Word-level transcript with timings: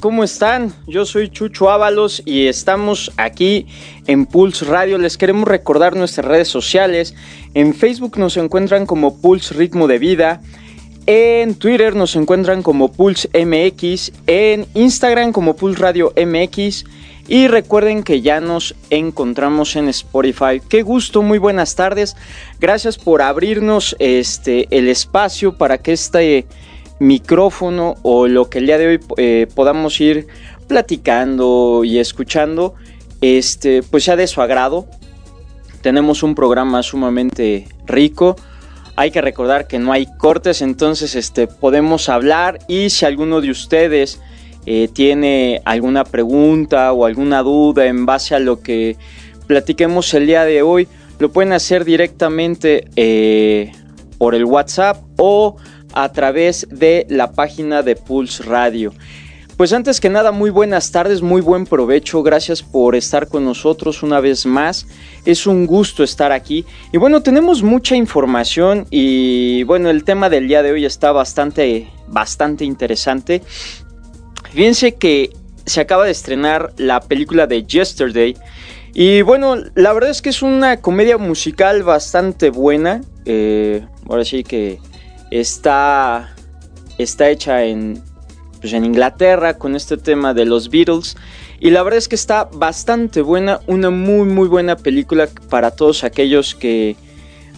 ¿Cómo 0.00 0.24
están? 0.24 0.74
Yo 0.86 1.06
soy 1.06 1.30
Chucho 1.30 1.70
Ábalos 1.70 2.22
y 2.24 2.46
estamos 2.46 3.12
aquí 3.16 3.66
en 4.06 4.26
Pulse 4.26 4.64
Radio. 4.64 4.98
Les 4.98 5.16
queremos 5.16 5.48
recordar 5.48 5.96
nuestras 5.96 6.26
redes 6.26 6.48
sociales. 6.48 7.14
En 7.54 7.74
Facebook 7.74 8.18
nos 8.18 8.36
encuentran 8.36 8.84
como 8.84 9.20
Pulse 9.20 9.54
Ritmo 9.54 9.86
de 9.86 9.98
Vida. 9.98 10.40
En 11.06 11.54
Twitter 11.54 11.94
nos 11.94 12.14
encuentran 12.16 12.62
como 12.62 12.92
Pulse 12.92 13.28
MX. 13.32 14.12
En 14.26 14.66
Instagram 14.74 15.32
como 15.32 15.56
Pulse 15.56 15.80
Radio 15.80 16.12
MX. 16.16 16.84
Y 17.28 17.48
recuerden 17.48 18.02
que 18.02 18.20
ya 18.20 18.40
nos 18.40 18.74
encontramos 18.90 19.76
en 19.76 19.88
Spotify. 19.88 20.60
Qué 20.68 20.82
gusto, 20.82 21.22
muy 21.22 21.38
buenas 21.38 21.74
tardes. 21.74 22.16
Gracias 22.60 22.98
por 22.98 23.22
abrirnos 23.22 23.96
este, 23.98 24.68
el 24.70 24.88
espacio 24.88 25.56
para 25.56 25.78
que 25.78 25.92
este 25.92 26.46
micrófono 26.98 27.94
o 28.02 28.26
lo 28.26 28.48
que 28.48 28.58
el 28.58 28.66
día 28.66 28.78
de 28.78 28.86
hoy 28.86 29.00
eh, 29.16 29.46
podamos 29.54 30.00
ir 30.00 30.26
platicando 30.66 31.82
y 31.84 31.98
escuchando, 31.98 32.74
este, 33.20 33.82
pues 33.82 34.04
sea 34.04 34.16
de 34.16 34.26
su 34.26 34.40
agrado. 34.40 34.86
Tenemos 35.82 36.22
un 36.22 36.34
programa 36.34 36.82
sumamente 36.82 37.68
rico 37.86 38.36
hay 38.96 39.10
que 39.10 39.20
recordar 39.20 39.66
que 39.66 39.78
no 39.78 39.92
hay 39.92 40.06
cortes, 40.16 40.62
entonces 40.62 41.14
este, 41.14 41.46
podemos 41.46 42.08
hablar 42.08 42.58
y 42.66 42.88
si 42.88 43.04
alguno 43.04 43.42
de 43.42 43.50
ustedes 43.50 44.20
eh, 44.64 44.88
tiene 44.90 45.60
alguna 45.66 46.04
pregunta 46.04 46.92
o 46.92 47.04
alguna 47.04 47.42
duda 47.42 47.86
en 47.86 48.06
base 48.06 48.34
a 48.34 48.38
lo 48.38 48.60
que 48.62 48.96
platiquemos 49.46 50.12
el 50.14 50.26
día 50.26 50.44
de 50.44 50.62
hoy, 50.62 50.88
lo 51.18 51.30
pueden 51.30 51.52
hacer 51.52 51.84
directamente 51.84 52.88
eh, 52.96 53.70
por 54.16 54.34
el 54.34 54.46
WhatsApp 54.46 55.04
o 55.18 55.56
a 55.96 56.12
través 56.12 56.68
de 56.70 57.06
la 57.08 57.32
página 57.32 57.82
de 57.82 57.96
Pulse 57.96 58.42
Radio. 58.42 58.92
Pues 59.56 59.72
antes 59.72 59.98
que 59.98 60.10
nada, 60.10 60.30
muy 60.30 60.50
buenas 60.50 60.92
tardes, 60.92 61.22
muy 61.22 61.40
buen 61.40 61.64
provecho, 61.64 62.22
gracias 62.22 62.62
por 62.62 62.94
estar 62.94 63.28
con 63.28 63.46
nosotros 63.46 64.02
una 64.02 64.20
vez 64.20 64.44
más. 64.44 64.86
Es 65.24 65.46
un 65.46 65.64
gusto 65.64 66.04
estar 66.04 66.32
aquí. 66.32 66.66
Y 66.92 66.98
bueno, 66.98 67.22
tenemos 67.22 67.62
mucha 67.62 67.96
información 67.96 68.86
y 68.90 69.62
bueno, 69.62 69.88
el 69.88 70.04
tema 70.04 70.28
del 70.28 70.48
día 70.48 70.62
de 70.62 70.72
hoy 70.72 70.84
está 70.84 71.12
bastante, 71.12 71.90
bastante 72.08 72.66
interesante. 72.66 73.40
Fíjense 74.52 74.96
que 74.96 75.30
se 75.64 75.80
acaba 75.80 76.04
de 76.04 76.10
estrenar 76.10 76.74
la 76.76 77.00
película 77.00 77.46
de 77.46 77.64
Yesterday. 77.64 78.36
Y 78.92 79.22
bueno, 79.22 79.56
la 79.74 79.94
verdad 79.94 80.10
es 80.10 80.20
que 80.20 80.28
es 80.28 80.42
una 80.42 80.76
comedia 80.82 81.16
musical 81.16 81.82
bastante 81.84 82.50
buena. 82.50 83.00
Eh, 83.24 83.86
ahora 84.06 84.26
sí 84.26 84.44
que 84.44 84.78
está, 85.40 86.34
está 86.98 87.30
hecha 87.30 87.64
en, 87.64 88.02
pues, 88.60 88.72
en 88.72 88.84
Inglaterra 88.84 89.58
con 89.58 89.76
este 89.76 89.96
tema 89.96 90.34
de 90.34 90.44
los 90.44 90.70
Beatles. 90.70 91.16
Y 91.60 91.70
la 91.70 91.82
verdad 91.82 91.98
es 91.98 92.08
que 92.08 92.16
está 92.16 92.48
bastante 92.52 93.22
buena, 93.22 93.60
una 93.66 93.90
muy 93.90 94.28
muy 94.28 94.48
buena 94.48 94.76
película 94.76 95.28
para 95.48 95.70
todos 95.70 96.04
aquellos 96.04 96.54
que 96.54 96.96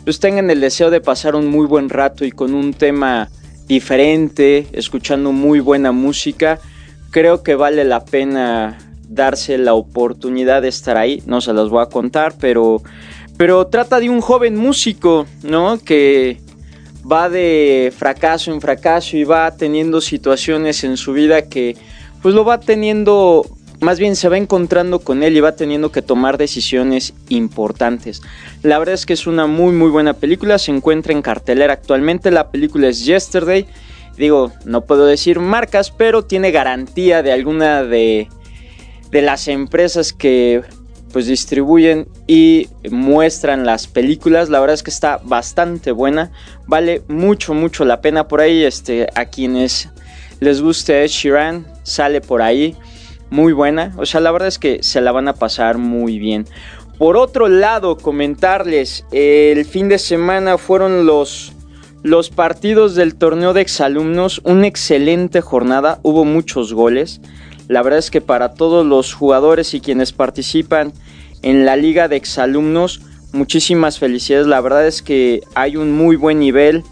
pues, 0.05 0.21
tengan 0.21 0.51
el 0.51 0.61
deseo 0.61 0.91
de 0.91 1.01
pasar 1.01 1.35
un 1.35 1.49
muy 1.49 1.67
buen 1.67 1.89
rato 1.89 2.25
y 2.25 2.31
con 2.31 2.55
un 2.55 2.75
tema 2.75 3.29
diferente, 3.67 4.67
escuchando 4.73 5.33
muy 5.33 5.61
buena 5.61 5.93
música. 5.93 6.61
Creo 7.11 7.43
que 7.43 7.55
vale 7.55 7.85
la 7.85 8.05
pena 8.05 8.79
darse 9.09 9.59
la 9.59 9.75
oportunidad 9.75 10.63
de 10.63 10.69
estar 10.69 10.97
ahí, 10.97 11.23
no 11.27 11.41
se 11.41 11.53
las 11.53 11.69
voy 11.69 11.83
a 11.83 11.87
contar, 11.87 12.35
pero, 12.39 12.83
pero 13.37 13.67
trata 13.67 14.01
de 14.01 14.11
un 14.11 14.21
joven 14.21 14.57
músico, 14.57 15.27
¿no? 15.43 15.79
Que 15.79 16.41
va 17.11 17.29
de 17.29 17.93
fracaso 17.97 18.53
en 18.53 18.61
fracaso 18.61 19.17
y 19.17 19.25
va 19.25 19.51
teniendo 19.57 20.01
situaciones 20.01 20.85
en 20.85 20.97
su 20.97 21.13
vida 21.13 21.49
que 21.49 21.77
pues 22.23 22.35
lo 22.35 22.45
va 22.45 22.61
teniendo, 22.61 23.47
más 23.81 23.99
bien 23.99 24.17
se 24.17 24.29
va 24.29 24.37
encontrando 24.37 24.99
con 24.99 25.23
él 25.23 25.37
y 25.37 25.41
va 25.41 25.55
teniendo 25.55 25.93
que 25.93 26.03
tomar 26.03 26.37
decisiones 26.37 27.15
importantes. 27.29 28.23
La 28.63 28.79
verdad 28.79 28.95
es 28.95 29.07
que 29.07 29.13
es 29.13 29.27
una 29.27 29.47
muy 29.47 29.73
muy 29.73 29.91
buena 29.91 30.15
película, 30.15 30.59
se 30.59 30.73
encuentra 30.73 31.13
en 31.13 31.23
cartelera 31.23 31.73
actualmente, 31.73 32.31
la 32.31 32.51
película 32.51 32.89
es 32.89 33.05
Yesterday, 33.05 33.67
digo, 34.17 34.53
no 34.65 34.83
puedo 34.83 35.07
decir 35.07 35.39
marcas, 35.39 35.91
pero 35.91 36.25
tiene 36.25 36.51
garantía 36.51 37.23
de 37.23 37.33
alguna 37.33 37.85
de, 37.85 38.29
de 39.11 39.23
las 39.23 39.49
empresas 39.49 40.13
que 40.13 40.63
pues 41.13 41.27
distribuyen 41.27 42.09
y 42.27 42.69
muestran 42.91 43.65
las 43.65 43.87
películas. 43.87 44.51
La 44.51 44.61
verdad 44.61 44.75
es 44.75 44.83
que 44.83 44.91
está 44.91 45.21
bastante 45.23 45.93
buena. 45.93 46.31
Vale 46.67 47.03
mucho, 47.09 47.55
mucho 47.55 47.85
la 47.85 48.01
pena. 48.01 48.29
Por 48.29 48.41
ahí, 48.41 48.65
este, 48.65 49.09
a 49.15 49.27
quienes 49.27 49.89
les 50.41 50.61
guste 50.61 51.05
Ed 51.05 51.63
sale 51.83 52.21
por 52.21 52.43
ahí. 52.43 52.77
Muy 53.31 53.53
buena. 53.53 53.95
O 53.99 54.07
sea, 54.07 54.21
la 54.21 54.31
verdad 54.31 54.49
es 54.49 54.59
que 54.59 54.83
se 54.83 55.01
la 55.01 55.13
van 55.13 55.29
a 55.29 55.35
pasar 55.35 55.79
muy 55.79 56.19
bien. 56.19 56.47
Por 56.99 57.17
otro 57.17 57.49
lado, 57.49 57.97
comentarles, 57.97 59.05
el 59.13 59.65
fin 59.65 59.89
de 59.89 59.99
semana 59.99 60.59
fueron 60.59 61.07
los, 61.07 61.53
los 62.03 62.31
partidos 62.31 62.95
del 62.95 63.15
torneo 63.15 63.53
de 63.53 63.61
exalumnos. 63.61 64.41
Una 64.45 64.67
excelente 64.67 65.41
jornada. 65.41 66.01
Hubo 66.03 66.25
muchos 66.25 66.73
goles. 66.73 67.21
La 67.69 67.83
verdad 67.83 67.99
es 67.99 68.11
que 68.11 68.23
para 68.23 68.55
todos 68.55 68.85
los 68.85 69.13
jugadores 69.13 69.75
y 69.75 69.81
quienes 69.81 70.13
participan 70.13 70.93
en 71.43 71.67
la 71.67 71.77
liga 71.77 72.09
de 72.09 72.17
exalumnos, 72.17 73.03
muchísimas 73.33 73.99
felicidades. 73.99 74.47
La 74.47 74.61
verdad 74.61 74.87
es 74.87 75.03
que 75.03 75.43
hay 75.55 75.77
un 75.77 75.93
muy 75.93 76.17
buen 76.17 76.39
nivel, 76.41 76.83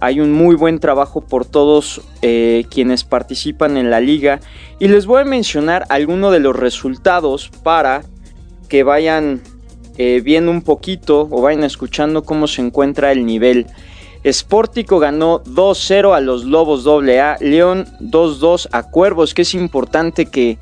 hay 0.00 0.20
un 0.20 0.32
muy 0.32 0.56
buen 0.56 0.80
trabajo 0.80 1.20
por 1.20 1.46
todos 1.46 2.02
eh, 2.20 2.66
quienes 2.68 3.04
participan 3.04 3.76
en 3.76 3.90
la 3.90 4.00
liga. 4.00 4.40
Y 4.80 4.88
les 4.88 5.06
voy 5.06 5.22
a 5.22 5.24
mencionar 5.24 5.86
algunos 5.88 6.32
de 6.32 6.40
los 6.40 6.56
resultados 6.56 7.50
para 7.62 8.02
que 8.68 8.82
vayan 8.82 9.40
eh, 9.96 10.20
viendo 10.24 10.50
un 10.50 10.62
poquito 10.62 11.28
o 11.30 11.42
vayan 11.42 11.62
escuchando 11.62 12.24
cómo 12.24 12.48
se 12.48 12.60
encuentra 12.60 13.12
el 13.12 13.24
nivel. 13.24 13.66
Sportico 14.26 14.98
ganó 14.98 15.42
2-0 15.44 16.16
a 16.16 16.20
los 16.20 16.44
Lobos 16.44 16.86
AA, 16.86 17.36
León 17.40 17.86
2-2 18.00 18.68
a 18.72 18.84
Cuervos, 18.84 19.34
que 19.34 19.42
es 19.42 19.54
importante 19.54 20.26
que 20.26 20.58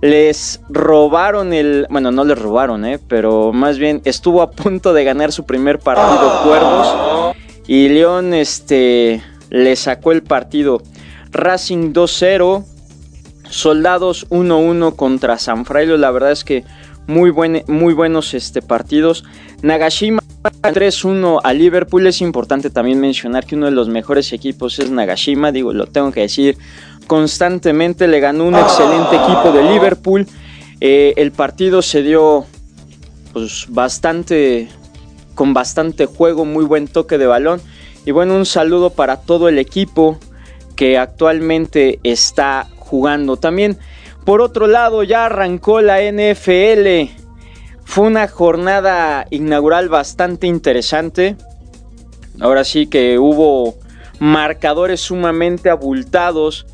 les 0.00 0.60
robaron 0.68 1.52
el, 1.52 1.86
bueno, 1.90 2.10
no 2.10 2.24
les 2.24 2.38
robaron, 2.38 2.84
eh, 2.84 2.98
pero 3.08 3.52
más 3.52 3.78
bien 3.78 4.00
estuvo 4.04 4.42
a 4.42 4.50
punto 4.50 4.92
de 4.92 5.04
ganar 5.04 5.32
su 5.32 5.44
primer 5.44 5.78
partido 5.78 6.42
Cuervos 6.44 7.34
y 7.66 7.88
León 7.88 8.34
este 8.34 9.22
le 9.50 9.76
sacó 9.76 10.12
el 10.12 10.22
partido. 10.22 10.82
Racing 11.30 11.92
2-0, 11.92 12.64
Soldados 13.48 14.28
1-1 14.30 14.96
contra 14.96 15.38
San 15.38 15.64
Frailo, 15.64 15.96
la 15.96 16.10
verdad 16.10 16.32
es 16.32 16.44
que 16.44 16.64
muy, 17.06 17.32
muy 17.66 17.94
buenos 17.94 18.34
este, 18.34 18.62
partidos. 18.62 19.24
Nagashima 19.62 20.22
3-1 20.62 21.40
a 21.42 21.52
Liverpool. 21.52 22.06
Es 22.06 22.20
importante 22.20 22.70
también 22.70 23.00
mencionar 23.00 23.46
que 23.46 23.56
uno 23.56 23.66
de 23.66 23.72
los 23.72 23.88
mejores 23.88 24.32
equipos 24.32 24.78
es 24.78 24.90
Nagashima, 24.90 25.52
digo, 25.52 25.72
lo 25.72 25.86
tengo 25.86 26.12
que 26.12 26.20
decir 26.20 26.56
constantemente. 27.06 28.08
Le 28.08 28.20
ganó 28.20 28.44
un 28.44 28.54
excelente 28.54 29.16
equipo 29.16 29.52
de 29.52 29.62
Liverpool. 29.72 30.26
Eh, 30.80 31.14
el 31.16 31.32
partido 31.32 31.82
se 31.82 32.02
dio 32.02 32.46
pues, 33.32 33.66
bastante, 33.68 34.68
con 35.34 35.54
bastante 35.54 36.06
juego, 36.06 36.44
muy 36.44 36.64
buen 36.64 36.88
toque 36.88 37.18
de 37.18 37.26
balón. 37.26 37.60
Y 38.04 38.10
bueno, 38.10 38.34
un 38.34 38.46
saludo 38.46 38.90
para 38.90 39.18
todo 39.18 39.48
el 39.48 39.58
equipo 39.58 40.18
que 40.76 40.96
actualmente 40.96 41.98
está 42.04 42.68
jugando. 42.78 43.36
También, 43.36 43.78
por 44.24 44.40
otro 44.40 44.66
lado, 44.66 45.02
ya 45.02 45.26
arrancó 45.26 45.80
la 45.80 46.00
NFL. 46.00 47.17
Fue 47.88 48.06
una 48.06 48.28
jornada 48.28 49.26
inaugural 49.30 49.88
bastante 49.88 50.46
interesante. 50.46 51.36
Ahora 52.38 52.62
sí 52.62 52.86
que 52.86 53.18
hubo 53.18 53.76
marcadores 54.20 55.00
sumamente 55.00 55.70
abultados 55.70 56.66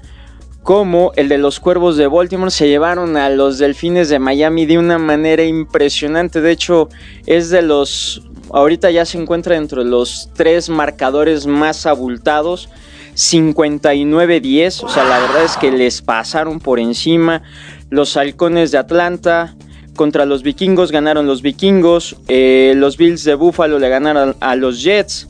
como 0.65 1.13
el 1.15 1.29
de 1.29 1.39
los 1.39 1.61
Cuervos 1.61 1.97
de 1.97 2.09
Baltimore 2.09 2.51
se 2.51 2.67
llevaron 2.67 3.17
a 3.17 3.31
los 3.31 3.59
Delfines 3.59 4.09
de 4.09 4.19
Miami 4.19 4.67
de 4.67 4.77
una 4.77 4.99
manera 4.99 5.45
impresionante. 5.45 6.41
De 6.41 6.51
hecho, 6.51 6.89
es 7.27 7.49
de 7.49 7.63
los, 7.63 8.27
ahorita 8.51 8.91
ya 8.91 9.05
se 9.05 9.17
encuentra 9.17 9.55
dentro 9.55 9.85
de 9.85 9.91
los 9.91 10.31
tres 10.35 10.69
marcadores 10.69 11.47
más 11.47 11.87
abultados. 11.87 12.69
59-10. 13.15 14.83
O 14.83 14.89
sea, 14.89 15.05
la 15.05 15.21
verdad 15.21 15.45
es 15.45 15.57
que 15.57 15.71
les 15.71 16.03
pasaron 16.03 16.59
por 16.59 16.81
encima. 16.81 17.45
Los 17.89 18.17
halcones 18.17 18.73
de 18.73 18.79
Atlanta 18.79 19.55
contra 19.95 20.27
los 20.27 20.43
vikingos 20.43 20.93
ganaron 20.93 21.27
los 21.27 21.43
vikingos. 21.43 22.17
Eh, 22.29 22.75
los 22.77 22.97
Bills 22.97 23.25
de 23.25 23.35
Buffalo 23.35 23.79
le 23.79 23.89
ganaron 23.89 24.37
a 24.41 24.57
los 24.57 24.83
Jets. 24.83 25.29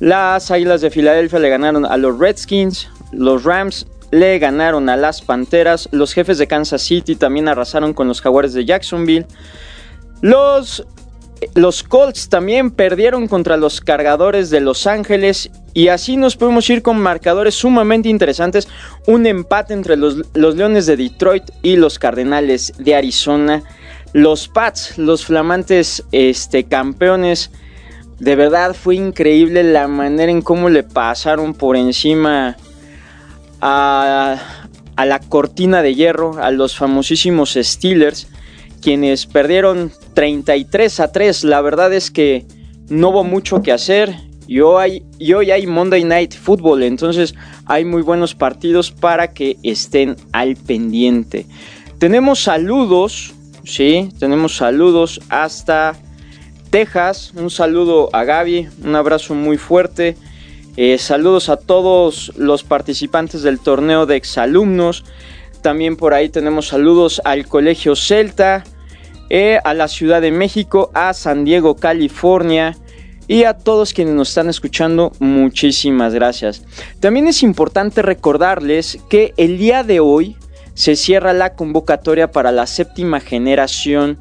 Las 0.00 0.50
Águilas 0.50 0.80
de 0.80 0.90
Filadelfia 0.90 1.38
le 1.38 1.48
ganaron 1.48 1.84
a 1.84 1.96
los 1.96 2.18
Redskins. 2.18 2.88
Los 3.12 3.44
Rams 3.44 3.86
le 4.10 4.38
ganaron 4.38 4.88
a 4.88 4.96
las 4.96 5.22
Panteras. 5.22 5.88
Los 5.92 6.12
jefes 6.12 6.38
de 6.38 6.46
Kansas 6.46 6.82
City 6.82 7.16
también 7.16 7.48
arrasaron 7.48 7.94
con 7.94 8.08
los 8.08 8.20
Jaguares 8.20 8.52
de 8.52 8.64
Jacksonville. 8.64 9.26
Los, 10.20 10.84
los 11.54 11.82
Colts 11.82 12.28
también 12.28 12.70
perdieron 12.70 13.28
contra 13.28 13.56
los 13.56 13.80
Cargadores 13.80 14.50
de 14.50 14.60
Los 14.60 14.86
Ángeles. 14.86 15.50
Y 15.78 15.90
así 15.90 16.16
nos 16.16 16.34
podemos 16.34 16.68
ir 16.70 16.82
con 16.82 16.98
marcadores 16.98 17.54
sumamente 17.54 18.08
interesantes. 18.08 18.66
Un 19.06 19.26
empate 19.26 19.74
entre 19.74 19.96
los, 19.96 20.24
los 20.34 20.56
Leones 20.56 20.86
de 20.86 20.96
Detroit 20.96 21.44
y 21.62 21.76
los 21.76 22.00
Cardenales 22.00 22.72
de 22.80 22.96
Arizona. 22.96 23.62
Los 24.12 24.48
Pats, 24.48 24.98
los 24.98 25.24
flamantes 25.24 26.02
este, 26.10 26.64
campeones. 26.64 27.52
De 28.18 28.34
verdad 28.34 28.74
fue 28.74 28.96
increíble 28.96 29.62
la 29.62 29.86
manera 29.86 30.32
en 30.32 30.42
cómo 30.42 30.68
le 30.68 30.82
pasaron 30.82 31.54
por 31.54 31.76
encima 31.76 32.56
a, 33.60 34.36
la 34.96 35.20
cortina 35.20 35.80
de 35.80 35.94
hierro, 35.94 36.42
a 36.42 36.50
los 36.50 36.76
famosísimos 36.76 37.54
Steelers, 37.54 38.26
quienes 38.82 39.26
perdieron 39.26 39.92
33 40.14 40.98
a 40.98 41.12
3. 41.12 41.44
La 41.44 41.60
verdad 41.60 41.92
es 41.92 42.10
que 42.10 42.46
no 42.88 43.10
hubo 43.10 43.22
mucho 43.22 43.62
que 43.62 43.70
hacer. 43.70 44.27
Y 44.48 44.60
hoy, 44.60 45.02
hay 45.20 45.66
Monday 45.66 46.04
Night 46.04 46.34
Football, 46.34 46.82
entonces 46.82 47.34
hay 47.66 47.84
muy 47.84 48.00
buenos 48.00 48.34
partidos 48.34 48.90
para 48.90 49.34
que 49.34 49.58
estén 49.62 50.16
al 50.32 50.56
pendiente. 50.56 51.44
Tenemos 51.98 52.42
saludos, 52.42 53.34
sí, 53.64 54.08
tenemos 54.18 54.56
saludos 54.56 55.20
hasta 55.28 55.96
Texas. 56.70 57.34
Un 57.36 57.50
saludo 57.50 58.08
a 58.14 58.24
Gaby, 58.24 58.68
un 58.84 58.96
abrazo 58.96 59.34
muy 59.34 59.58
fuerte. 59.58 60.16
Eh, 60.78 60.96
saludos 60.96 61.50
a 61.50 61.58
todos 61.58 62.32
los 62.36 62.64
participantes 62.64 63.42
del 63.42 63.60
torneo 63.60 64.06
de 64.06 64.16
exalumnos. 64.16 65.04
También 65.60 65.94
por 65.94 66.14
ahí 66.14 66.30
tenemos 66.30 66.68
saludos 66.68 67.20
al 67.26 67.46
Colegio 67.46 67.94
Celta, 67.96 68.64
eh, 69.28 69.58
a 69.62 69.74
la 69.74 69.88
Ciudad 69.88 70.22
de 70.22 70.30
México, 70.30 70.90
a 70.94 71.12
San 71.12 71.44
Diego, 71.44 71.76
California. 71.76 72.74
Y 73.28 73.44
a 73.44 73.52
todos 73.52 73.92
quienes 73.92 74.14
nos 74.14 74.30
están 74.30 74.48
escuchando, 74.48 75.12
muchísimas 75.20 76.14
gracias. 76.14 76.64
También 76.98 77.28
es 77.28 77.42
importante 77.42 78.00
recordarles 78.00 78.98
que 79.10 79.34
el 79.36 79.58
día 79.58 79.84
de 79.84 80.00
hoy 80.00 80.36
se 80.72 80.96
cierra 80.96 81.34
la 81.34 81.54
convocatoria 81.54 82.32
para 82.32 82.52
la 82.52 82.66
séptima 82.66 83.20
generación 83.20 84.18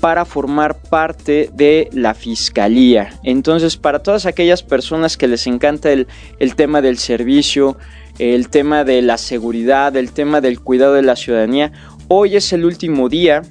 para 0.00 0.24
formar 0.24 0.76
parte 0.76 1.50
de 1.54 1.88
la 1.92 2.14
fiscalía. 2.14 3.18
Entonces, 3.24 3.76
para 3.76 4.02
todas 4.02 4.26
aquellas 4.26 4.62
personas 4.62 5.16
que 5.16 5.26
les 5.26 5.46
encanta 5.46 5.90
el, 5.90 6.06
tema 6.56 6.80
del 6.80 6.98
servicio, 6.98 7.78
el 8.18 8.50
tema 8.50 8.84
de 8.84 9.02
la 9.02 9.18
seguridad, 9.18 9.96
el 9.96 10.12
tema 10.12 10.40
del 10.40 10.60
cuidado 10.60 10.92
de 10.92 11.02
la 11.02 11.16
ciudadanía, 11.16 11.72
hoy 12.06 12.36
es 12.36 12.52
el 12.52 12.66
último 12.66 13.08
día 13.08 13.42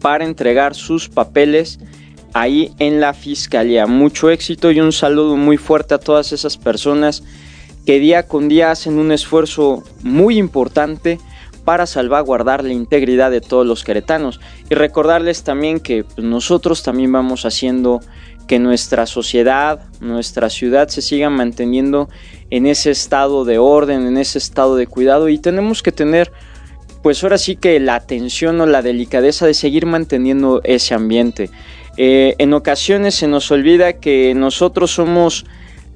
para 0.00 0.24
entregar 0.24 0.74
sus 0.76 1.08
papeles 1.08 1.80
ahí 2.32 2.72
en 2.78 3.00
la 3.00 3.14
fiscalía. 3.14 3.86
Mucho 3.86 4.30
éxito 4.30 4.70
y 4.70 4.80
un 4.80 4.92
saludo 4.92 5.36
muy 5.36 5.56
fuerte 5.56 5.94
a 5.94 5.98
todas 5.98 6.32
esas 6.32 6.56
personas 6.56 7.22
que 7.86 7.98
día 7.98 8.26
con 8.26 8.48
día 8.48 8.70
hacen 8.70 8.98
un 8.98 9.12
esfuerzo 9.12 9.82
muy 10.02 10.38
importante 10.38 11.18
para 11.64 11.86
salvaguardar 11.86 12.64
la 12.64 12.72
integridad 12.72 13.30
de 13.30 13.40
todos 13.40 13.66
los 13.66 13.84
queretanos 13.84 14.40
y 14.68 14.74
recordarles 14.74 15.44
también 15.44 15.80
que 15.80 16.04
pues, 16.04 16.26
nosotros 16.26 16.82
también 16.82 17.12
vamos 17.12 17.44
haciendo 17.44 18.00
que 18.48 18.58
nuestra 18.58 19.06
sociedad, 19.06 19.88
nuestra 20.00 20.50
ciudad 20.50 20.88
se 20.88 21.02
siga 21.02 21.30
manteniendo 21.30 22.08
en 22.50 22.66
ese 22.66 22.90
estado 22.90 23.44
de 23.44 23.58
orden, 23.58 24.06
en 24.06 24.18
ese 24.18 24.38
estado 24.38 24.76
de 24.76 24.86
cuidado 24.86 25.28
y 25.28 25.38
tenemos 25.38 25.82
que 25.82 25.92
tener 25.92 26.32
pues 27.02 27.22
ahora 27.22 27.38
sí 27.38 27.56
que 27.56 27.78
la 27.80 27.96
atención 27.96 28.60
o 28.60 28.66
la 28.66 28.82
delicadeza 28.82 29.46
de 29.46 29.54
seguir 29.54 29.86
manteniendo 29.86 30.60
ese 30.62 30.94
ambiente. 30.94 31.50
Eh, 31.96 32.34
en 32.38 32.54
ocasiones 32.54 33.14
se 33.14 33.28
nos 33.28 33.50
olvida 33.50 33.94
que 33.94 34.34
nosotros 34.34 34.92
somos 34.92 35.44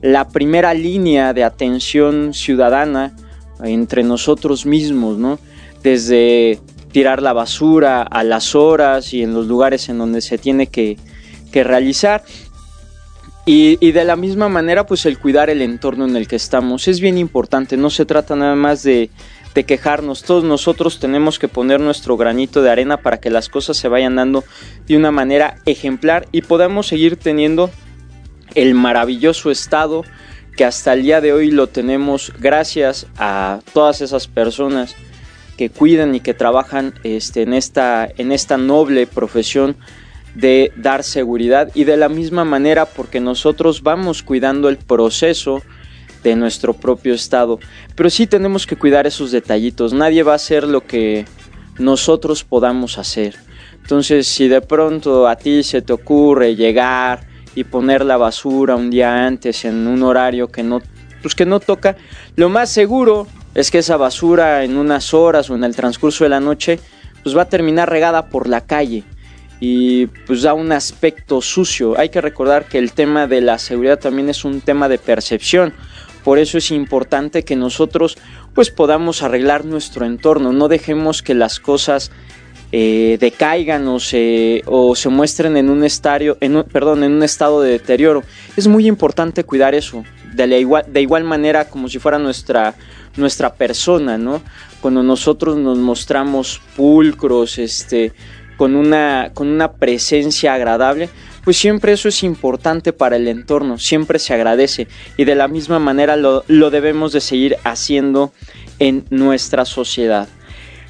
la 0.02 0.28
primera 0.28 0.75
línea 0.75 1.32
de 1.32 1.44
atención 1.44 2.34
ciudadana 2.34 3.16
entre 3.64 4.02
nosotros 4.02 4.66
mismos, 4.66 5.16
¿no? 5.16 5.38
desde 5.82 6.58
tirar 6.90 7.22
la 7.22 7.32
basura 7.32 8.02
a 8.02 8.25
las 8.25 8.54
horas 8.54 9.14
y 9.14 9.22
en 9.22 9.34
los 9.34 9.46
lugares 9.46 9.88
en 9.88 9.98
donde 9.98 10.20
se 10.20 10.38
tiene 10.38 10.66
que, 10.66 10.96
realizar. 11.52 12.22
Y, 13.46 13.93
de 13.93 14.04
la 14.04 14.16
misma 14.16 14.50
manera, 14.50 14.84
pues 14.84 15.06
el 15.06 15.19
cuidar 15.19 15.48
el 15.48 15.62
entorno 15.62 16.04
en 16.04 16.16
el 16.16 16.28
que 16.28 16.37
estamos 16.37 16.87
es 16.87 17.00
bien 17.00 17.16
importante. 17.16 17.78
No 17.78 17.88
se 17.88 18.04
trata 18.04 18.37
nada 18.37 18.56
más 18.56 18.82
de, 18.82 19.08
quejarnos. 19.64 20.23
Todos 20.23 20.44
nosotros 20.44 20.99
tenemos 20.99 21.38
que 21.38 21.49
poner 21.49 21.81
nuestro 21.81 22.17
granito 22.17 22.62
de 22.62 22.70
arena 22.70 22.99
para 22.99 23.19
que 23.19 23.31
las 23.31 23.49
cosas 23.49 23.76
se 23.76 23.88
vayan 23.88 24.17
dando 24.17 24.44
de 24.87 24.97
una 24.97 25.11
manera 25.11 25.58
ejemplar 25.64 26.26
y 26.32 26.43
podamos 26.43 26.87
seguir 26.87 27.17
teniendo 27.17 27.70
el 28.55 28.75
maravilloso 28.75 29.50
estado 29.50 30.05
que 30.56 30.64
hasta 30.64 30.94
el 30.94 31.03
día 31.03 31.20
de 31.20 31.32
hoy 31.32 31.50
lo 31.50 31.69
tenemos 31.69 32.32
gracias 32.38 33.06
a 33.19 33.61
todas 33.73 34.00
esas 34.00 34.26
personas 34.26 34.97
que 35.56 35.70
cuidan 35.70 36.14
y 36.14 36.20
que 36.20 36.35
trabajan 36.35 36.94
este, 37.03 37.43
en, 37.43 37.55
esta, 37.55 38.08
en 38.17 38.32
esta 38.32 38.56
noble 38.56 39.06
profesión 39.06 39.76
de 40.35 40.73
dar 40.76 41.03
seguridad 41.03 41.70
y 41.75 41.85
de 41.85 41.97
la 41.97 42.08
misma 42.08 42.44
manera 42.44 42.87
porque 42.87 43.20
nosotros 43.20 43.82
vamos 43.82 44.23
cuidando 44.23 44.69
el 44.69 44.76
proceso 44.76 45.62
de 46.23 46.37
nuestro 46.37 46.75
propio 46.75 47.15
estado. 47.15 47.59
Pero 47.95 48.11
sí 48.11 48.27
tenemos 48.27 48.67
que 48.67 48.77
cuidar 48.77 49.07
esos 49.07 49.31
detallitos. 49.31 49.93
Nadie 49.93 50.23
va 50.23 50.33
a 50.33 50.37
hacer 50.37 50.65
lo 50.65 50.87
que 50.87 51.25
nosotros 51.79 52.45
podamos 52.45 52.99
hacer. 52.99 53.37
Entonces, 53.81 54.27
si 54.27 54.49
de 54.49 54.61
pronto 54.61 55.29
a 55.29 55.37
ti 55.37 55.63
se 55.63 55.83
te 55.83 55.93
ocurre 55.93 56.57
llegar 56.57 57.27
y 57.55 57.65
poner 57.65 58.05
la 58.05 58.17
basura 58.17 58.77
un 58.77 58.91
día 58.91 59.27
antes 59.27 59.65
en 59.65 59.87
un 59.87 60.03
horario 60.03 60.49
que 60.49 60.63
no, 60.63 60.83
pues 61.23 61.35
que 61.35 61.47
no 61.47 61.61
toca, 61.61 61.97
lo 62.35 62.49
más 62.49 62.71
seguro 62.71 63.27
es 63.55 63.71
que 63.71 63.79
esa 63.79 63.97
basura 63.97 64.65
en 64.65 64.77
unas 64.77 65.15
horas 65.15 65.49
o 65.51 65.55
en 65.55 65.65
el 65.65 65.77
transcurso 65.77 66.25
de 66.25 66.31
la 66.31 66.41
noche 66.41 66.81
pues 67.23 67.37
va 67.37 67.43
a 67.43 67.49
terminar 67.49 67.89
regada 67.89 68.27
por 68.27 68.49
la 68.49 68.61
calle 68.61 69.05
y 69.61 70.06
pues 70.06 70.43
da 70.43 70.55
un 70.55 70.73
aspecto 70.73 71.41
sucio. 71.41 71.99
Hay 71.99 72.08
que 72.11 72.20
recordar 72.20 72.67
que 72.67 72.79
el 72.79 72.93
tema 72.93 73.27
de 73.27 73.41
la 73.41 73.58
seguridad 73.58 73.99
también 73.99 74.29
es 74.29 74.44
un 74.44 74.61
tema 74.61 74.89
de 74.89 74.99
percepción. 74.99 75.73
Por 76.27 76.41
eso 76.41 76.59
es 76.59 76.73
importante 76.73 77.45
que 77.45 77.55
nosotros 77.55 78.19
pues 78.53 78.73
podamos 78.73 79.23
arreglar 79.23 79.65
nuestro 79.65 80.05
entorno, 80.05 80.53
no 80.53 80.67
dejemos 80.67 81.23
que 81.23 81.35
las 81.35 81.61
cosas 81.61 82.11
eh, 82.73 83.17
decaigan 83.21 83.87
o 83.87 84.01
se, 84.01 84.65
o 84.67 84.97
se 84.97 85.09
muestren 85.09 85.56
en 85.56 85.71
un, 85.71 85.85
estadio, 85.85 86.37
en 86.41 86.65
perdón, 86.65 87.05
en 87.05 87.13
un 87.13 87.23
estado 87.23 87.63
de 87.63 87.71
deterioro. 87.71 88.25
Es 88.56 88.67
muy 88.67 88.89
importante 88.89 89.45
cuidar 89.45 89.77
eso, 89.77 90.03
de, 90.35 90.59
igual, 90.59 90.85
de 90.89 91.01
igual 91.01 91.23
manera 91.23 91.69
como 91.69 91.89
si 91.89 92.01
fuera 92.01 92.19
nuestra, 92.19 92.75
nuestra 93.17 93.55
persona, 93.55 94.19
¿no? 94.19 94.43
Cuando 94.81 95.05
nosotros 95.05 95.56
nos 95.56 95.79
mostramos 95.79 96.61
pulcros, 96.75 97.56
este, 97.59 98.13
con 98.56 98.75
una, 98.75 99.31
con 99.33 99.47
una 99.47 99.75
presencia 99.75 100.55
agradable, 100.55 101.09
pues 101.46 101.58
siempre 101.58 101.93
eso 101.93 102.08
es 102.08 102.24
importante 102.24 102.93
para 102.93 103.15
el 103.15 103.29
entorno, 103.29 103.79
siempre 103.79 104.19
se 104.19 104.34
agradece 104.34 104.88
y 105.17 105.24
de 105.26 105.36
la 105.36 105.46
misma 105.46 105.79
manera 105.79 106.17
lo, 106.17 106.44
lo 106.48 106.70
debemos 106.70 107.12
de 107.12 107.20
seguir 107.20 107.56
haciendo 107.62 108.32
en 108.81 109.05
nuestra 109.10 109.65
sociedad. 109.65 110.26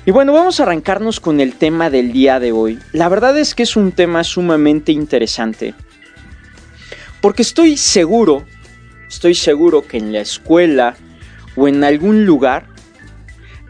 Y 0.07 0.13
bueno, 0.13 0.33
vamos 0.33 0.59
a 0.59 0.63
arrancarnos 0.63 1.21
con 1.21 1.41
el 1.41 1.57
tema 1.57 1.91
del 1.91 2.11
día 2.11 2.41
de 2.41 2.53
hoy. 2.53 2.79
La 2.95 3.11
verdad 3.11 3.37
es 3.37 3.55
que 3.55 3.65
es 3.65 3.77
un 3.77 3.93
tema 3.93 4.25
sumamente 4.25 4.93
interesante. 4.93 5.75
Porque 7.21 7.43
estoy 7.43 7.77
seguro, 7.77 8.47
estoy 9.11 9.35
seguro 9.35 9.87
que 9.87 9.99
en 9.99 10.11
la 10.11 10.21
escuela, 10.21 10.97
o 11.55 11.69
en 11.69 11.85
algún 11.85 12.25
lugar 12.25 12.67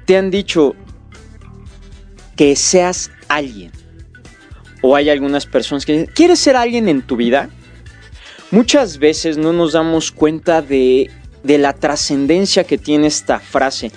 te 0.05 0.17
han 0.17 0.31
dicho 0.31 0.77
que 2.37 2.55
seas 2.55 3.11
alguien. 3.27 3.73
O 4.89 4.95
hay 4.95 5.11
algunas 5.11 5.47
personas 5.47 5.85
que 5.85 5.95
dicen, 5.95 6.11
¿quieres 6.15 6.39
ser 6.39 6.55
alguien 6.55 6.89
en 6.89 7.03
tu 7.03 7.17
vida? 7.17 7.51
Muchas 8.53 8.99
veces 8.99 9.37
no 9.37 9.53
nos 9.53 9.73
damos 9.73 10.13
cuenta 10.13 10.63
de, 10.63 11.11
de 11.43 11.59
la 11.59 11.73
trascendencia 11.73 12.63
que 12.63 12.79
tiene 12.79 13.09
esta 13.09 13.41
frase. 13.41 13.91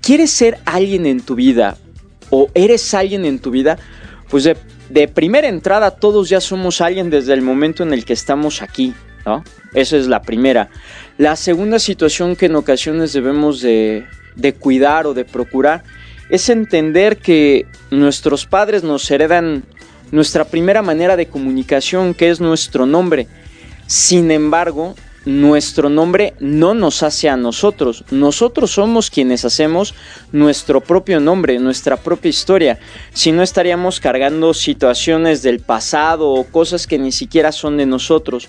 ¿Quieres 0.00 0.32
ser 0.32 0.58
alguien 0.64 1.06
en 1.06 1.20
tu 1.20 1.36
vida? 1.36 1.76
¿O 2.30 2.50
eres 2.54 2.92
alguien 2.92 3.24
en 3.24 3.38
tu 3.38 3.52
vida? 3.52 3.78
Pues 4.30 4.42
de, 4.42 4.56
de 4.90 5.06
primera 5.06 5.46
entrada 5.46 5.92
todos 5.92 6.28
ya 6.28 6.40
somos 6.40 6.80
alguien 6.80 7.08
desde 7.08 7.34
el 7.34 7.42
momento 7.42 7.84
en 7.84 7.92
el 7.92 8.04
que 8.04 8.14
estamos 8.14 8.62
aquí, 8.62 8.94
¿no? 9.24 9.44
Esa 9.74 9.96
es 9.96 10.08
la 10.08 10.22
primera. 10.22 10.70
La 11.18 11.36
segunda 11.36 11.78
situación 11.78 12.34
que 12.34 12.46
en 12.46 12.56
ocasiones 12.56 13.12
debemos 13.12 13.60
de, 13.60 14.06
de 14.34 14.54
cuidar 14.54 15.06
o 15.06 15.14
de 15.14 15.24
procurar 15.24 15.84
es 16.30 16.48
entender 16.48 17.18
que 17.18 17.66
nuestros 17.92 18.44
padres 18.44 18.82
nos 18.82 19.08
heredan 19.08 19.62
nuestra 20.12 20.44
primera 20.44 20.82
manera 20.82 21.16
de 21.16 21.26
comunicación, 21.26 22.14
que 22.14 22.30
es 22.30 22.40
nuestro 22.40 22.86
nombre. 22.86 23.26
Sin 23.88 24.30
embargo, 24.30 24.94
nuestro 25.24 25.88
nombre 25.88 26.34
no 26.38 26.74
nos 26.74 27.02
hace 27.02 27.28
a 27.28 27.36
nosotros. 27.36 28.04
Nosotros 28.10 28.72
somos 28.72 29.10
quienes 29.10 29.44
hacemos 29.44 29.94
nuestro 30.32 30.80
propio 30.80 31.18
nombre, 31.18 31.58
nuestra 31.58 31.96
propia 31.96 32.28
historia. 32.28 32.78
Si 33.12 33.32
no 33.32 33.42
estaríamos 33.42 34.00
cargando 34.00 34.52
situaciones 34.54 35.42
del 35.42 35.60
pasado 35.60 36.30
o 36.30 36.44
cosas 36.44 36.86
que 36.86 36.98
ni 36.98 37.10
siquiera 37.10 37.50
son 37.50 37.76
de 37.76 37.86
nosotros. 37.86 38.48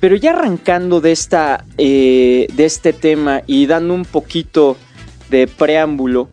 Pero 0.00 0.14
ya 0.14 0.30
arrancando 0.30 1.00
de, 1.00 1.12
esta, 1.12 1.64
eh, 1.76 2.46
de 2.52 2.64
este 2.64 2.92
tema 2.92 3.42
y 3.46 3.66
dando 3.66 3.94
un 3.94 4.04
poquito 4.04 4.76
de 5.30 5.46
preámbulo, 5.48 6.28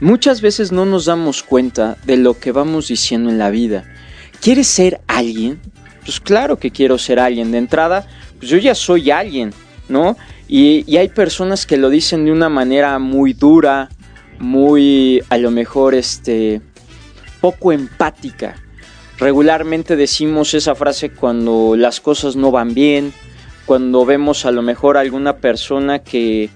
muchas 0.00 0.40
veces 0.40 0.72
no 0.72 0.84
nos 0.86 1.06
damos 1.06 1.42
cuenta 1.42 1.96
de 2.04 2.16
lo 2.16 2.38
que 2.38 2.52
vamos 2.52 2.88
diciendo 2.88 3.30
en 3.30 3.38
la 3.38 3.50
vida. 3.50 3.84
¿Quieres 4.40 4.66
ser 4.66 5.00
alguien? 5.06 5.60
Pues 6.04 6.20
claro 6.20 6.58
que 6.58 6.70
quiero 6.70 6.98
ser 6.98 7.18
alguien. 7.18 7.50
De 7.50 7.58
entrada, 7.58 8.06
pues 8.38 8.50
yo 8.50 8.58
ya 8.58 8.74
soy 8.74 9.10
alguien, 9.10 9.52
¿no? 9.88 10.16
Y, 10.48 10.96
hay 10.96 11.08
personas 11.08 11.66
que 11.66 11.76
lo 11.76 11.88
dicen 11.88 12.26
de 12.26 12.32
una 12.32 12.48
manera 12.48 12.98
muy 12.98 13.32
dura, 13.32 13.88
muy 14.38 15.22
a 15.30 15.38
lo 15.38 15.50
mejor 15.50 15.94
este 15.94 16.60
poco 17.40 17.72
empática. 17.72 18.56
Regularmente 19.18 19.96
decimos 19.96 20.54
esa 20.54 20.74
frase 20.74 21.10
cuando 21.10 21.74
las 21.76 22.00
cosas 22.00 22.36
no 22.36 22.50
van 22.50 22.74
bien, 22.74 23.12
cuando 23.64 24.04
vemos 24.04 24.44
a 24.44 24.50
lo 24.50 24.60
mejor 24.60 24.96
alguna 24.96 25.36
persona 25.36 26.00
que 26.00 26.50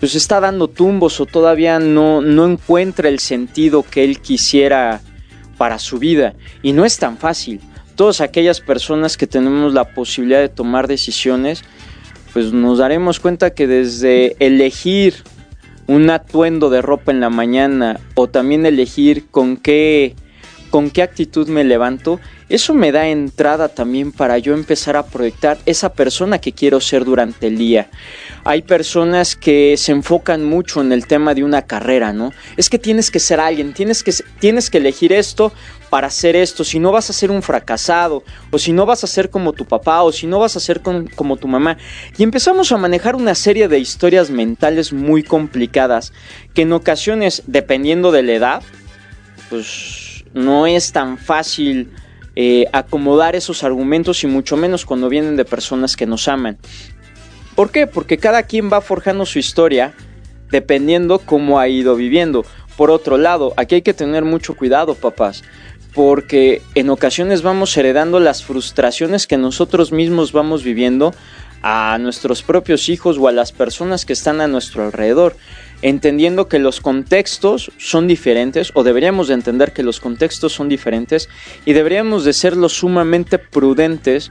pues 0.00 0.14
está 0.14 0.40
dando 0.40 0.68
tumbos 0.68 1.20
o 1.20 1.26
todavía 1.26 1.78
no, 1.78 2.20
no 2.20 2.46
encuentra 2.46 3.08
el 3.08 3.18
sentido 3.18 3.82
que 3.82 4.04
él 4.04 4.20
quisiera 4.20 5.00
para 5.56 5.78
su 5.78 5.98
vida. 5.98 6.34
Y 6.62 6.72
no 6.72 6.84
es 6.84 6.98
tan 6.98 7.18
fácil 7.18 7.60
todas 7.98 8.20
aquellas 8.20 8.60
personas 8.60 9.16
que 9.16 9.26
tenemos 9.26 9.74
la 9.74 9.92
posibilidad 9.92 10.38
de 10.38 10.48
tomar 10.48 10.86
decisiones, 10.86 11.64
pues 12.32 12.52
nos 12.52 12.78
daremos 12.78 13.18
cuenta 13.18 13.50
que 13.54 13.66
desde 13.66 14.36
elegir 14.38 15.24
un 15.88 16.08
atuendo 16.08 16.70
de 16.70 16.80
ropa 16.80 17.10
en 17.10 17.18
la 17.18 17.28
mañana 17.28 17.98
o 18.14 18.28
también 18.28 18.66
elegir 18.66 19.26
con 19.30 19.56
qué 19.56 20.14
con 20.70 20.90
qué 20.90 21.02
actitud 21.02 21.48
me 21.48 21.64
levanto, 21.64 22.20
eso 22.48 22.72
me 22.72 22.92
da 22.92 23.08
entrada 23.08 23.68
también 23.68 24.10
para 24.10 24.38
yo 24.38 24.54
empezar 24.54 24.96
a 24.96 25.04
proyectar 25.04 25.58
esa 25.66 25.92
persona 25.92 26.38
que 26.38 26.52
quiero 26.52 26.80
ser 26.80 27.04
durante 27.04 27.46
el 27.46 27.58
día. 27.58 27.90
Hay 28.44 28.62
personas 28.62 29.36
que 29.36 29.76
se 29.76 29.92
enfocan 29.92 30.44
mucho 30.44 30.80
en 30.80 30.92
el 30.92 31.06
tema 31.06 31.34
de 31.34 31.44
una 31.44 31.62
carrera, 31.62 32.12
¿no? 32.12 32.32
Es 32.56 32.70
que 32.70 32.78
tienes 32.78 33.10
que 33.10 33.20
ser 33.20 33.38
alguien, 33.38 33.74
tienes 33.74 34.02
que, 34.02 34.14
tienes 34.40 34.70
que 34.70 34.78
elegir 34.78 35.12
esto 35.12 35.52
para 35.90 36.06
hacer 36.06 36.36
esto, 36.36 36.64
si 36.64 36.78
no 36.78 36.92
vas 36.92 37.10
a 37.10 37.12
ser 37.12 37.30
un 37.30 37.42
fracasado, 37.42 38.22
o 38.50 38.58
si 38.58 38.72
no 38.72 38.86
vas 38.86 39.04
a 39.04 39.06
ser 39.06 39.30
como 39.30 39.52
tu 39.52 39.64
papá, 39.64 40.02
o 40.02 40.12
si 40.12 40.26
no 40.26 40.38
vas 40.38 40.56
a 40.56 40.60
ser 40.60 40.80
como 40.82 41.36
tu 41.36 41.48
mamá. 41.48 41.78
Y 42.16 42.22
empezamos 42.22 42.72
a 42.72 42.76
manejar 42.76 43.16
una 43.16 43.34
serie 43.34 43.68
de 43.68 43.78
historias 43.78 44.30
mentales 44.30 44.92
muy 44.92 45.22
complicadas, 45.22 46.12
que 46.54 46.62
en 46.62 46.72
ocasiones, 46.72 47.42
dependiendo 47.46 48.12
de 48.12 48.22
la 48.22 48.32
edad, 48.32 48.62
pues 49.50 50.24
no 50.34 50.66
es 50.66 50.92
tan 50.92 51.18
fácil 51.18 51.90
eh, 52.40 52.66
acomodar 52.72 53.34
esos 53.34 53.64
argumentos 53.64 54.22
y 54.22 54.28
mucho 54.28 54.56
menos 54.56 54.86
cuando 54.86 55.08
vienen 55.08 55.34
de 55.34 55.44
personas 55.44 55.96
que 55.96 56.06
nos 56.06 56.28
aman. 56.28 56.56
¿Por 57.56 57.72
qué? 57.72 57.88
Porque 57.88 58.16
cada 58.16 58.44
quien 58.44 58.70
va 58.72 58.80
forjando 58.80 59.26
su 59.26 59.40
historia 59.40 59.92
dependiendo 60.48 61.18
cómo 61.18 61.58
ha 61.58 61.66
ido 61.66 61.96
viviendo. 61.96 62.46
Por 62.76 62.92
otro 62.92 63.16
lado, 63.18 63.54
aquí 63.56 63.74
hay 63.74 63.82
que 63.82 63.92
tener 63.92 64.24
mucho 64.24 64.54
cuidado, 64.54 64.94
papás, 64.94 65.42
porque 65.94 66.62
en 66.76 66.90
ocasiones 66.90 67.42
vamos 67.42 67.76
heredando 67.76 68.20
las 68.20 68.44
frustraciones 68.44 69.26
que 69.26 69.36
nosotros 69.36 69.90
mismos 69.90 70.30
vamos 70.30 70.62
viviendo 70.62 71.12
a 71.62 71.98
nuestros 71.98 72.44
propios 72.44 72.88
hijos 72.88 73.18
o 73.18 73.26
a 73.26 73.32
las 73.32 73.50
personas 73.50 74.06
que 74.06 74.12
están 74.12 74.40
a 74.40 74.46
nuestro 74.46 74.84
alrededor 74.84 75.34
entendiendo 75.82 76.48
que 76.48 76.58
los 76.58 76.80
contextos 76.80 77.70
son 77.78 78.08
diferentes 78.08 78.72
o 78.74 78.82
deberíamos 78.82 79.28
de 79.28 79.34
entender 79.34 79.72
que 79.72 79.82
los 79.82 80.00
contextos 80.00 80.52
son 80.52 80.68
diferentes 80.68 81.28
y 81.64 81.72
deberíamos 81.72 82.24
de 82.24 82.32
ser 82.32 82.56
sumamente 82.68 83.38
prudentes 83.38 84.30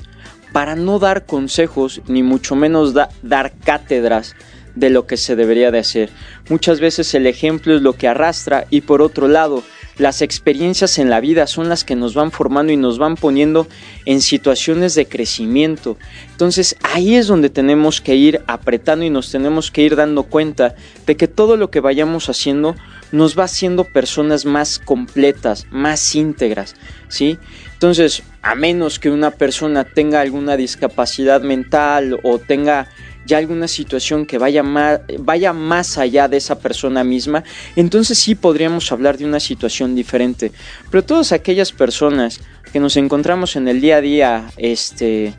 para 0.51 0.75
no 0.75 0.99
dar 0.99 1.25
consejos 1.25 2.01
ni 2.07 2.23
mucho 2.23 2.55
menos 2.55 2.93
dar 2.93 3.53
cátedras 3.63 4.35
de 4.75 4.89
lo 4.89 5.07
que 5.07 5.17
se 5.17 5.35
debería 5.35 5.71
de 5.71 5.79
hacer. 5.79 6.09
Muchas 6.49 6.79
veces 6.79 7.13
el 7.13 7.27
ejemplo 7.27 7.75
es 7.75 7.81
lo 7.81 7.93
que 7.93 8.07
arrastra 8.07 8.65
y 8.69 8.81
por 8.81 9.01
otro 9.01 9.27
lado, 9.27 9.63
las 9.97 10.21
experiencias 10.21 10.99
en 10.99 11.09
la 11.09 11.19
vida 11.19 11.47
son 11.47 11.69
las 11.69 11.83
que 11.83 11.95
nos 11.95 12.13
van 12.13 12.31
formando 12.31 12.71
y 12.71 12.77
nos 12.77 12.99
van 12.99 13.15
poniendo 13.15 13.67
en 14.05 14.21
situaciones 14.21 14.95
de 14.95 15.07
crecimiento. 15.07 15.97
Entonces 16.31 16.75
ahí 16.81 17.15
es 17.15 17.27
donde 17.27 17.49
tenemos 17.49 18.01
que 18.01 18.15
ir 18.15 18.41
apretando 18.47 19.05
y 19.05 19.09
nos 19.09 19.31
tenemos 19.31 19.71
que 19.71 19.81
ir 19.81 19.95
dando 19.95 20.23
cuenta 20.23 20.75
de 21.05 21.17
que 21.17 21.27
todo 21.27 21.57
lo 21.57 21.71
que 21.71 21.79
vayamos 21.79 22.29
haciendo 22.29 22.75
nos 23.11 23.37
va 23.37 23.45
haciendo 23.45 23.85
personas 23.85 24.45
más 24.45 24.79
completas, 24.79 25.65
más 25.71 26.15
íntegras, 26.15 26.75
¿sí? 27.07 27.37
Entonces, 27.73 28.23
a 28.41 28.55
menos 28.55 28.99
que 28.99 29.09
una 29.09 29.31
persona 29.31 29.83
tenga 29.83 30.21
alguna 30.21 30.57
discapacidad 30.57 31.41
mental 31.41 32.19
o 32.23 32.39
tenga 32.39 32.89
ya 33.27 33.37
alguna 33.37 33.67
situación 33.67 34.25
que 34.25 34.37
vaya 34.37 34.63
más, 34.63 35.01
vaya 35.19 35.53
más 35.53 35.97
allá 35.97 36.27
de 36.27 36.37
esa 36.37 36.57
persona 36.57 37.03
misma, 37.03 37.43
entonces 37.75 38.17
sí 38.17 38.33
podríamos 38.33 38.91
hablar 38.91 39.17
de 39.17 39.25
una 39.25 39.39
situación 39.39 39.93
diferente. 39.93 40.51
Pero 40.89 41.03
todas 41.03 41.31
aquellas 41.31 41.71
personas 41.71 42.39
que 42.71 42.79
nos 42.79 42.97
encontramos 42.97 43.55
en 43.55 43.67
el 43.67 43.81
día 43.81 43.97
a 43.97 44.01
día, 44.01 44.51
este, 44.57 45.33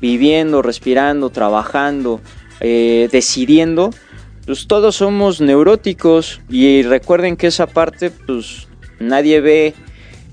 viviendo, 0.00 0.62
respirando, 0.62 1.30
trabajando, 1.30 2.20
eh, 2.60 3.08
decidiendo, 3.12 3.90
pues 4.46 4.66
todos 4.66 4.96
somos 4.96 5.40
neuróticos 5.40 6.40
y 6.48 6.82
recuerden 6.82 7.36
que 7.36 7.48
esa 7.48 7.66
parte, 7.66 8.10
pues 8.10 8.66
nadie 8.98 9.40
ve 9.40 9.74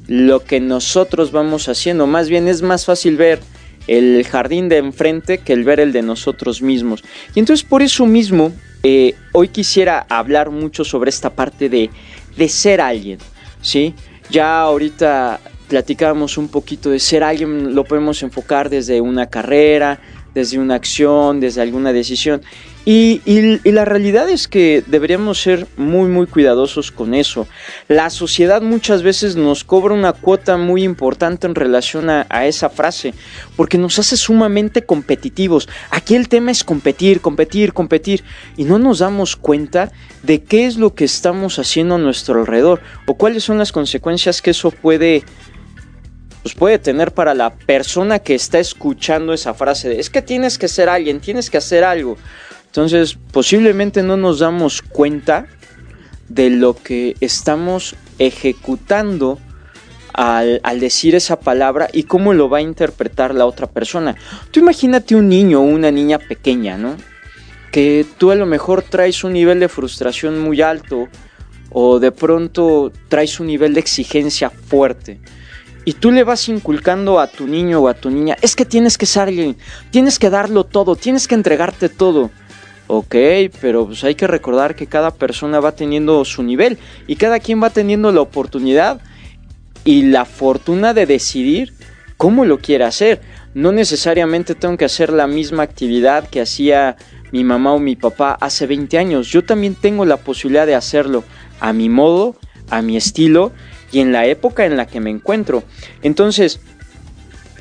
lo 0.07 0.43
que 0.43 0.59
nosotros 0.59 1.31
vamos 1.31 1.67
haciendo, 1.67 2.07
más 2.07 2.29
bien 2.29 2.47
es 2.47 2.61
más 2.61 2.85
fácil 2.85 3.17
ver 3.17 3.41
el 3.87 4.25
jardín 4.25 4.69
de 4.69 4.77
enfrente 4.77 5.39
que 5.39 5.53
el 5.53 5.63
ver 5.63 5.79
el 5.79 5.91
de 5.91 6.01
nosotros 6.01 6.61
mismos. 6.61 7.03
Y 7.33 7.39
entonces 7.39 7.65
por 7.65 7.81
eso 7.81 8.05
mismo, 8.05 8.51
eh, 8.83 9.15
hoy 9.31 9.49
quisiera 9.49 10.05
hablar 10.09 10.49
mucho 10.49 10.83
sobre 10.83 11.09
esta 11.09 11.31
parte 11.31 11.69
de, 11.69 11.89
de 12.37 12.49
ser 12.49 12.81
alguien, 12.81 13.19
¿sí? 13.61 13.93
Ya 14.29 14.61
ahorita 14.61 15.39
platicábamos 15.67 16.37
un 16.37 16.47
poquito 16.47 16.89
de 16.89 16.99
ser 16.99 17.23
alguien, 17.23 17.73
lo 17.75 17.83
podemos 17.83 18.21
enfocar 18.23 18.69
desde 18.69 19.01
una 19.01 19.27
carrera, 19.27 19.99
desde 20.33 20.59
una 20.59 20.75
acción, 20.75 21.39
desde 21.39 21.61
alguna 21.61 21.93
decisión. 21.93 22.41
Y, 22.87 23.21
la 23.63 23.83
realidad 23.83 24.29
es 24.29 24.47
que 24.47 24.83
deberíamos 24.85 25.41
ser 25.41 25.65
muy, 25.75 26.07
muy 26.07 26.27
cuidadosos 26.27 26.91
con 26.91 27.15
eso. 27.15 27.47
La 27.87 28.11
sociedad 28.11 28.61
muchas 28.61 29.01
veces 29.01 29.35
nos 29.35 29.63
cobra 29.63 29.95
una 29.95 30.13
cuota 30.13 30.55
muy 30.57 30.83
importante 30.83 31.47
en 31.47 31.55
relación 31.55 32.11
a, 32.11 32.27
a 32.29 32.45
esa 32.45 32.69
frase, 32.69 33.15
porque 33.55 33.79
nos 33.79 33.97
hace 33.97 34.17
sumamente 34.17 34.85
competitivos. 34.85 35.67
Aquí 35.89 36.13
el 36.13 36.29
tema 36.29 36.51
es 36.51 36.63
competir, 36.63 37.21
competir, 37.21 37.73
competir, 37.73 38.23
y 38.55 38.65
no 38.65 38.77
nos 38.77 38.99
damos 38.99 39.35
cuenta 39.35 39.91
de 40.21 40.43
qué 40.43 40.67
es 40.67 40.77
lo 40.77 40.93
que 40.93 41.05
estamos 41.05 41.57
haciendo 41.57 41.95
a 41.95 41.99
nuestro 41.99 42.39
alrededor, 42.39 42.81
o 43.07 43.15
cuáles 43.15 43.43
son 43.43 43.57
las 43.57 43.71
consecuencias 43.71 44.43
que 44.43 44.51
eso 44.51 44.69
puede 44.69 45.23
pues 46.43 46.53
puede 46.53 46.77
tener 46.77 47.11
para 47.11 47.33
la 47.33 47.55
persona 47.55 48.19
que 48.19 48.35
está 48.35 48.59
escuchando 48.59 49.33
esa 49.33 49.55
frase 49.55 49.89
de 49.89 49.99
es 49.99 50.11
que 50.11 50.21
tienes 50.21 50.59
que 50.59 50.67
ser 50.67 50.89
alguien, 50.89 51.19
tienes 51.19 51.49
que 51.49 51.57
hacer 51.57 51.83
algo. 51.83 52.17
Entonces, 52.75 53.17
posiblemente 53.31 54.03
no 54.03 54.17
nos 54.17 54.39
damos 54.39 54.81
cuenta 54.81 55.47
de 56.27 56.49
lo 56.49 56.75
que 56.75 57.15
estamos 57.21 57.95
ejecutando 58.19 59.39
al, 60.11 60.59
decir 60.81 61.15
esa 61.15 61.39
palabra 61.39 61.87
y 61.93 62.03
cómo 62.03 62.33
lo 62.33 62.49
va 62.49 62.57
a 62.57 62.61
interpretar 62.61 63.33
la 63.33 63.45
otra 63.45 63.67
persona. 63.67 64.17
Tú 64.51 64.59
imagínate 64.59 65.15
un 65.15 65.29
niño 65.29 65.61
o 65.61 65.63
una 65.63 65.89
niña 65.89 66.19
pequeña, 66.19 66.77
¿no? 66.77 66.97
Que 67.71 68.05
tú 68.17 68.31
a 68.31 68.35
lo 68.35 68.45
mejor 68.45 68.81
traes 68.81 69.23
un 69.23 69.31
nivel 69.31 69.61
de 69.61 69.69
frustración 69.69 70.41
muy 70.41 70.61
alto 70.61 71.07
o 71.71 71.99
de 71.99 72.11
pronto 72.11 72.91
traes 73.07 73.39
un 73.39 73.47
nivel 73.47 73.73
de 73.73 73.79
exigencia 73.79 74.49
fuerte 74.49 75.21
y 75.85 75.93
tú 75.93 76.11
le 76.11 76.25
vas 76.25 76.49
inculcando 76.49 77.21
a 77.21 77.27
tu 77.27 77.47
niño 77.47 77.79
o 77.79 77.87
a 77.87 77.93
tu 77.93 78.09
niña, 78.09 78.35
es 78.41 78.57
que 78.57 78.65
tienes 78.65 78.97
que 78.97 79.05
ser 79.05 79.29
alguien, 79.29 79.55
tienes 79.91 80.19
que 80.19 80.29
darlo 80.29 80.65
todo, 80.65 80.97
tienes 80.97 81.25
que 81.27 81.35
entregarte 81.35 81.87
todo. 81.87 82.31
Ok, 82.87 83.15
pero 83.61 83.87
pues 83.87 84.03
hay 84.03 84.15
que 84.15 84.27
recordar 84.27 84.75
que 84.75 84.85
cada 84.85 85.11
persona 85.11 85.59
va 85.59 85.71
teniendo 85.71 86.23
su 86.23 86.43
nivel 86.43 86.77
y 87.07 87.15
cada 87.15 87.39
quien 87.39 87.61
va 87.61 87.71
teniendo 87.71 88.11
la 88.11 88.21
oportunidad 88.21 89.01
y 89.83 90.03
la 90.03 90.25
fortuna 90.25 90.93
de 90.93 91.05
decidir 91.07 91.73
cómo 92.17 92.45
lo 92.45 92.59
quiere 92.59 92.83
hacer. 92.83 93.21
no 93.53 93.71
necesariamente 93.71 94.53
tengo 94.53 94.75
que 94.75 94.83
hacer 94.83 95.13
la 95.13 95.27
misma 95.27 95.63
actividad 95.63 96.27
que 96.27 96.41
hacía 96.41 96.97
mi 97.31 97.45
mamá 97.45 97.73
o 97.73 97.79
mi 97.79 97.95
papá 97.95 98.37
hace 98.39 98.67
20 98.67 98.97
años. 98.97 99.29
Yo 99.29 99.45
también 99.45 99.75
tengo 99.75 100.03
la 100.05 100.17
posibilidad 100.17 100.67
de 100.67 100.75
hacerlo 100.75 101.23
a 101.61 101.71
mi 101.71 101.87
modo, 101.87 102.35
a 102.69 102.81
mi 102.81 102.97
estilo 102.97 103.53
y 103.93 103.99
en 104.01 104.11
la 104.11 104.25
época 104.25 104.65
en 104.65 104.75
la 104.75 104.87
que 104.87 104.99
me 104.99 105.09
encuentro. 105.09 105.63
Entonces, 106.01 106.59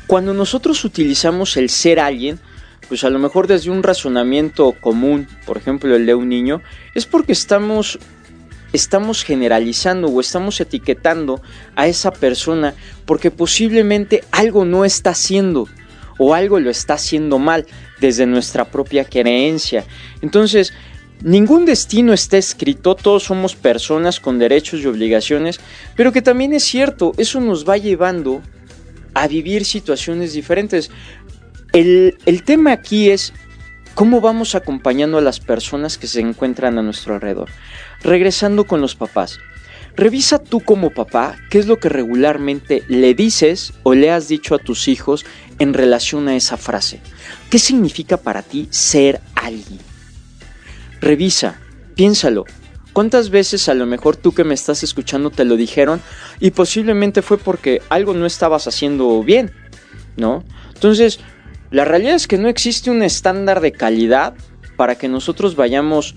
cuando 0.09 0.35
nosotros 0.35 0.85
utilizamos 0.85 1.57
el 1.57 1.71
ser 1.71 2.01
alguien, 2.01 2.41
pues 2.89 3.05
a 3.05 3.11
lo 3.11 3.19
mejor 3.19 3.47
desde 3.47 3.71
un 3.71 3.83
razonamiento 3.83 4.73
común, 4.81 5.27
por 5.47 5.57
ejemplo 5.57 5.95
el 5.95 6.07
de 6.07 6.15
un 6.15 6.29
niño, 6.29 6.63
es 6.95 7.07
porque 7.07 7.33
estamos 7.33 7.99
estamos 8.73 9.23
generalizando 9.23 10.09
o 10.09 10.21
estamos 10.21 10.61
etiquetando 10.61 11.41
a 11.77 11.87
esa 11.87 12.11
persona 12.11 12.75
porque 13.07 13.31
posiblemente 13.31 14.25
algo 14.33 14.65
no 14.65 14.85
está 14.85 15.11
haciendo 15.11 15.69
o 16.19 16.35
algo 16.35 16.59
lo 16.59 16.71
está 16.71 16.95
haciendo 16.95 17.39
mal 17.39 17.67
desde 18.01 18.27
nuestra 18.27 18.65
propia 18.65 19.05
creencia. 19.05 19.85
Entonces, 20.23 20.73
ningún 21.23 21.65
destino 21.65 22.13
está 22.13 22.37
escrito, 22.37 22.95
todos 22.95 23.25
somos 23.25 23.55
personas 23.55 24.21
con 24.21 24.39
derechos 24.39 24.81
y 24.81 24.87
obligaciones, 24.87 25.61
pero 25.97 26.13
que 26.13 26.23
también 26.23 26.53
es 26.53 26.65
cierto, 26.65 27.13
eso 27.17 27.41
nos 27.41 27.69
va 27.69 27.77
llevando 27.77 28.43
a 29.15 29.29
vivir 29.29 29.65
situaciones 29.65 30.33
diferentes. 30.33 30.91
El, 31.75 32.43
tema 32.45 32.71
aquí 32.71 33.11
es 33.11 33.33
cómo 33.97 34.21
vamos 34.21 34.55
acompañando 34.55 35.19
a 35.19 35.21
las 35.21 35.41
personas 35.41 35.99
que 35.99 36.07
se 36.07 36.21
encuentran 36.21 36.79
a 36.79 36.83
nuestro 36.83 37.15
alrededor. 37.15 37.51
Regresando 38.01 38.65
con 38.65 38.81
los 38.81 38.95
papás. 38.95 39.41
Revisa 39.97 40.39
tú 40.39 40.61
como 40.61 40.91
papá 40.91 41.37
qué 41.51 41.59
es 41.59 41.67
lo 41.67 41.81
que 41.81 41.89
regularmente 41.89 42.85
le 42.87 43.15
dices 43.15 43.73
o 43.83 43.95
le 43.95 44.13
has 44.13 44.29
dicho 44.29 44.55
a 44.55 44.59
tus 44.59 44.87
hijos 44.87 45.27
en 45.59 45.75
relación 45.75 46.29
a 46.29 46.37
esa 46.37 46.57
frase. 46.57 47.01
¿Qué 47.51 47.59
significa 47.59 48.19
para 48.19 48.43
ti 48.43 48.69
ser 48.71 49.21
alguien? 49.35 49.81
Revisa, 51.01 51.59
piénsalo. 51.97 52.45
¿Cuántas 52.93 53.31
veces 53.31 53.69
a 53.69 53.75
lo 53.75 53.87
mejor 53.87 54.17
tú 54.17 54.33
que 54.33 54.45
me 54.45 54.55
estás 54.55 54.85
escuchando 54.85 55.31
te 55.31 55.45
lo 55.45 55.57
dijeron 55.57 56.01
y 56.39 56.53
posiblemente 56.53 57.21
fue 57.21 57.39
porque 57.39 57.83
algo 57.89 58.15
no 58.15 58.27
estabas 58.27 58.69
haciendo 58.69 59.25
bien? 59.25 59.53
¿No? 60.17 60.45
Entonces, 60.73 61.19
la 61.75 61.85
realidad 61.85 62.15
es 62.15 62.29
que 62.29 62.39
no 62.39 62.49
existe 62.49 62.89
un 62.89 63.03
estándar 63.03 63.61
de 63.61 63.73
calidad 63.73 64.35
para 64.77 64.95
que 64.95 65.09
nosotros 65.09 65.57
vayamos 65.57 66.15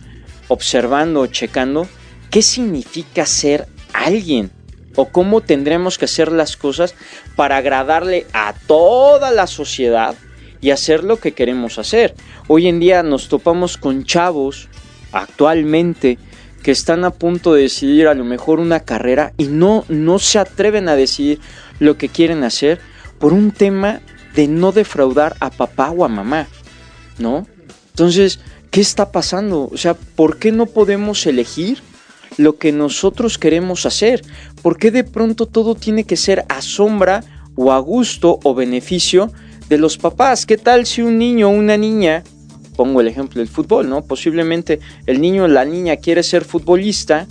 observando 0.49 1.21
o 1.21 1.25
checando 1.25 1.87
qué 2.29 2.43
significa 2.43 3.25
ser 3.25 3.67
alguien 3.91 4.51
o 4.95 5.09
cómo 5.09 5.41
tendremos 5.41 5.97
que 5.97 6.05
hacer 6.05 6.31
las 6.31 6.57
cosas 6.57 6.93
para 7.35 7.57
agradarle 7.57 8.27
a 8.33 8.53
toda 8.67 9.31
la 9.31 9.47
sociedad 9.47 10.13
y 10.61 10.69
hacer 10.69 11.03
lo 11.03 11.19
que 11.19 11.31
queremos 11.31 11.79
hacer. 11.79 12.13
Hoy 12.47 12.67
en 12.67 12.79
día 12.79 13.01
nos 13.01 13.27
topamos 13.27 13.77
con 13.77 14.03
chavos 14.03 14.69
actualmente 15.11 16.19
que 16.61 16.69
están 16.69 17.03
a 17.03 17.09
punto 17.09 17.55
de 17.55 17.63
decidir 17.63 18.07
a 18.07 18.13
lo 18.13 18.25
mejor 18.25 18.59
una 18.59 18.81
carrera 18.81 19.33
y 19.37 19.45
no, 19.45 19.85
no 19.89 20.19
se 20.19 20.37
atreven 20.37 20.87
a 20.87 20.95
decidir 20.95 21.39
lo 21.79 21.97
que 21.97 22.09
quieren 22.09 22.43
hacer 22.43 22.79
por 23.17 23.33
un 23.33 23.49
tema 23.49 24.01
de 24.37 24.47
no 24.47 24.71
defraudar 24.71 25.35
a 25.39 25.49
papá 25.49 25.89
o 25.89 26.05
a 26.05 26.07
mamá, 26.07 26.47
¿no? 27.17 27.47
Entonces, 27.89 28.39
¿qué 28.69 28.81
está 28.81 29.11
pasando? 29.11 29.67
O 29.73 29.77
sea, 29.77 29.95
¿por 29.95 30.37
qué 30.37 30.51
no 30.51 30.67
podemos 30.67 31.25
elegir 31.25 31.81
lo 32.37 32.59
que 32.59 32.71
nosotros 32.71 33.39
queremos 33.39 33.87
hacer? 33.87 34.21
¿Por 34.61 34.77
qué 34.77 34.91
de 34.91 35.03
pronto 35.03 35.47
todo 35.47 35.73
tiene 35.73 36.03
que 36.03 36.17
ser 36.17 36.45
a 36.49 36.61
sombra 36.61 37.23
o 37.55 37.71
a 37.71 37.79
gusto 37.79 38.39
o 38.43 38.53
beneficio 38.53 39.31
de 39.69 39.79
los 39.79 39.97
papás? 39.97 40.45
¿Qué 40.45 40.57
tal 40.57 40.85
si 40.85 41.01
un 41.01 41.17
niño 41.17 41.47
o 41.47 41.53
una 41.53 41.75
niña, 41.75 42.23
pongo 42.75 43.01
el 43.01 43.07
ejemplo 43.07 43.39
del 43.39 43.49
fútbol, 43.49 43.89
¿no? 43.89 44.03
Posiblemente 44.03 44.79
el 45.07 45.19
niño 45.19 45.45
o 45.45 45.47
la 45.47 45.65
niña 45.65 45.95
quiere 45.95 46.21
ser 46.21 46.45
futbolista 46.45 47.25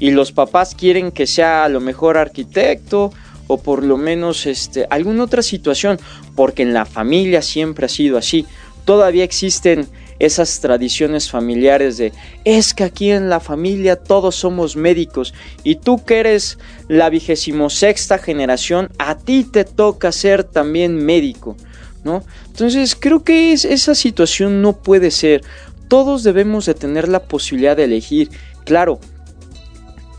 y 0.00 0.10
los 0.10 0.32
papás 0.32 0.74
quieren 0.74 1.12
que 1.12 1.28
sea 1.28 1.62
a 1.62 1.68
lo 1.68 1.78
mejor 1.78 2.16
arquitecto 2.16 3.12
o 3.48 3.58
por 3.58 3.82
lo 3.82 3.96
menos 3.96 4.46
este, 4.46 4.86
alguna 4.90 5.24
otra 5.24 5.42
situación, 5.42 5.98
porque 6.36 6.62
en 6.62 6.72
la 6.72 6.84
familia 6.84 7.42
siempre 7.42 7.86
ha 7.86 7.88
sido 7.88 8.16
así. 8.16 8.46
Todavía 8.84 9.24
existen 9.24 9.88
esas 10.18 10.60
tradiciones 10.60 11.30
familiares 11.30 11.96
de 11.96 12.12
es 12.44 12.74
que 12.74 12.84
aquí 12.84 13.10
en 13.10 13.28
la 13.28 13.40
familia 13.40 13.96
todos 13.96 14.34
somos 14.34 14.76
médicos 14.76 15.34
y 15.62 15.76
tú 15.76 16.04
que 16.04 16.18
eres 16.18 16.58
la 16.88 17.08
vigésimo 17.10 17.70
sexta 17.70 18.18
generación, 18.18 18.90
a 18.98 19.16
ti 19.16 19.44
te 19.44 19.64
toca 19.64 20.12
ser 20.12 20.44
también 20.44 20.96
médico, 20.96 21.56
¿no? 22.04 22.24
Entonces 22.46 22.96
creo 22.98 23.22
que 23.22 23.52
es, 23.52 23.64
esa 23.64 23.94
situación 23.94 24.62
no 24.62 24.78
puede 24.78 25.10
ser. 25.10 25.42
Todos 25.88 26.22
debemos 26.22 26.66
de 26.66 26.74
tener 26.74 27.08
la 27.08 27.24
posibilidad 27.24 27.76
de 27.76 27.84
elegir. 27.84 28.30
Claro, 28.64 29.00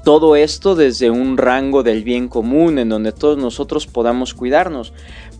todo 0.09 0.35
esto 0.35 0.73
desde 0.73 1.11
un 1.11 1.37
rango 1.37 1.83
del 1.83 2.03
bien 2.03 2.29
común 2.29 2.79
en 2.79 2.89
donde 2.89 3.11
todos 3.11 3.37
nosotros 3.37 3.85
podamos 3.85 4.33
cuidarnos. 4.33 4.91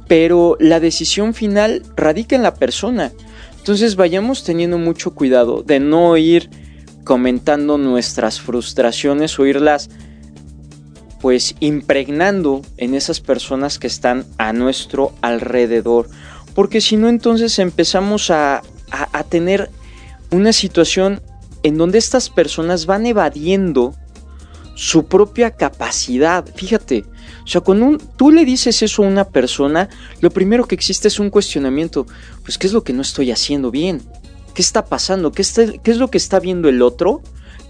Pero 0.07 0.57
la 0.59 0.79
decisión 0.79 1.33
final 1.33 1.81
radica 1.95 2.35
en 2.35 2.43
la 2.43 2.53
persona. 2.53 3.11
Entonces 3.57 3.95
vayamos 3.95 4.43
teniendo 4.43 4.77
mucho 4.77 5.15
cuidado 5.15 5.63
de 5.63 5.79
no 5.79 6.15
ir 6.17 6.51
comentando 7.03 7.79
nuestras 7.79 8.41
frustraciones 8.41 9.39
o 9.39 9.47
irlas 9.47 9.89
pues 11.19 11.55
impregnando 11.59 12.61
en 12.77 12.93
esas 12.93 13.21
personas 13.21 13.79
que 13.79 13.87
están 13.87 14.23
a 14.37 14.53
nuestro 14.53 15.13
alrededor. 15.21 16.09
Porque 16.53 16.79
si 16.79 16.95
no 16.95 17.09
entonces 17.09 17.57
empezamos 17.57 18.29
a, 18.29 18.61
a, 18.91 19.23
tener 19.23 19.71
una 20.29 20.53
situación 20.53 21.23
en 21.63 21.75
donde 21.79 21.97
estas 21.97 22.29
personas 22.29 22.85
van 22.85 23.07
evadiendo 23.07 23.95
su 24.79 25.07
propia 25.07 25.51
capacidad. 25.51 26.45
Fíjate, 26.55 27.03
o 27.43 27.47
sea, 27.47 27.59
cuando 27.59 27.97
tú 28.15 28.31
le 28.31 28.45
dices 28.45 28.81
eso 28.81 29.03
a 29.03 29.07
una 29.07 29.25
persona, 29.25 29.89
lo 30.21 30.29
primero 30.29 30.69
que 30.69 30.75
existe 30.75 31.09
es 31.09 31.19
un 31.19 31.29
cuestionamiento. 31.29 32.07
Pues, 32.43 32.57
¿qué 32.57 32.65
es 32.65 32.71
lo 32.71 32.81
que 32.81 32.93
no 32.93 33.01
estoy 33.01 33.29
haciendo 33.29 33.71
bien? 33.71 34.01
¿Qué 34.53 34.61
está 34.61 34.85
pasando? 34.85 35.33
¿Qué, 35.33 35.43
qué 35.83 35.91
es 35.91 35.97
lo 35.97 36.09
que 36.09 36.17
está 36.17 36.39
viendo 36.39 36.69
el 36.69 36.81
otro 36.81 37.21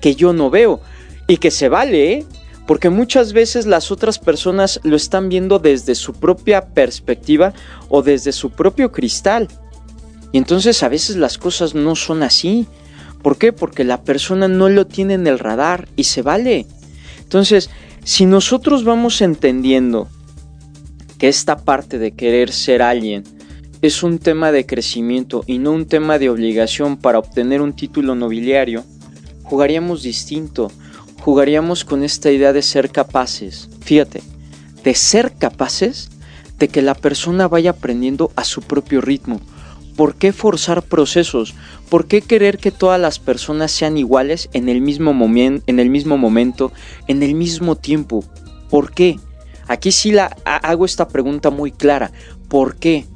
que 0.02 0.14
yo 0.14 0.34
no 0.34 0.52
veo? 0.52 0.82
Y 1.28 1.38
que 1.38 1.50
se 1.50 1.68
vale, 1.68 2.14
¿eh? 2.14 2.26
Porque 2.68 2.92
muchas 2.92 3.34
veces 3.34 3.66
las 3.66 3.90
otras 3.90 4.20
personas 4.20 4.80
lo 4.84 4.96
están 4.96 5.30
viendo 5.30 5.58
desde 5.58 5.96
su 5.96 6.14
propia 6.14 6.68
perspectiva 6.68 7.54
o 7.90 8.04
desde 8.04 8.34
su 8.34 8.52
propio 8.52 8.92
cristal. 8.92 9.48
Y 10.32 10.38
entonces 10.38 10.84
a 10.84 10.90
veces 10.90 11.16
las 11.16 11.40
cosas 11.40 11.74
no 11.74 11.96
son 11.96 12.22
así. 12.22 12.68
¿Por 13.24 13.40
qué? 13.40 13.52
Porque 13.52 13.84
la 13.84 14.04
persona 14.04 14.48
no 14.48 14.70
lo 14.70 14.86
tiene 14.86 15.16
en 15.16 15.26
el 15.26 15.40
radar 15.40 15.88
y 15.96 16.04
se 16.04 16.22
vale. 16.22 16.68
Entonces, 17.30 17.70
si 18.04 18.26
nosotros 18.26 18.84
vamos 18.84 19.22
entendiendo 19.22 20.08
que 21.20 21.28
esta 21.28 21.58
parte 21.58 22.00
de 22.00 22.14
querer 22.14 22.52
ser 22.52 22.82
alguien 22.82 23.24
es 23.84 24.02
un 24.02 24.18
tema 24.18 24.52
de 24.52 24.66
crecimiento 24.66 25.44
y 25.46 25.60
no 25.60 25.74
un 25.74 25.86
tema 25.86 26.18
de 26.18 26.32
obligación 26.32 26.98
para 26.98 27.20
obtener 27.20 27.62
un 27.62 27.74
título 27.74 28.16
nobiliario, 28.16 28.84
jugaríamos 29.44 30.02
distinto, 30.02 30.72
jugaríamos 31.22 31.86
con 31.86 32.02
esta 32.02 32.32
idea 32.32 32.52
de 32.52 32.64
ser 32.64 32.90
capaces, 32.90 33.70
fíjate, 33.80 34.24
de 34.84 34.96
ser 34.96 35.34
capaces 35.34 36.10
de 36.58 36.68
que 36.68 36.82
la 36.82 36.96
persona 36.96 37.48
vaya 37.48 37.70
aprendiendo 37.70 38.32
a 38.36 38.44
su 38.44 38.64
propio 38.64 39.02
ritmo. 39.02 39.40
¿Por 40.00 40.16
qué 40.16 40.32
forzar 40.32 40.82
procesos? 40.84 41.56
¿Por 41.90 42.08
qué 42.08 42.22
querer 42.22 42.58
que 42.58 42.72
todas 42.72 43.02
las 43.02 43.20
personas 43.20 43.70
sean 43.70 43.98
iguales 43.98 44.48
en 44.54 44.70
el 44.70 44.80
mismo, 44.80 45.12
en 45.12 45.62
el 45.78 45.90
mismo 45.90 46.18
momento, 46.18 46.72
en 47.08 47.22
el 47.22 47.36
mismo 47.36 47.76
tiempo? 47.76 48.24
¿Por 48.70 48.94
qué? 48.94 49.20
Aquí 49.68 49.92
sí 49.92 50.14
la 50.14 50.38
hago 50.46 50.86
esta 50.86 51.10
pregunta 51.10 51.50
muy 51.50 51.74
clara. 51.74 52.14
¿Por 52.48 52.78
qué? 52.78 53.08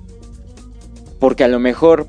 Porque 1.22 1.46
a 1.46 1.48
lo 1.48 1.58
mejor 1.58 2.06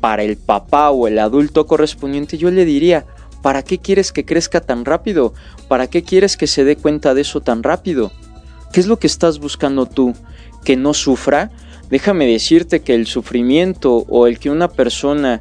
para 0.00 0.22
el 0.22 0.38
papá 0.38 0.88
o 0.92 1.08
el 1.08 1.18
adulto 1.18 1.66
correspondiente 1.66 2.38
yo 2.38 2.50
le 2.50 2.64
diría, 2.64 3.04
¿para 3.42 3.62
qué 3.64 3.80
quieres 3.80 4.12
que 4.12 4.24
crezca 4.24 4.62
tan 4.62 4.86
rápido? 4.86 5.34
¿Para 5.68 5.88
qué 5.88 6.02
quieres 6.02 6.38
que 6.38 6.46
se 6.46 6.64
dé 6.64 6.76
cuenta 6.76 7.12
de 7.12 7.20
eso 7.20 7.42
tan 7.42 7.62
rápido? 7.62 8.12
¿Qué 8.72 8.80
es 8.80 8.86
lo 8.86 8.98
que 8.98 9.08
estás 9.08 9.40
buscando 9.40 9.84
tú? 9.84 10.14
¿Que 10.64 10.74
no 10.74 10.94
sufra? 10.94 11.50
Déjame 11.90 12.26
decirte 12.26 12.80
que 12.80 12.94
el 12.94 13.06
sufrimiento 13.06 14.04
o 14.08 14.26
el 14.26 14.38
que 14.38 14.50
una 14.50 14.68
persona 14.68 15.40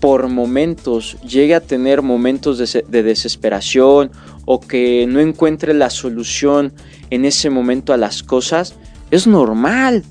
por 0.00 0.28
momentos 0.28 1.16
llegue 1.22 1.54
a 1.54 1.60
tener 1.60 2.02
momentos 2.02 2.58
de, 2.58 3.02
desesperación 3.02 4.10
o 4.44 4.60
que 4.60 5.06
no 5.08 5.20
encuentre 5.20 5.72
la 5.72 5.88
solución 5.88 6.74
en 7.08 7.24
ese 7.24 7.48
momento 7.48 7.92
a 7.92 7.96
las 7.96 8.22
cosas, 8.22 8.74
es 9.10 9.26
normal. 9.26 10.04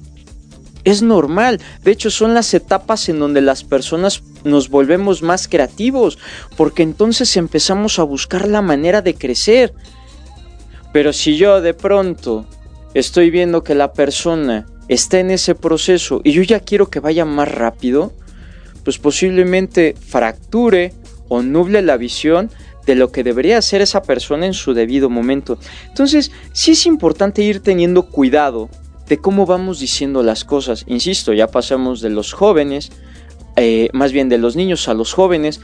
Es 0.83 1.01
normal. 1.01 1.61
De 1.83 1.91
hecho, 1.91 2.09
son 2.09 2.33
las 2.33 2.53
etapas 2.53 3.07
en 3.07 3.19
donde 3.19 3.41
las 3.41 3.63
personas 3.63 4.23
nos 4.43 4.69
volvemos 4.69 5.21
más 5.21 5.47
creativos, 5.47 6.17
porque 6.57 6.83
entonces 6.83 7.37
empezamos 7.37 7.99
a 7.99 8.03
buscar 8.03 8.47
la 8.47 8.61
manera 8.61 9.01
de 9.01 9.13
crecer. 9.13 9.73
Pero 10.91 11.13
si 11.13 11.37
yo 11.37 11.61
de 11.61 11.73
pronto 11.73 12.47
estoy 12.93 13.29
viendo 13.29 13.63
que 13.63 13.75
la 13.75 13.93
persona 13.93 14.65
está 14.87 15.19
en 15.19 15.31
ese 15.31 15.55
proceso 15.55 16.21
y 16.23 16.31
yo 16.31 16.43
ya 16.43 16.59
quiero 16.59 16.89
que 16.89 16.99
vaya 16.99 17.25
más 17.25 17.51
rápido, 17.51 18.13
pues 18.83 18.97
posiblemente 18.97 19.95
fracture 19.99 20.93
o 21.29 21.41
nuble 21.41 21.81
la 21.81 21.97
visión 21.97 22.49
de 22.85 22.95
lo 22.95 23.11
que 23.11 23.23
debería 23.23 23.57
hacer 23.57 23.81
esa 23.81 24.01
persona 24.01 24.45
en 24.45 24.53
su 24.53 24.73
debido 24.73 25.09
momento. 25.09 25.57
Entonces, 25.87 26.31
sí 26.51 26.71
es 26.71 26.85
importante 26.85 27.41
ir 27.41 27.61
teniendo 27.61 28.03
cuidado 28.03 28.69
de 29.07 29.17
cómo 29.17 29.45
vamos 29.45 29.79
diciendo 29.79 30.21
las 30.21 30.43
cosas. 30.43 30.83
Insisto, 30.87 31.33
ya 31.33 31.47
pasamos 31.47 32.01
de 32.01 32.09
los 32.09 32.33
jóvenes, 32.33 32.91
eh, 33.55 33.89
más 33.93 34.11
bien 34.11 34.29
de 34.29 34.37
los 34.37 34.55
niños 34.55 34.87
a 34.89 34.93
los 34.93 35.13
jóvenes, 35.13 35.61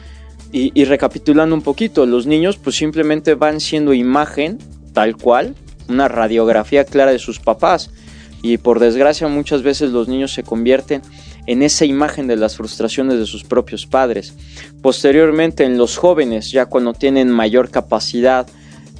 y, 0.52 0.72
y, 0.74 0.86
recapitulando 0.86 1.54
un 1.54 1.62
poquito, 1.62 2.08
los 2.08 2.26
niños 2.26 2.58
pues 2.58 2.76
simplemente 2.76 3.36
van 3.36 3.60
siendo 3.60 3.94
imagen 3.94 4.58
tal 4.94 5.16
cual, 5.16 5.54
una 5.88 6.08
radiografía 6.08 6.86
clara 6.86 7.12
de 7.12 7.20
sus 7.20 7.40
papás. 7.40 7.92
Y 8.42 8.58
por 8.58 8.80
desgracia 8.80 9.28
muchas 9.28 9.64
veces 9.64 9.92
los 9.92 10.08
niños 10.08 10.34
se 10.34 10.44
convierten 10.44 11.02
en 11.46 11.64
esa 11.64 11.86
imagen 11.86 12.28
de 12.28 12.36
las 12.36 12.56
frustraciones 12.56 13.20
de 13.20 13.26
sus 13.26 13.44
propios 13.44 13.86
padres. 13.86 14.34
Posteriormente 14.82 15.64
en 15.66 15.78
los 15.78 15.98
jóvenes, 15.98 16.52
ya 16.52 16.68
cuando 16.68 16.94
tienen 16.94 17.30
mayor 17.30 17.70
capacidad 17.70 18.48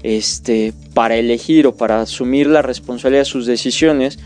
este, 0.04 0.74
para 0.94 1.16
elegir 1.16 1.68
o 1.68 1.76
para 1.76 2.02
asumir 2.02 2.48
la 2.48 2.62
responsabilidad 2.62 3.22
de 3.22 3.26
sus 3.26 3.46
decisiones, 3.46 4.20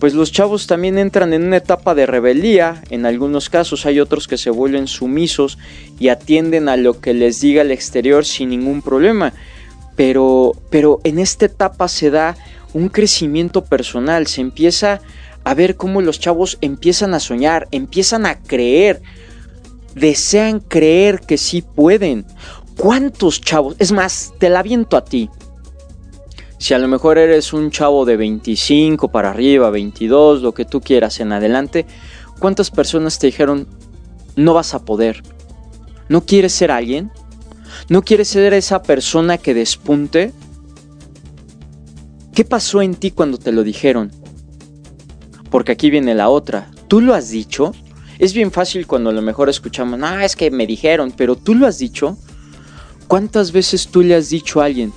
pues 0.00 0.14
los 0.14 0.32
chavos 0.32 0.66
también 0.66 0.96
entran 0.98 1.34
en 1.34 1.44
una 1.44 1.58
etapa 1.58 1.94
de 1.94 2.06
rebeldía, 2.06 2.82
en 2.88 3.04
algunos 3.04 3.50
casos 3.50 3.84
hay 3.84 4.00
otros 4.00 4.28
que 4.28 4.38
se 4.38 4.48
vuelven 4.48 4.86
sumisos 4.86 5.58
y 5.98 6.08
atienden 6.08 6.70
a 6.70 6.78
lo 6.78 7.00
que 7.00 7.12
les 7.12 7.42
diga 7.42 7.60
el 7.60 7.70
exterior 7.70 8.24
sin 8.24 8.48
ningún 8.48 8.80
problema, 8.80 9.34
pero, 9.96 10.54
pero 10.70 11.00
en 11.04 11.18
esta 11.18 11.44
etapa 11.44 11.86
se 11.86 12.10
da 12.10 12.34
un 12.72 12.88
crecimiento 12.88 13.64
personal, 13.64 14.26
se 14.26 14.40
empieza 14.40 15.00
a 15.44 15.54
ver 15.54 15.76
cómo 15.76 16.02
los 16.02 16.20
chavos 16.20 16.58
empiezan 16.60 17.14
a 17.14 17.20
soñar, 17.20 17.68
empiezan 17.70 18.26
a 18.26 18.40
creer, 18.40 19.02
desean 19.94 20.60
creer 20.60 21.20
que 21.20 21.38
sí 21.38 21.62
pueden. 21.62 22.26
¿Cuántos 22.76 23.40
chavos? 23.40 23.76
Es 23.78 23.92
más, 23.92 24.32
te 24.38 24.48
la 24.48 24.62
viento 24.62 24.96
a 24.96 25.04
ti. 25.04 25.28
Si 26.58 26.74
a 26.74 26.78
lo 26.78 26.88
mejor 26.88 27.16
eres 27.16 27.52
un 27.52 27.70
chavo 27.70 28.04
de 28.04 28.16
25 28.16 29.08
para 29.08 29.30
arriba, 29.30 29.70
22, 29.70 30.42
lo 30.42 30.52
que 30.52 30.66
tú 30.66 30.80
quieras 30.80 31.20
en 31.20 31.32
adelante, 31.32 31.86
¿cuántas 32.38 32.70
personas 32.70 33.18
te 33.18 33.28
dijeron, 33.28 33.66
no 34.36 34.54
vas 34.54 34.74
a 34.74 34.84
poder? 34.84 35.22
¿No 36.08 36.26
quieres 36.26 36.52
ser 36.52 36.70
alguien? 36.70 37.10
¿No 37.88 38.02
quieres 38.02 38.28
ser 38.28 38.52
esa 38.52 38.82
persona 38.82 39.38
que 39.38 39.54
despunte? 39.54 40.32
¿Qué 42.40 42.46
pasó 42.46 42.80
en 42.80 42.94
ti 42.94 43.10
cuando 43.10 43.36
te 43.36 43.52
lo 43.52 43.62
dijeron? 43.62 44.10
Porque 45.50 45.72
aquí 45.72 45.90
viene 45.90 46.14
la 46.14 46.30
otra. 46.30 46.70
¿Tú 46.88 47.02
lo 47.02 47.12
has 47.12 47.28
dicho? 47.28 47.72
Es 48.18 48.32
bien 48.32 48.50
fácil 48.50 48.86
cuando 48.86 49.10
a 49.10 49.12
lo 49.12 49.20
mejor 49.20 49.50
escuchamos, 49.50 50.00
ah, 50.02 50.24
es 50.24 50.36
que 50.36 50.50
me 50.50 50.66
dijeron, 50.66 51.12
pero 51.14 51.36
tú 51.36 51.54
lo 51.54 51.66
has 51.66 51.76
dicho. 51.76 52.16
¿Cuántas 53.08 53.52
veces 53.52 53.88
tú 53.88 54.00
le 54.00 54.14
has 54.14 54.30
dicho 54.30 54.62
a 54.62 54.64
alguien, 54.64 54.90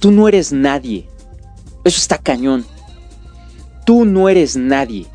tú 0.00 0.10
no 0.10 0.26
eres 0.26 0.52
nadie? 0.52 1.06
Eso 1.84 1.98
está 1.98 2.18
cañón. 2.18 2.66
Tú 3.86 4.04
no 4.04 4.28
eres 4.28 4.56
nadie. 4.56 5.06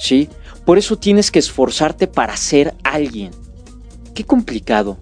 ¿Sí? 0.00 0.28
Por 0.64 0.78
eso 0.78 0.98
tienes 0.98 1.30
que 1.30 1.38
esforzarte 1.38 2.08
para 2.08 2.36
ser 2.36 2.74
alguien. 2.82 3.30
Qué 4.14 4.24
complicado. 4.24 4.98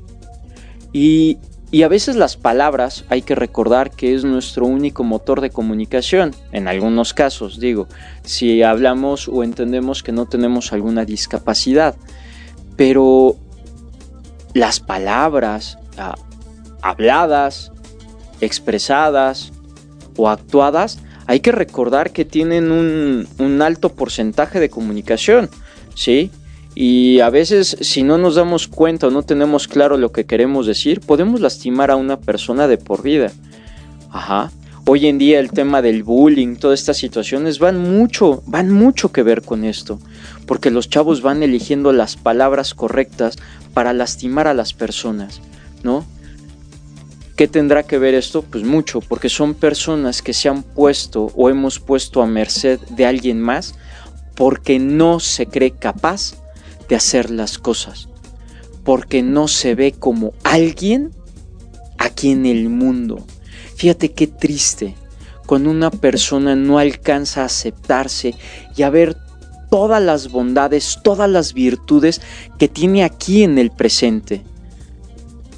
Y 0.92 1.38
y 1.72 1.84
a 1.84 1.88
veces 1.88 2.16
las 2.16 2.36
palabras 2.36 3.04
hay 3.08 3.22
que 3.22 3.34
recordar 3.34 3.90
que 3.90 4.14
es 4.14 4.24
nuestro 4.24 4.66
único 4.66 5.04
motor 5.04 5.40
de 5.40 5.48
comunicación, 5.48 6.34
en 6.52 6.68
algunos 6.68 7.14
casos 7.14 7.58
digo, 7.58 7.88
si 8.24 8.62
hablamos 8.62 9.26
o 9.26 9.42
entendemos 9.42 10.02
que 10.02 10.12
no 10.12 10.26
tenemos 10.26 10.74
alguna 10.74 11.06
discapacidad. 11.06 11.96
Pero 12.76 13.36
las 14.52 14.80
palabras 14.80 15.78
ah, 15.96 16.14
habladas, 16.82 17.72
expresadas 18.42 19.52
o 20.18 20.28
actuadas, 20.28 20.98
hay 21.26 21.40
que 21.40 21.52
recordar 21.52 22.10
que 22.10 22.26
tienen 22.26 22.70
un, 22.70 23.26
un 23.38 23.62
alto 23.62 23.88
porcentaje 23.94 24.60
de 24.60 24.68
comunicación, 24.68 25.48
¿sí? 25.94 26.30
Y 26.74 27.20
a 27.20 27.28
veces 27.30 27.76
si 27.80 28.02
no 28.02 28.16
nos 28.16 28.34
damos 28.34 28.66
cuenta 28.66 29.08
o 29.08 29.10
no 29.10 29.22
tenemos 29.22 29.68
claro 29.68 29.98
lo 29.98 30.12
que 30.12 30.24
queremos 30.24 30.66
decir, 30.66 31.00
podemos 31.00 31.40
lastimar 31.40 31.90
a 31.90 31.96
una 31.96 32.18
persona 32.18 32.66
de 32.66 32.78
por 32.78 33.02
vida. 33.02 33.30
Ajá. 34.10 34.50
Hoy 34.86 35.06
en 35.06 35.16
día 35.16 35.38
el 35.38 35.52
tema 35.52 35.80
del 35.80 36.02
bullying, 36.02 36.56
todas 36.56 36.80
estas 36.80 36.96
situaciones 36.96 37.60
van 37.60 37.78
mucho, 37.78 38.42
van 38.46 38.70
mucho 38.70 39.12
que 39.12 39.22
ver 39.22 39.42
con 39.42 39.64
esto, 39.64 40.00
porque 40.44 40.72
los 40.72 40.88
chavos 40.88 41.22
van 41.22 41.44
eligiendo 41.44 41.92
las 41.92 42.16
palabras 42.16 42.74
correctas 42.74 43.36
para 43.74 43.92
lastimar 43.92 44.48
a 44.48 44.54
las 44.54 44.72
personas, 44.72 45.40
¿no? 45.84 46.04
¿Qué 47.36 47.46
tendrá 47.46 47.84
que 47.84 47.98
ver 47.98 48.14
esto? 48.14 48.42
Pues 48.42 48.64
mucho, 48.64 49.00
porque 49.00 49.28
son 49.28 49.54
personas 49.54 50.20
que 50.20 50.32
se 50.32 50.48
han 50.48 50.64
puesto 50.64 51.30
o 51.36 51.48
hemos 51.48 51.78
puesto 51.78 52.20
a 52.20 52.26
merced 52.26 52.80
de 52.90 53.06
alguien 53.06 53.40
más 53.40 53.76
porque 54.34 54.80
no 54.80 55.20
se 55.20 55.46
cree 55.46 55.70
capaz 55.70 56.41
de 56.92 56.96
hacer 56.96 57.30
las 57.30 57.56
cosas, 57.56 58.10
porque 58.84 59.22
no 59.22 59.48
se 59.48 59.74
ve 59.74 59.92
como 59.92 60.34
alguien 60.44 61.10
aquí 61.96 62.32
en 62.32 62.44
el 62.44 62.68
mundo. 62.68 63.24
Fíjate 63.76 64.12
qué 64.12 64.26
triste 64.26 64.94
cuando 65.46 65.70
una 65.70 65.90
persona 65.90 66.54
no 66.54 66.78
alcanza 66.78 67.40
a 67.40 67.46
aceptarse 67.46 68.34
y 68.76 68.82
a 68.82 68.90
ver 68.90 69.16
todas 69.70 70.02
las 70.02 70.30
bondades, 70.30 70.98
todas 71.02 71.30
las 71.30 71.54
virtudes 71.54 72.20
que 72.58 72.68
tiene 72.68 73.04
aquí 73.04 73.42
en 73.42 73.56
el 73.56 73.70
presente. 73.70 74.42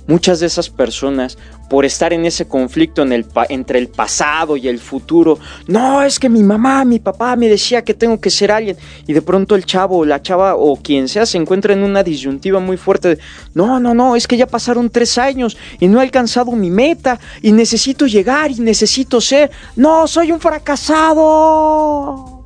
Muchas 0.07 0.41
de 0.41 0.47
esas 0.47 0.69
personas 0.69 1.39
por 1.71 1.87
estar 1.87 2.13
en 2.13 2.27
ese 2.27 2.47
conflicto 2.47 3.07
entre 3.49 3.79
el 3.79 3.89
pasado 3.89 4.55
y 4.57 4.69
el 4.69 4.79
futuro. 4.79 5.39
No, 5.67 6.03
es 6.03 6.19
que 6.19 6.29
mi 6.29 6.43
mamá, 6.43 6.85
mi 6.85 6.99
papá 6.99 7.37
me 7.37 7.49
decía 7.49 7.83
que 7.83 7.95
tengo 7.95 8.21
que 8.21 8.29
ser 8.29 8.53
alguien. 8.53 8.77
Y 9.07 9.15
de 9.15 9.23
pronto 9.23 9.55
el 9.55 9.65
chavo, 9.65 10.05
la 10.05 10.21
chava 10.21 10.57
o 10.57 10.77
quien 10.77 11.09
sea 11.09 11.25
se 11.25 11.39
encuentra 11.39 11.73
en 11.73 11.83
una 11.83 12.03
disyuntiva 12.03 12.61
muy 12.61 12.77
fuerte 12.77 13.17
de, 13.17 13.19
no, 13.55 13.81
no, 13.81 13.95
no, 13.95 14.15
es 14.15 14.29
que 14.29 14.37
ya 14.37 14.47
pasaron 14.47 14.91
tres 14.91 15.17
años 15.17 15.57
y 15.81 15.89
no 15.89 16.01
he 16.01 16.03
alcanzado 16.03 16.53
mi 16.53 16.71
meta 16.71 17.19
y 17.41 17.53
necesito 17.53 18.07
llegar 18.07 18.51
y 18.51 18.61
necesito 18.61 19.23
ser. 19.23 19.51
No, 19.75 20.07
soy 20.07 20.33
un 20.33 20.41
fracasado. 20.41 22.45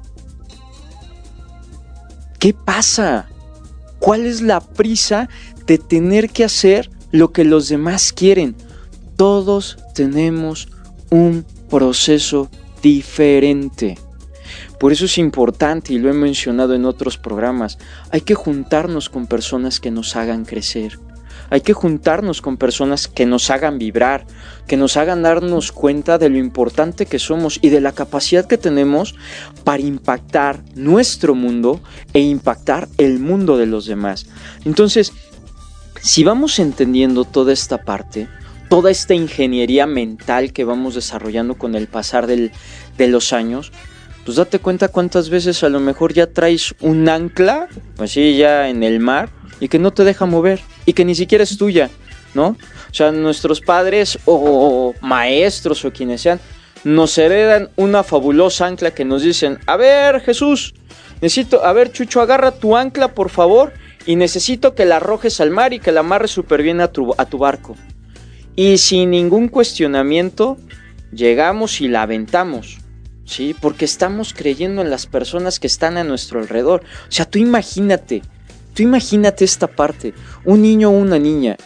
¿Qué 2.39 2.55
pasa? 2.55 3.27
¿Cuál 3.99 4.27
es 4.27 4.43
la 4.43 4.61
prisa 4.61 5.29
de 5.67 5.79
tener 5.79 6.31
que 6.31 6.45
hacer 6.45 6.89
lo 7.11 7.33
que 7.33 7.45
los 7.45 7.69
demás 7.69 8.13
quieren? 8.13 8.57
Todos 9.17 9.79
tenemos 9.95 10.69
un 11.11 11.45
proceso 11.69 12.51
diferente. 12.83 13.99
Por 14.79 14.93
eso 14.93 15.07
es 15.07 15.19
importante, 15.19 15.93
y 15.93 15.99
lo 15.99 16.09
he 16.09 16.13
mencionado 16.13 16.75
en 16.75 16.85
otros 16.85 17.19
programas, 17.19 17.79
hay 18.11 18.21
que 18.21 18.35
juntarnos 18.35 19.09
con 19.09 19.27
personas 19.27 19.81
que 19.81 19.91
nos 19.91 20.15
hagan 20.17 20.45
crecer. 20.45 20.99
Hay 21.51 21.63
que 21.63 21.73
juntarnos 21.73 22.43
con 22.43 22.59
personas 22.59 23.09
que 23.09 23.25
nos 23.25 23.51
hagan 23.51 23.79
vibrar, 23.79 24.27
que 24.67 24.77
nos 24.77 24.97
hagan 24.97 25.23
darnos 25.23 25.73
cuenta 25.73 26.19
de 26.19 26.29
lo 26.29 26.37
importante 26.37 27.07
que 27.07 27.19
somos 27.19 27.59
y 27.63 27.71
de 27.71 27.81
la 27.81 27.93
capacidad 27.93 28.47
que 28.47 28.59
tenemos 28.59 29.15
para 29.65 29.83
impactar 29.83 30.63
nuestro 30.75 31.35
mundo 31.35 31.81
e 32.13 32.21
impactar 32.21 32.89
el 32.99 33.19
mundo 33.19 33.57
de 33.57 33.67
los 33.67 33.87
demás. 33.87 34.27
Entonces, 34.65 35.13
si 36.01 36.25
vamos 36.25 36.59
entendiendo 36.59 37.25
toda 37.25 37.53
esta 37.53 37.79
parte, 37.79 38.29
toda 38.69 38.91
esta 38.91 39.15
ingeniería 39.15 39.87
mental 39.87 40.53
que 40.53 40.65
vamos 40.65 40.95
desarrollando 40.95 41.55
con 41.55 41.75
el 41.75 41.89
pasar 41.89 42.27
de 42.27 42.51
los 43.09 43.33
años, 43.33 43.73
pues 44.25 44.37
date 44.37 44.59
cuenta 44.59 44.89
cuántas 44.89 45.31
veces 45.31 45.63
a 45.65 45.71
lo 45.71 45.81
mejor 45.81 46.13
ya 46.13 46.27
traes 46.27 46.75
un 46.81 47.09
ancla, 47.09 47.69
así 47.99 48.37
ya 48.37 48.69
en 48.69 48.83
el 48.83 49.01
mar, 49.01 49.31
y 49.59 49.69
que 49.69 49.79
no 49.79 49.91
te 49.91 50.05
deja 50.05 50.27
mover, 50.27 50.61
y 50.85 50.93
que 50.93 51.05
ni 51.05 51.15
siquiera 51.15 51.45
es 51.45 51.57
tuya, 51.57 51.89
¿no? 52.35 52.49
O 52.49 52.95
sea, 52.95 53.11
nuestros 53.11 53.61
padres 53.61 54.19
o 54.27 54.95
maestros 55.01 55.85
o 55.85 55.93
quienes 55.93 56.21
sean, 56.21 56.41
nos 56.85 57.17
heredan 57.19 57.71
una 57.77 58.03
fabulosa 58.03 58.67
ancla 58.67 58.93
que 58.93 59.05
nos 59.05 59.23
dicen, 59.23 59.59
a 59.67 59.77
ver 59.77 60.21
Jesús, 60.21 60.75
necesito, 61.21 61.65
a 61.65 61.73
ver 61.73 61.91
Chucho, 61.91 62.21
agarra 62.21 62.53
tu 62.53 62.77
ancla 62.77 63.09
por 63.15 63.31
favor, 63.31 63.73
y 64.09 64.17
necesito 64.17 64.75
que 64.75 64.87
la 64.87 64.97
arrojes 64.97 65.39
al 65.39 65.51
mar 65.51 65.75
y 65.75 65.81
que 65.81 65.93
la 65.93 66.01
amarres 66.01 66.31
súper 66.31 66.63
bien 66.63 66.81
a 66.81 66.89
tu, 66.89 67.15
barco 67.39 67.77
y 68.57 68.79
sin 68.79 69.11
ningún 69.11 69.49
cuestionamiento 69.49 70.57
llegamos 71.13 71.83
y 71.83 71.89
la 71.89 72.03
aventamos. 72.03 72.79
¿Sí? 73.27 73.55
Porque 73.61 73.85
estamos 73.85 74.33
creyendo 74.33 74.81
en 74.81 74.89
las 74.89 75.05
personas 75.05 75.61
que 75.61 75.67
están 75.67 75.99
a 75.99 76.05
nuestro 76.05 76.41
alrededor. 76.41 76.81
O 77.07 77.13
sea, 77.13 77.27
tú 77.27 77.39
imagínate, 77.39 78.23
tú 78.73 78.83
imagínate 78.83 79.45
esta 79.45 79.67
parte. 79.67 80.15
Un 80.47 80.63
niño 80.63 80.89
o 80.89 80.93
una 80.93 81.19
niña, 81.19 81.59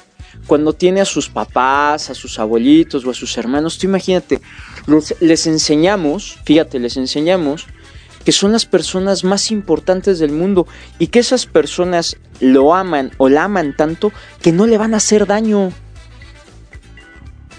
cuando 0.49 0.73
tiene 0.73 1.01
a 1.01 1.05
sus 1.05 1.29
papás, 1.29 2.11
a 2.11 2.15
sus 2.17 2.41
abuelitos 2.41 3.05
o 3.05 3.11
a 3.11 3.15
sus 3.15 3.39
hermanos, 3.39 3.79
tú 3.79 3.87
imagínate, 3.87 4.41
les 5.21 5.47
enseñamos, 5.47 6.41
fíjate, 6.45 6.81
les 6.81 6.97
enseñamos 6.97 7.69
que 8.25 8.33
son 8.33 8.53
las 8.53 8.67
personas 8.67 9.25
más 9.25 9.51
importantes 9.51 10.19
del 10.19 10.33
mundo 10.33 10.67
y 10.99 11.09
que 11.09 11.19
esas 11.19 11.47
personas 11.47 12.17
lo 12.41 12.75
aman 12.75 13.11
o 13.19 13.29
la 13.29 13.45
aman 13.45 13.75
tanto 13.77 14.13
que 14.41 14.53
no 14.53 14.67
le 14.67 14.79
van 14.79 14.95
a 14.95 14.99
hacer 14.99 15.27
daño. 15.27 15.67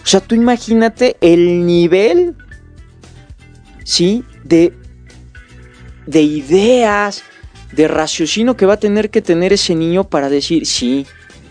O 0.04 0.06
sea, 0.06 0.20
tú 0.20 0.36
imagínate 0.36 1.18
el 1.22 1.66
nivel, 1.66 2.36
¿sí? 3.84 4.24
De, 4.44 4.74
de 6.06 6.22
ideas, 6.22 7.24
de 7.72 7.88
raciocinio 7.88 8.58
que 8.58 8.66
va 8.66 8.74
a 8.74 8.80
tener 8.80 9.10
que 9.10 9.22
tener 9.22 9.54
ese 9.54 9.76
niño 9.76 10.04
para 10.04 10.30
decir, 10.30 10.66
sí, 10.66 11.06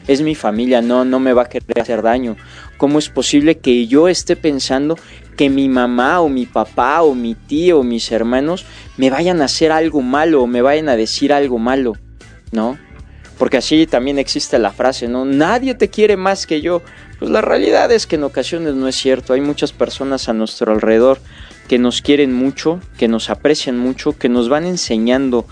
es 0.07 0.21
mi 0.21 0.35
familia, 0.35 0.83
no, 0.83 1.05
no 1.05 1.21
me 1.21 1.33
va 1.33 1.43
a 1.43 1.49
querer 1.49 1.81
hacer 1.81 2.03
daño. 2.03 2.37
¿Cómo 2.77 2.99
es 2.99 3.09
posible 3.09 3.59
que 3.59 3.87
yo 3.87 4.09
esté 4.09 4.37
pensando 4.37 4.99
que 5.37 5.49
mi 5.49 5.69
mamá 5.69 6.21
o 6.21 6.29
mi 6.29 6.47
papá 6.47 7.03
o 7.03 7.15
mi 7.15 7.35
tío 7.35 7.81
o 7.81 7.83
mis 7.83 8.11
hermanos 8.13 8.67
me 8.97 9.11
vayan 9.11 9.41
a 9.41 9.47
hacer 9.47 9.73
algo 9.73 10.03
malo 10.03 10.43
o 10.43 10.47
me 10.47 10.63
vayan 10.63 10.89
a 10.89 10.97
decir 10.97 11.33
algo 11.33 11.59
malo? 11.59 11.95
¿No? 12.51 12.79
Porque 13.39 13.57
así 13.57 13.87
también 13.87 14.19
existe 14.19 14.59
la 14.59 14.73
frase, 14.73 15.09
¿no? 15.09 15.25
Nadie 15.25 15.75
te 15.75 15.89
quiere 15.89 16.17
más 16.17 16.47
que 16.47 16.61
yo. 16.61 16.83
Pues 17.19 17.31
la 17.31 17.41
realidad 17.41 17.91
es 17.91 18.07
que 18.07 18.17
en 18.17 18.25
ocasiones 18.25 18.75
no 18.75 18.87
es 18.89 18.97
cierto. 18.97 19.33
Hay 19.33 19.41
muchas 19.41 19.73
personas 19.73 20.29
a 20.29 20.33
nuestro 20.33 20.73
alrededor 20.73 21.19
que 21.67 21.79
nos 21.79 22.03
quieren 22.03 22.33
mucho, 22.33 22.81
que 22.99 23.09
nos 23.09 23.31
aprecian 23.31 23.79
mucho, 23.79 24.17
que 24.17 24.29
nos 24.29 24.49
van 24.49 24.67
enseñando 24.67 25.47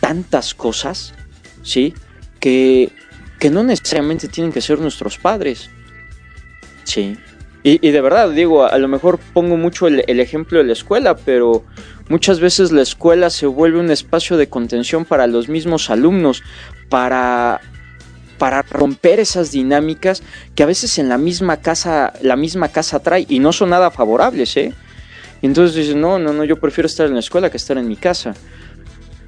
tantas 0.00 0.54
cosas, 0.54 1.14
¿sí? 1.62 1.94
Que, 2.40 2.90
que 3.38 3.50
no 3.50 3.62
necesariamente 3.62 4.28
tienen 4.28 4.52
que 4.52 4.60
ser 4.60 4.78
nuestros 4.78 5.18
padres. 5.18 5.70
Sí. 6.84 7.16
Y, 7.66 7.78
de 7.78 8.00
verdad, 8.02 8.28
digo, 8.28 8.66
a 8.66 8.76
lo 8.76 8.88
mejor 8.88 9.18
pongo 9.32 9.56
mucho 9.56 9.86
el, 9.86 10.20
ejemplo 10.20 10.58
de 10.58 10.64
la 10.64 10.74
escuela, 10.74 11.16
pero 11.16 11.64
muchas 12.10 12.38
veces 12.38 12.72
la 12.72 12.82
escuela 12.82 13.30
se 13.30 13.46
vuelve 13.46 13.80
un 13.80 13.90
espacio 13.90 14.36
de 14.36 14.50
contención 14.50 15.06
para 15.06 15.26
los 15.26 15.48
mismos 15.48 15.88
alumnos, 15.88 16.42
para, 16.90 17.62
para 18.36 18.60
romper 18.60 19.18
esas 19.18 19.50
dinámicas 19.50 20.22
que 20.54 20.62
a 20.62 20.66
veces 20.66 20.98
en 20.98 21.08
la 21.08 21.16
misma 21.16 21.56
casa, 21.56 22.12
la 22.20 22.36
misma 22.36 22.68
casa 22.68 22.98
trae 22.98 23.24
y 23.30 23.38
no 23.38 23.50
son 23.50 23.70
nada 23.70 23.90
favorables, 23.90 24.54
¿eh? 24.58 24.74
entonces 25.40 25.74
dices, 25.74 25.96
no, 25.96 26.18
no, 26.18 26.34
no, 26.34 26.44
yo 26.44 26.60
prefiero 26.60 26.86
estar 26.86 27.06
en 27.06 27.14
la 27.14 27.20
escuela 27.20 27.50
que 27.50 27.56
estar 27.56 27.78
en 27.78 27.88
mi 27.88 27.96
casa. 27.96 28.34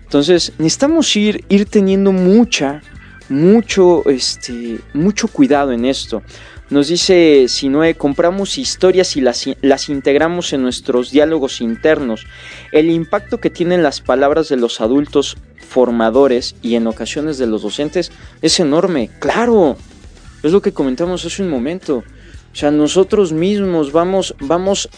Entonces, 0.04 0.52
necesitamos 0.58 1.16
ir, 1.16 1.42
ir 1.48 1.64
teniendo 1.64 2.12
mucha, 2.12 2.82
mucho, 3.30 4.06
este, 4.08 4.78
mucho 4.92 5.26
cuidado 5.26 5.72
en 5.72 5.86
esto. 5.86 6.22
Nos 6.68 6.88
dice 6.88 7.46
Sinoe, 7.48 7.94
compramos 7.94 8.58
historias 8.58 9.16
y 9.16 9.20
las, 9.20 9.48
las, 9.62 9.88
integramos 9.88 10.52
en 10.52 10.62
nuestros 10.62 11.12
diálogos 11.12 11.60
internos. 11.60 12.26
El 12.72 12.90
impacto 12.90 13.38
que 13.38 13.50
tienen 13.50 13.84
las 13.84 14.00
palabras 14.00 14.48
de 14.48 14.56
los 14.56 14.80
adultos 14.80 15.36
formadores 15.60 16.56
y 16.62 16.74
en 16.74 16.88
ocasiones 16.88 17.38
de 17.38 17.46
los 17.46 17.62
docentes 17.62 18.10
es 18.42 18.58
enorme. 18.58 19.10
Claro, 19.20 19.76
es 20.42 20.50
lo 20.50 20.60
que 20.60 20.72
comentamos 20.72 21.24
hace 21.24 21.40
un 21.42 21.50
momento. 21.50 21.98
O 21.98 22.56
sea, 22.56 22.72
nosotros 22.72 23.32
mismos 23.32 23.92
vamos, 23.92 24.34
vamos 24.40 24.88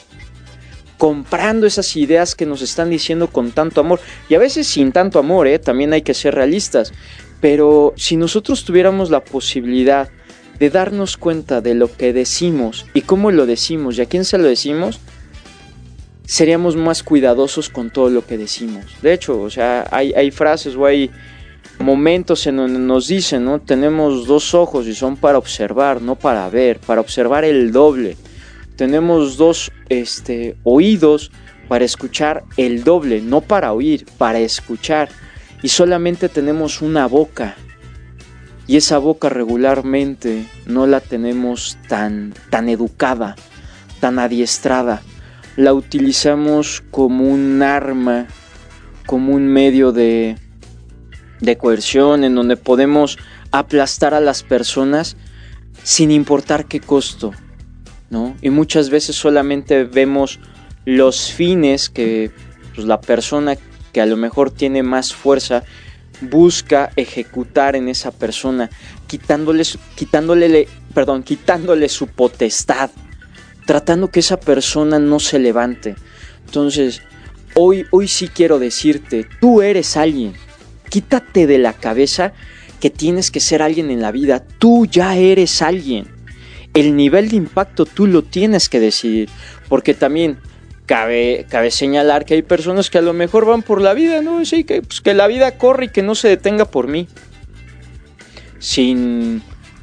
comprando 0.96 1.66
esas 1.66 1.96
ideas 1.96 2.34
que 2.34 2.46
nos 2.46 2.62
están 2.62 2.88
diciendo 2.88 3.28
con 3.28 3.52
tanto 3.52 3.82
amor. 3.82 4.00
Y 4.30 4.34
a 4.34 4.38
veces 4.38 4.66
sin 4.66 4.90
tanto 4.92 5.18
amor, 5.18 5.46
¿eh? 5.46 5.58
también 5.58 5.92
hay 5.92 6.00
que 6.00 6.14
ser 6.14 6.34
realistas. 6.34 6.94
Pero 7.42 7.92
si 7.96 8.16
nosotros 8.16 8.64
tuviéramos 8.64 9.10
la 9.10 9.22
posibilidad 9.22 10.08
de 10.58 10.70
darnos 10.70 11.16
cuenta 11.16 11.60
de 11.60 11.74
lo 11.74 11.94
que 11.94 12.12
decimos 12.12 12.86
y 12.94 13.02
cómo 13.02 13.30
lo 13.30 13.46
decimos 13.46 13.98
y 13.98 14.02
a 14.02 14.06
quién 14.06 14.24
se 14.24 14.38
lo 14.38 14.48
decimos, 14.48 15.00
seríamos 16.24 16.76
más 16.76 17.02
cuidadosos 17.02 17.68
con 17.68 17.90
todo 17.90 18.10
lo 18.10 18.26
que 18.26 18.36
decimos. 18.36 18.84
De 19.00 19.12
hecho, 19.12 19.40
o 19.40 19.50
sea, 19.50 19.86
hay, 19.90 20.30
frases 20.30 20.76
o 20.76 20.84
hay 20.84 21.10
momentos 21.78 22.46
en 22.46 22.56
donde 22.56 22.78
nos 22.78 23.08
dicen, 23.08 23.44
¿no? 23.44 23.60
Tenemos 23.60 24.26
dos 24.26 24.52
ojos 24.54 24.86
y 24.86 24.94
son 24.94 25.16
para 25.16 25.38
observar, 25.38 26.02
no 26.02 26.16
para 26.16 26.48
ver, 26.50 26.80
para 26.80 27.00
observar 27.00 27.44
el 27.44 27.72
doble. 27.72 28.16
Tenemos 28.76 29.36
dos 29.36 29.72
este, 29.88 30.56
oídos 30.64 31.30
para 31.68 31.84
escuchar 31.84 32.44
el 32.56 32.84
doble, 32.84 33.20
no 33.20 33.40
para 33.40 33.72
oír, 33.72 34.06
para 34.18 34.38
escuchar. 34.38 35.08
Y 35.62 35.68
solamente 35.68 36.28
tenemos 36.28 36.82
una 36.82 37.06
boca 37.06 37.56
y 38.68 38.76
esa 38.76 38.98
boca 38.98 39.30
regularmente 39.30 40.46
no 40.66 40.86
la 40.86 41.00
tenemos 41.00 41.78
tan, 41.88 42.34
tan 42.50 42.68
educada, 42.68 43.34
tan 43.98 44.18
adiestrada. 44.18 45.02
La 45.56 45.72
utilizamos 45.72 46.84
como 46.90 47.24
un 47.24 47.62
arma, 47.62 48.26
como 49.06 49.32
un 49.34 49.48
medio 49.48 49.90
de, 49.90 50.36
de 51.40 51.56
coerción 51.56 52.24
en 52.24 52.34
donde 52.34 52.58
podemos 52.58 53.18
aplastar 53.52 54.12
a 54.12 54.20
las 54.20 54.42
personas 54.42 55.16
sin 55.82 56.10
importar 56.10 56.66
qué 56.66 56.78
costo, 56.78 57.32
¿no? 58.10 58.36
Y 58.42 58.50
muchas 58.50 58.90
veces 58.90 59.16
solamente 59.16 59.84
vemos 59.84 60.40
los 60.84 61.32
fines 61.32 61.88
que 61.88 62.30
pues, 62.74 62.86
la 62.86 63.00
persona 63.00 63.56
que 63.92 64.02
a 64.02 64.06
lo 64.06 64.18
mejor 64.18 64.50
tiene 64.50 64.82
más 64.82 65.14
fuerza 65.14 65.64
busca 66.20 66.90
ejecutar 66.96 67.76
en 67.76 67.88
esa 67.88 68.10
persona, 68.10 68.70
quitándole, 69.06 69.64
quitándole, 69.94 70.68
perdón, 70.94 71.22
quitándole 71.22 71.88
su 71.88 72.06
potestad, 72.06 72.90
tratando 73.66 74.10
que 74.10 74.20
esa 74.20 74.40
persona 74.40 74.98
no 74.98 75.20
se 75.20 75.38
levante. 75.38 75.96
Entonces, 76.46 77.02
hoy, 77.54 77.86
hoy 77.90 78.08
sí 78.08 78.28
quiero 78.28 78.58
decirte, 78.58 79.26
tú 79.40 79.62
eres 79.62 79.96
alguien. 79.96 80.34
Quítate 80.88 81.46
de 81.46 81.58
la 81.58 81.74
cabeza 81.74 82.32
que 82.80 82.90
tienes 82.90 83.30
que 83.30 83.40
ser 83.40 83.62
alguien 83.62 83.90
en 83.90 84.00
la 84.00 84.12
vida. 84.12 84.44
Tú 84.58 84.86
ya 84.86 85.16
eres 85.16 85.60
alguien. 85.62 86.08
El 86.74 86.96
nivel 86.96 87.28
de 87.28 87.36
impacto 87.36 87.84
tú 87.84 88.06
lo 88.06 88.22
tienes 88.22 88.68
que 88.68 88.80
decidir. 88.80 89.28
Porque 89.68 89.94
también 89.94 90.38
cabe, 90.88 91.44
cabe 91.50 91.70
señalar 91.70 92.24
que 92.24 92.34
hay 92.34 92.42
personas 92.42 92.88
que 92.88 92.96
a 92.96 93.02
lo 93.02 93.12
mejor 93.12 93.44
van 93.44 93.62
por 93.62 93.82
la 93.82 93.92
vida, 93.92 94.22
¿no? 94.22 94.42
Sí, 94.46 94.64
que, 94.64 94.80
pues, 94.80 95.02
que 95.02 95.12
la 95.12 95.26
vida 95.26 95.56
corre 95.58 95.84
y 95.84 95.88
que 95.90 96.02
no 96.02 96.14
se 96.14 96.28
detenga 96.28 96.64
por 96.64 96.88
mí. 96.88 97.06
Sin, 98.58 99.42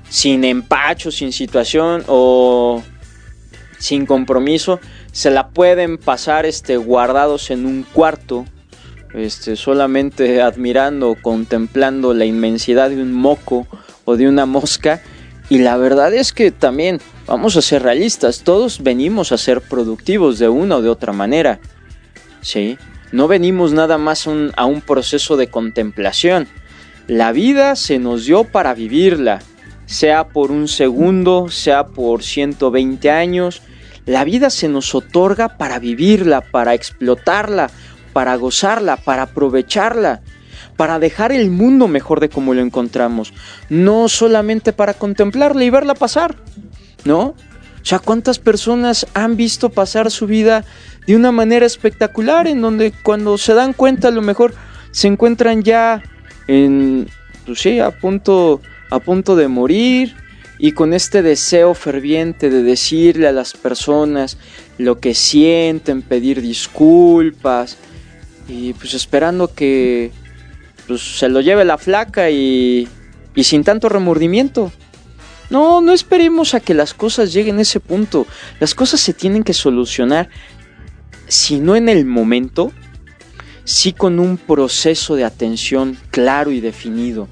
sin 0.10 0.44
empacho, 0.44 1.12
sin 1.12 1.32
situación 1.32 2.04
o 2.08 2.84
sin 3.78 4.08
compromiso, 4.08 4.80
se 5.12 5.30
la 5.30 5.50
pueden 5.50 6.00
pasar 6.00 6.48
este, 6.48 6.76
guardados 6.78 7.52
en 7.52 7.68
un 7.68 7.84
cuarto, 7.84 8.46
este, 9.14 9.56
solamente 9.56 10.42
admirando, 10.42 11.16
contemplando 11.22 12.16
la 12.16 12.26
inmensidad 12.26 12.90
de 12.90 13.02
un 13.02 13.14
moco 13.14 13.68
o 14.06 14.18
de 14.18 14.28
una 14.28 14.48
mosca. 14.48 15.04
Y 15.50 15.60
la 15.60 15.78
verdad 15.78 16.14
es 16.14 16.34
que 16.34 16.52
también 16.52 17.00
Vamos 17.28 17.58
a 17.58 17.64
ser 17.64 17.82
realistas, 17.82 18.42
todos 18.44 18.84
venimos 18.84 19.32
a 19.32 19.40
ser 19.40 19.62
productivos 19.62 20.38
de 20.38 20.48
una 20.48 20.76
o 20.76 20.82
de 20.84 20.90
otra 20.90 21.12
manera. 21.12 21.60
¿Sí? 22.42 22.78
No 23.12 23.28
venimos 23.28 23.74
nada 23.74 23.98
más 23.98 24.28
a 24.28 24.66
un 24.66 24.82
proceso 24.82 25.36
de 25.36 25.48
contemplación. 25.48 26.48
La 27.08 27.32
vida 27.32 27.76
se 27.76 27.98
nos 27.98 28.26
dio 28.26 28.44
para 28.44 28.76
vivirla, 28.76 29.42
sea 29.88 30.28
por 30.28 30.52
un 30.52 30.68
segundo, 30.68 31.50
sea 31.50 31.88
por 31.88 32.22
120 32.22 33.10
años. 33.10 33.64
La 34.06 34.24
vida 34.24 34.52
se 34.52 34.68
nos 34.68 34.94
otorga 34.94 35.58
para 35.58 35.80
vivirla, 35.80 36.42
para 36.42 36.76
explotarla, 36.76 37.72
para 38.14 38.36
gozarla, 38.36 38.98
para 38.98 39.24
aprovecharla, 39.24 40.22
para 40.76 41.00
dejar 41.00 41.32
el 41.32 41.52
mundo 41.52 41.88
mejor 41.88 42.20
de 42.20 42.30
como 42.30 42.54
lo 42.54 42.62
encontramos, 42.62 43.34
no 43.70 44.10
solamente 44.10 44.74
para 44.74 44.94
contemplarla 44.94 45.64
y 45.64 45.70
verla 45.70 45.94
pasar. 45.94 46.36
¿no? 47.06 47.20
O 47.28 47.88
sea, 47.88 48.00
¿cuántas 48.00 48.40
personas 48.40 49.08
han 49.14 49.38
visto 49.38 49.70
pasar 49.70 50.12
su 50.12 50.28
vida 50.28 50.66
de 51.08 51.16
una 51.16 51.32
manera 51.32 51.66
espectacular 51.66 52.48
en 52.48 52.62
donde 52.62 52.92
cuando 53.04 53.38
se 53.38 53.54
dan 53.54 53.74
cuenta 53.74 54.10
a 54.10 54.12
lo 54.12 54.24
mejor 54.24 54.56
se 54.92 55.08
encuentran 55.08 55.62
ya 55.62 56.02
en, 56.48 57.08
pues 57.46 57.60
sí, 57.60 57.80
a 57.80 57.92
punto, 57.92 58.60
a 58.90 59.00
punto 59.00 59.36
de 59.36 59.48
morir 59.48 60.16
y 60.58 60.72
con 60.72 60.94
este 60.94 61.22
deseo 61.22 61.74
ferviente 61.76 62.50
de 62.50 62.64
decirle 62.64 63.28
a 63.28 63.32
las 63.32 63.54
personas 63.54 64.38
lo 64.78 65.00
que 65.00 65.14
sienten, 65.14 66.02
pedir 66.02 66.42
disculpas 66.42 67.78
y 68.48 68.74
pues 68.74 68.94
esperando 68.96 69.54
que 69.54 70.12
pues, 70.88 71.18
se 71.18 71.30
lo 71.30 71.42
lleve 71.42 71.66
la 71.66 71.78
flaca 71.78 72.30
y, 72.30 72.88
y 73.36 73.44
sin 73.44 73.64
tanto 73.64 73.90
remordimiento. 73.90 74.72
No, 75.50 75.82
no 75.82 75.94
esperemos 75.94 76.56
a 76.56 76.60
que 76.60 76.74
las 76.74 76.94
cosas 76.94 77.32
lleguen 77.32 77.60
a 77.60 77.62
ese 77.62 77.80
punto. 77.80 78.26
Las 78.60 78.74
cosas 78.74 79.00
se 79.00 79.14
tienen 79.14 79.44
que 79.44 79.54
solucionar, 79.54 80.30
si 81.28 81.60
no 81.60 81.76
en 81.76 81.90
el 81.90 82.06
momento, 82.06 82.72
sí 83.64 83.94
con 83.94 84.20
un 84.20 84.38
proceso 84.38 85.16
de 85.16 85.24
atención 85.24 85.98
claro 86.12 86.52
y 86.52 86.62
definido. 86.62 87.28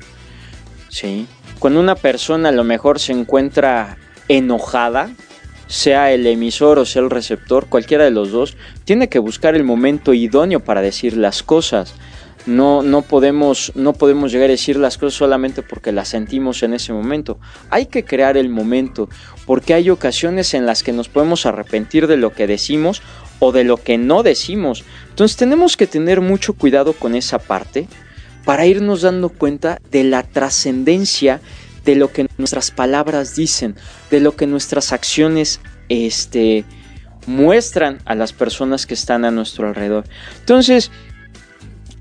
¿Sí? 0.90 1.28
Cuando 1.60 1.80
una 1.80 1.96
persona 1.96 2.50
a 2.50 2.52
lo 2.52 2.64
mejor 2.64 3.00
se 3.00 3.14
encuentra 3.14 3.98
enojada, 4.28 5.10
sea 5.68 6.12
el 6.12 6.28
emisor 6.28 6.78
o 6.78 6.86
sea 6.86 7.02
el 7.02 7.10
receptor, 7.10 7.68
cualquiera 7.68 8.04
de 8.04 8.12
los 8.12 8.32
dos, 8.32 8.58
tiene 8.84 9.10
que 9.10 9.20
buscar 9.20 9.56
el 9.56 9.64
momento 9.64 10.14
idóneo 10.14 10.60
para 10.60 10.82
decir 10.82 11.18
las 11.18 11.42
cosas. 11.42 11.96
No, 12.46 12.84
no, 12.84 13.02
podemos, 13.02 13.72
no 13.76 13.94
podemos 13.94 14.32
llegar 14.32 14.50
a 14.50 14.52
decir 14.52 14.76
las 14.76 14.98
cosas 14.98 15.14
solamente 15.14 15.62
porque 15.62 15.92
las 15.92 16.10
sentimos 16.10 16.62
en 16.64 16.74
ese 16.74 16.92
momento. 16.92 17.40
Hay 17.70 17.86
que 17.86 18.04
crear 18.04 18.36
el 18.36 18.50
momento, 18.50 19.10
porque 19.46 19.74
hay 19.74 19.90
ocasiones 19.90 20.54
en 20.54 20.66
las 20.66 20.84
que 20.84 20.92
nos 20.92 21.08
podemos 21.08 21.46
arrepentir 21.46 22.08
de 22.08 22.18
lo 22.18 22.34
que 22.34 22.48
decimos 22.48 23.02
o 23.40 23.52
de 23.52 23.64
lo 23.64 23.78
que 23.78 23.98
no 23.98 24.24
decimos. 24.24 24.84
Entonces 25.10 25.38
tenemos 25.38 25.78
que 25.78 25.88
tener 25.88 26.22
mucho 26.22 26.54
cuidado 26.54 26.94
con 26.94 27.16
esa 27.16 27.40
parte 27.40 27.88
para 28.46 28.66
irnos 28.66 29.02
dando 29.02 29.30
cuenta 29.30 29.80
de 29.92 30.04
la 30.04 30.24
trascendencia 30.24 31.42
de 31.86 31.96
lo 31.96 32.12
que 32.12 32.28
nuestras 32.38 32.72
palabras 32.72 33.36
dicen, 33.36 33.76
de 34.10 34.20
lo 34.20 34.36
que 34.36 34.48
nuestras 34.48 34.94
acciones 34.94 35.60
este, 35.90 36.66
muestran 37.26 38.00
a 38.06 38.16
las 38.16 38.34
personas 38.34 38.86
que 38.86 38.94
están 38.94 39.26
a 39.26 39.32
nuestro 39.32 39.68
alrededor. 39.68 40.06
Entonces, 40.40 40.92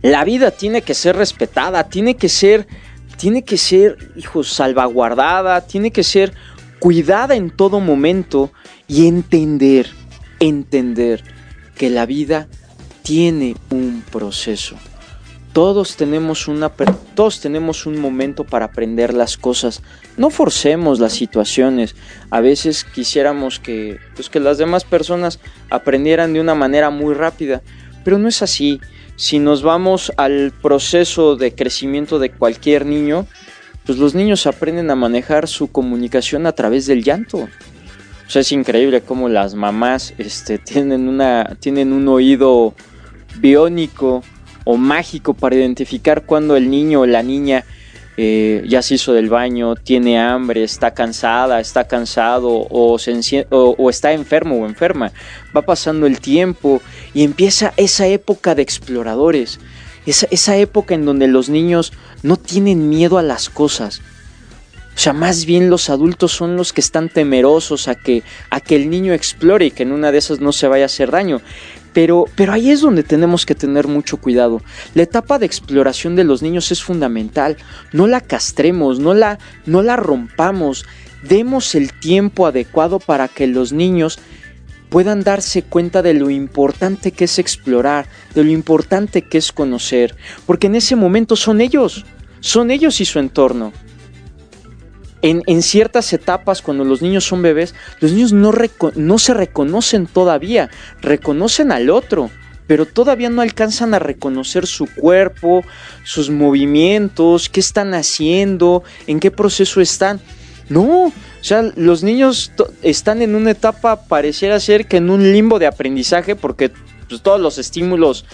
la 0.03 0.25
vida 0.25 0.51
tiene 0.51 0.83
que 0.83 0.95
ser 0.95 1.17
respetada, 1.17 1.85
tiene 1.85 2.17
que 2.17 2.29
ser, 2.29 2.67
tiene 3.17 3.45
que 3.45 3.57
ser, 3.57 3.97
hijo, 4.17 4.43
salvaguardada, 4.43 5.61
tiene 5.63 5.93
que 5.93 6.03
ser 6.03 6.35
cuidada 6.81 7.37
en 7.37 7.51
todo 7.51 7.79
momento 7.79 8.53
y 8.89 9.07
entender, 9.07 9.89
entender 10.41 11.23
que 11.77 11.89
la 11.89 12.05
vida 12.07 12.49
tiene 13.03 13.55
un 13.71 14.03
proceso. 14.11 14.77
Todos 15.53 15.97
tenemos, 15.97 16.49
una, 16.49 16.71
todos 17.15 17.41
tenemos 17.41 17.87
un 17.87 18.01
momento 18.01 18.43
para 18.43 18.65
aprender 18.65 19.13
las 19.13 19.37
cosas. 19.37 19.83
No 20.17 20.31
forcemos 20.31 20.99
las 20.99 21.13
situaciones. 21.13 21.95
A 22.31 22.41
veces 22.41 22.85
quisiéramos 22.85 23.61
que, 23.61 23.99
pues, 24.17 24.31
que 24.31 24.41
las 24.41 24.59
demás 24.59 24.85
personas 24.85 25.39
aprendieran 25.71 26.33
de 26.33 26.41
una 26.41 26.55
manera 26.55 26.91
muy 26.91 27.15
rápida, 27.15 27.61
pero 28.03 28.19
no 28.19 28.29
es 28.29 28.43
así 28.43 28.81
si 29.17 29.39
nos 29.39 29.63
vamos 29.63 30.13
al 30.17 30.53
proceso 30.63 31.37
de 31.37 31.55
crecimiento 31.55 32.19
de 32.19 32.31
cualquier 32.31 32.87
niño, 32.87 33.27
pues 33.85 33.99
los 33.99 34.15
niños 34.15 34.47
aprenden 34.47 34.91
a 34.91 34.95
manejar 34.95 35.49
su 35.49 35.71
comunicación 35.71 36.47
a 36.47 36.53
través 36.53 36.87
del 36.87 37.03
llanto. 37.03 37.39
O 37.39 38.31
sea, 38.31 38.41
es 38.41 38.53
increíble 38.53 39.03
cómo 39.03 39.29
las 39.29 39.55
mamás 39.55 40.15
este, 40.19 40.59
tienen, 40.59 41.09
una, 41.09 41.57
tienen 41.61 41.93
un 41.93 42.09
oído 42.09 42.75
biónico 43.37 44.23
o 44.65 44.77
mágico 44.77 45.35
para 45.35 45.57
identificar 45.57 46.25
cuando 46.25 46.57
el 46.57 46.71
niño 46.71 47.01
o 47.01 47.07
la 47.07 47.23
niña 47.23 47.65
eh, 48.17 48.63
ya 48.67 48.83
se 48.83 48.95
hizo 48.95 49.13
del 49.13 49.31
baño, 49.31 49.75
tiene 49.75 50.21
hambre, 50.21 50.65
está 50.65 50.93
cansada, 50.93 51.61
está 51.61 51.85
cansado 51.89 52.49
o, 52.51 52.99
está 53.89 54.13
enfermo 54.13 54.57
o 54.57 54.67
enferma. 54.67 55.13
Va 55.57 55.63
pasando 55.63 56.07
el 56.07 56.21
tiempo 56.21 56.83
y 57.15 57.25
empieza 57.25 57.73
esa 57.77 58.07
época 58.07 58.55
de 58.55 58.63
exploradores, 58.63 59.61
esa, 60.05 60.27
esa 60.31 60.57
época 60.57 60.95
en 60.95 61.05
donde 61.07 61.27
los 61.27 61.49
niños 61.49 61.93
no 62.23 62.37
tienen 62.37 62.89
miedo 62.89 63.19
a 63.19 63.23
las 63.23 63.49
cosas. 63.49 64.03
O 64.95 64.99
sea, 64.99 65.15
más 65.15 65.47
bien 65.47 65.71
los 65.71 65.89
adultos 65.89 66.33
son 66.33 66.57
los 66.57 66.75
que 66.75 66.83
están 66.83 67.09
temerosos 67.09 67.89
a 67.89 67.95
que, 67.95 68.23
a 68.51 68.61
que 68.61 68.77
el 68.77 68.91
niño 68.91 69.15
explore 69.15 69.67
y 69.67 69.71
que 69.71 69.85
en 69.85 69.93
una 69.93 70.13
de 70.13 70.19
esas 70.19 70.41
no 70.41 70.53
se 70.53 70.69
vaya 70.69 70.85
a 70.85 70.87
hacer 70.87 71.11
daño. 71.11 71.41
Pero, 71.93 72.27
pero 72.37 72.53
ahí 72.53 72.71
es 72.71 72.81
donde 72.81 73.03
tenemos 73.03 73.45
que 73.45 73.55
tener 73.55 73.87
mucho 73.87 74.17
cuidado. 74.17 74.63
La 74.95 75.03
etapa 75.03 75.39
de 75.39 75.47
exploración 75.47 76.17
de 76.17 76.25
los 76.25 76.43
niños 76.43 76.73
es 76.73 76.83
fundamental. 76.83 77.57
No 77.93 78.07
la 78.07 78.21
castremos, 78.21 78.99
no 78.99 79.15
la, 79.15 79.39
no 79.67 79.83
la 79.83 79.97
rompamos. 79.97 80.85
Demos 81.23 81.75
el 81.75 81.93
tiempo 81.93 82.47
adecuado 82.47 82.99
para 82.99 83.29
que 83.29 83.47
los 83.47 83.73
niños 83.73 84.19
puedan 84.89 85.23
darse 85.23 85.63
cuenta 85.63 86.03
de 86.03 86.13
lo 86.13 86.29
importante 86.29 87.13
que 87.13 87.25
es 87.25 87.39
explorar, 87.39 88.07
de 88.35 88.45
lo 88.45 88.51
importante 88.51 89.23
que 89.23 89.39
es 89.39 89.51
conocer, 89.51 90.15
porque 90.45 90.67
en 90.67 90.75
ese 90.75 90.97
momento 90.97 91.35
son 91.35 91.63
ellos, 91.63 92.05
son 92.41 92.71
ellos 92.71 93.01
y 93.01 93.07
su 93.07 93.19
entorno 93.19 93.73
en, 95.23 95.63
ciertas 95.63 96.13
etapas, 96.13 96.63
cuando 96.63 96.85
los 96.85 97.01
niños 97.01 97.25
son 97.25 97.43
bebés, 97.43 97.75
los 98.01 98.13
niños 98.13 98.33
no, 98.33 99.19
se 99.19 99.35
reconocen 99.35 100.07
todavía, 100.07 100.69
reconocen 101.01 101.71
al 101.71 101.91
otro, 101.91 102.31
pero 102.67 102.87
todavía 102.87 103.31
no 103.31 103.41
alcanzan 103.41 103.95
a 103.95 104.01
reconocer 104.01 104.67
su 104.67 104.87
cuerpo, 104.87 105.65
sus 106.03 106.29
movimientos, 106.29 107.49
qué 107.49 107.61
están 107.61 107.95
haciendo, 107.95 108.83
en 109.07 109.21
qué 109.21 109.31
proceso 109.31 109.81
están. 109.81 110.21
No, 110.69 111.07
o 111.07 111.13
sea, 111.41 111.63
los 111.77 112.03
niños 112.03 112.53
están 112.83 113.23
en 113.23 113.35
una 113.35 113.53
etapa, 113.53 114.05
pareciera 114.05 114.59
ser 114.59 114.87
que 114.87 114.97
en 114.97 115.11
un 115.11 115.33
limbo 115.33 115.59
de 115.59 115.67
aprendizaje, 115.67 116.35
porque 116.35 116.71
pues, 117.09 117.23
todos 117.23 117.41
los 117.41 117.59
estímulos 117.59 118.25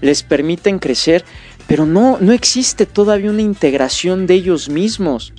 les 0.00 0.22
permiten 0.22 0.78
crecer, 0.78 1.24
pero 1.66 1.86
no, 1.86 2.18
no 2.20 2.32
existe 2.32 2.84
todavía 2.84 3.30
una 3.30 3.42
integración 3.42 4.26
de 4.26 4.34
ellos 4.34 4.68
mismos 4.68 5.32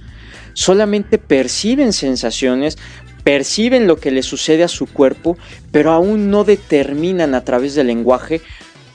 solamente 0.56 1.20
perciben 1.20 1.94
sensaciones, 1.94 2.80
perciben 3.24 3.86
lo 3.86 3.98
que 3.98 4.10
le 4.10 4.24
sucede 4.24 4.64
a 4.64 4.68
su 4.68 4.88
cuerpo, 4.88 5.38
pero 5.72 5.92
aún 5.92 6.32
no 6.32 6.44
determinan 6.44 7.36
a 7.36 7.44
través 7.44 7.76
del 7.76 7.88
lenguaje 7.88 8.42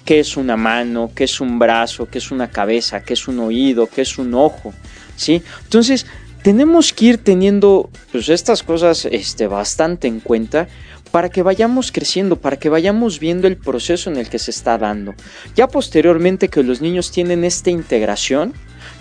qué 0.05 0.18
es 0.18 0.37
una 0.37 0.57
mano, 0.57 1.12
qué 1.14 1.25
es 1.25 1.40
un 1.40 1.61
brazo, 1.61 2.09
qué 2.11 2.18
es 2.18 2.33
una 2.33 2.51
cabeza, 2.51 3.03
qué 3.03 3.12
es 3.12 3.29
un 3.29 3.38
oído, 3.38 3.87
qué 3.87 4.03
es 4.03 4.18
un 4.18 4.35
ojo, 4.35 4.73
¿sí? 5.14 5.42
Entonces, 5.62 6.07
tenemos 6.42 6.92
que 6.92 7.05
ir 7.07 7.18
teniendo 7.18 7.90
pues, 8.11 8.29
estas 8.29 8.62
cosas 8.62 9.05
este, 9.05 9.46
bastante 9.46 10.09
en 10.09 10.20
cuenta 10.20 10.68
para 11.11 11.29
que 11.29 11.42
vayamos 11.42 11.92
creciendo, 11.92 12.37
para 12.37 12.57
que 12.57 12.68
vayamos 12.68 13.20
viendo 13.20 13.46
el 13.46 13.57
proceso 13.57 14.11
en 14.11 14.16
el 14.16 14.31
que 14.31 14.38
se 14.38 14.51
está 14.51 14.79
dando. 14.79 15.14
Ya 15.55 15.68
posteriormente 15.68 16.49
que 16.49 16.62
los 16.62 16.81
niños 16.81 17.11
tienen 17.11 17.44
esta 17.44 17.70
integración, 17.70 18.55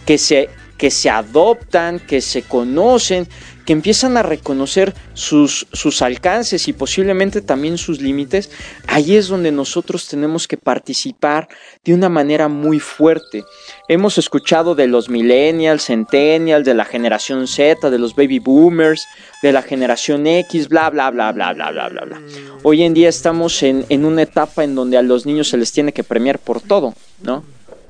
que 0.06 0.18
se 0.18 0.50
que 0.80 0.90
se 0.90 1.10
adoptan, 1.10 2.00
que 2.00 2.22
se 2.22 2.42
conocen, 2.42 3.28
que 3.66 3.74
empiezan 3.74 4.16
a 4.16 4.24
reconocer 4.24 4.96
sus, 5.14 5.68
sus 5.74 6.02
alcances 6.02 6.68
y 6.70 6.74
posiblemente 6.74 7.42
también 7.42 7.78
sus 7.78 8.02
límites, 8.02 8.50
ahí 8.88 9.16
es 9.16 9.28
donde 9.28 9.52
nosotros 9.52 10.08
tenemos 10.08 10.48
que 10.48 10.56
participar 10.58 11.50
de 11.84 11.94
una 11.94 12.08
manera 12.08 12.48
muy 12.48 12.80
fuerte. 12.80 13.44
Hemos 13.90 14.18
escuchado 14.18 14.74
de 14.74 14.88
los 14.88 15.10
millennials, 15.10 15.86
centennials, 15.86 16.66
de 16.66 16.74
la 16.74 16.86
generación 16.86 17.46
Z, 17.46 17.90
de 17.90 18.00
los 18.00 18.16
baby 18.16 18.40
boomers, 18.40 19.06
de 19.44 19.52
la 19.52 19.62
generación 19.62 20.26
X, 20.26 20.70
bla, 20.70 20.90
bla, 20.90 21.12
bla, 21.12 21.34
bla, 21.34 21.54
bla, 21.54 21.72
bla, 21.72 21.90
bla, 21.90 22.06
bla. 22.06 22.22
Hoy 22.64 22.84
en 22.84 22.94
día 22.94 23.10
estamos 23.10 23.62
en, 23.64 23.86
en 23.90 24.06
una 24.06 24.22
etapa 24.22 24.64
en 24.64 24.76
donde 24.76 24.98
a 24.98 25.02
los 25.02 25.26
niños 25.26 25.50
se 25.50 25.58
les 25.58 25.74
tiene 25.74 25.92
que 25.92 26.06
premiar 26.06 26.40
por 26.40 26.62
todo, 26.62 26.96
¿no? 27.22 27.44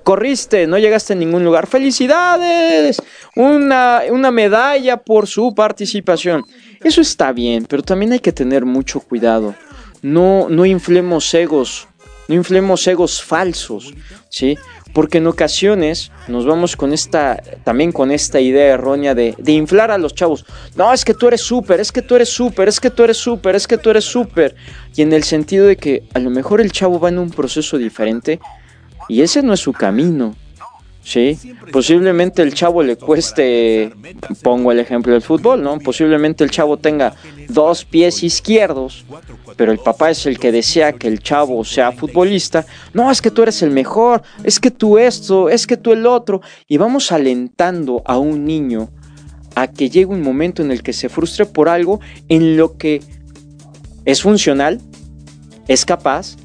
Corriste, 0.10 0.65
no 0.65 0.80
llegaste 0.80 1.13
a 1.13 1.15
ningún 1.15 1.45
lugar. 1.45 1.67
¡Felicidades! 1.67 3.00
Una, 3.36 4.02
una 4.10 4.32
medalla 4.32 4.98
por 4.98 5.28
su 5.28 5.54
participación. 5.54 6.43
Eso 6.84 7.02
está 7.02 7.32
bien, 7.32 7.67
pero 7.69 7.84
también 7.84 8.13
hay 8.13 8.19
que 8.19 8.32
tener 8.32 8.65
mucho 8.65 9.02
cuidado. 9.02 9.54
No, 10.02 10.50
no 10.50 10.65
inflemos 10.65 11.32
egos, 11.36 11.88
no 12.28 12.34
inflemos 12.34 12.88
egos 12.88 13.22
falsos, 13.22 13.93
¿sí? 14.30 14.58
Porque 14.93 15.19
en 15.19 15.28
ocasiones 15.28 16.12
nos 16.28 16.43
vamos 16.48 16.76
con 16.76 16.91
esta, 16.91 17.39
también 17.63 17.91
con 17.91 18.10
esta 18.10 18.39
idea 18.39 18.74
errónea 18.74 19.13
de, 19.13 19.36
de 19.38 19.52
inflar 19.52 19.91
a 19.91 20.00
los 20.00 20.15
chavos. 20.15 20.43
No, 20.76 20.91
es 20.91 21.06
que 21.06 21.13
tú 21.13 21.28
eres 21.28 21.41
súper, 21.41 21.80
es 21.80 21.91
que 21.91 22.02
tú 22.02 22.15
eres 22.15 22.30
súper, 22.30 22.67
es 22.67 22.80
que 22.80 22.89
tú 22.89 23.04
eres 23.04 23.17
súper, 23.17 23.56
es 23.56 23.67
que 23.67 23.78
tú 23.78 23.91
eres 23.91 24.06
súper. 24.06 24.56
Y 24.95 25.04
en 25.04 25.13
el 25.13 25.22
sentido 25.24 25.67
de 25.67 25.76
que 25.76 26.02
a 26.15 26.17
lo 26.17 26.32
mejor 26.32 26.62
el 26.62 26.72
chavo 26.72 27.00
va 27.00 27.10
en 27.10 27.19
un 27.19 27.30
proceso 27.30 27.78
diferente 27.78 28.39
y 29.10 29.22
ese 29.22 29.41
no 29.43 29.54
es 29.54 29.60
su 29.60 29.74
camino. 29.74 30.36
¿sí? 31.04 31.39
Posiblemente 31.72 32.41
el 32.41 32.54
chavo 32.54 32.84
le 32.84 32.95
cueste, 32.95 33.91
pongo 34.43 34.72
el 34.72 34.80
ejemplo 34.80 35.12
del 35.13 35.22
fútbol, 35.22 35.62
¿no? 35.62 35.80
Posiblemente 35.80 36.43
el 36.43 36.52
chavo 36.52 36.78
tenga 36.78 37.15
dos 37.48 37.84
pies 37.84 38.22
izquierdos, 38.24 39.06
pero 39.58 39.72
el 39.72 39.80
papá 39.80 40.12
es 40.12 40.26
el 40.26 40.38
que 40.38 40.52
desea 40.52 40.93
que 40.93 41.08
el 41.08 41.19
chavo 41.22 41.63
sea 41.65 41.91
futbolista. 41.91 42.65
No, 42.93 43.10
es 43.10 43.22
que 43.22 43.32
tú 43.32 43.41
eres 43.41 43.62
el 43.63 43.72
mejor, 43.72 44.22
es 44.43 44.60
que 44.60 44.72
tú 44.72 44.98
esto, 44.98 45.50
es 45.50 45.65
que 45.65 45.78
tú 45.78 45.91
el 45.93 46.06
otro. 46.06 46.41
Y 46.67 46.78
vamos 46.78 47.12
alentando 47.12 48.04
a 48.06 48.17
un 48.17 48.46
niño 48.46 48.90
a 49.56 49.67
que 49.67 49.90
llegue 49.90 50.06
un 50.06 50.21
momento 50.21 50.62
en 50.62 50.71
el 50.71 50.83
que 50.83 50.94
se 50.94 51.10
frustre 51.10 51.46
por 51.46 51.69
algo 51.69 52.00
en 52.29 52.56
lo 52.56 52.77
que 52.77 53.02
es 54.06 54.21
funcional, 54.21 54.79
es 55.67 55.86
capaz 55.86 56.38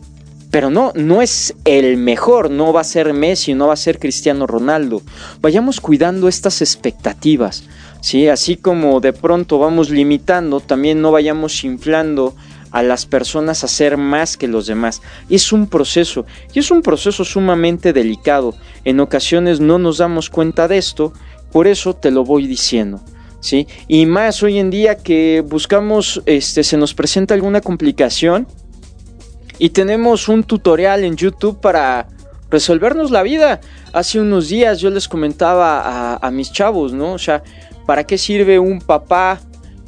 pero 0.55 0.71
no, 0.71 0.93
no 0.95 1.21
es 1.21 1.53
el 1.65 1.97
mejor, 1.97 2.49
no 2.49 2.73
va 2.73 2.83
a 2.83 2.85
ser 2.85 3.13
Messi, 3.13 3.55
no 3.55 3.67
va 3.67 3.73
a 3.73 3.77
ser 3.77 3.99
Cristiano 3.99 4.47
Ronaldo. 4.47 5.03
Vayamos 5.41 5.81
cuidando 5.81 6.29
estas 6.29 6.63
expectativas, 6.63 7.65
¿sí? 8.01 8.29
Así 8.29 8.57
como 8.57 9.01
de 9.01 9.13
pronto 9.13 9.59
vamos 9.59 9.91
limitando, 9.91 10.61
también 10.61 11.03
no 11.03 11.11
vayamos 11.11 11.65
inflando 11.65 12.37
a 12.71 12.85
las 12.85 13.05
personas 13.05 13.65
a 13.65 13.67
ser 13.67 13.97
más 13.97 14.37
que 14.37 14.47
los 14.47 14.69
demás. 14.69 15.03
Es 15.29 15.53
un 15.53 15.67
proceso, 15.67 16.25
y 16.53 16.61
es 16.61 16.71
un 16.71 16.83
proceso 16.83 17.25
sumamente 17.25 17.93
delicado. 17.93 18.55
En 18.85 19.01
ocasiones 19.01 19.59
no 19.59 19.81
nos 19.81 19.99
damos 19.99 20.31
cuenta 20.31 20.69
de 20.69 20.79
esto, 20.79 21.13
por 21.51 21.67
eso 21.67 21.97
te 21.97 22.13
lo 22.13 22.23
voy 22.23 22.47
diciendo. 22.47 23.01
¿sí? 23.41 23.67
Y 23.89 24.07
más 24.07 24.41
hoy 24.45 24.61
en 24.61 24.71
día 24.71 24.99
que 24.99 25.43
buscamos, 25.45 26.23
este, 26.27 26.63
se 26.63 26.77
nos 26.77 26.95
presenta 26.95 27.35
alguna 27.35 27.61
complicación 27.61 28.47
y 29.59 29.71
tenemos 29.71 30.29
un 30.29 30.45
tutorial 30.45 31.05
en 31.05 31.17
YouTube 31.17 31.61
para 31.61 32.09
resolvernos 32.51 33.11
la 33.11 33.23
vida. 33.23 33.61
Hace 33.93 34.21
unos 34.21 34.49
días 34.49 34.81
yo 34.81 34.91
les 34.91 35.09
comentaba 35.09 36.17
a, 36.17 36.31
mis 36.31 36.53
chavos, 36.53 36.93
¿no? 36.93 37.13
O 37.13 37.19
sea, 37.19 37.43
¿para 37.87 38.05
qué 38.05 38.19
sirve 38.19 38.59
un 38.59 38.81
papá 38.81 39.41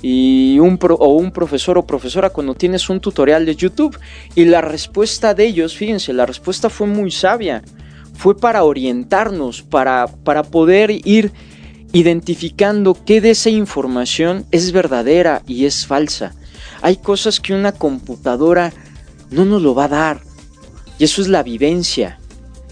y 0.03 0.59
un 0.59 0.79
o 0.81 1.09
un 1.15 1.31
profesor 1.33 1.79
o 1.79 1.87
profesora 1.87 2.31
cuando 2.31 2.55
tienes 2.55 2.89
un 2.89 3.01
tutorial 3.01 3.47
de 3.47 3.57
YouTube? 3.57 3.99
Y 4.35 4.45
la 4.45 4.61
respuesta 4.61 5.35
de 5.35 5.47
ellos, 5.47 5.77
fíjense, 5.77 6.13
la 6.13 6.27
respuesta 6.27 6.71
fue 6.71 6.87
muy 6.87 7.11
sabia. 7.11 7.63
Fue 8.15 8.37
para 8.37 8.65
orientarnos, 8.65 9.63
para, 9.63 10.07
para 10.25 10.43
poder 10.43 10.91
ir 10.91 11.33
identificando 11.93 12.97
qué 13.05 13.21
de 13.21 13.31
esa 13.31 13.51
información 13.51 14.47
es 14.51 14.73
verdadera 14.73 15.43
y 15.47 15.67
es 15.67 15.87
falsa. 15.87 16.35
Hay 16.83 16.97
cosas 16.97 17.41
que 17.41 17.55
una 17.55 17.73
computadora 17.73 18.73
no 19.31 19.45
nos 19.45 19.63
lo 19.63 19.75
va 19.75 19.85
a 19.85 19.89
dar. 19.89 20.21
Y 20.99 21.05
eso 21.05 21.23
es 21.23 21.29
la 21.29 21.43
vivencia. 21.43 22.19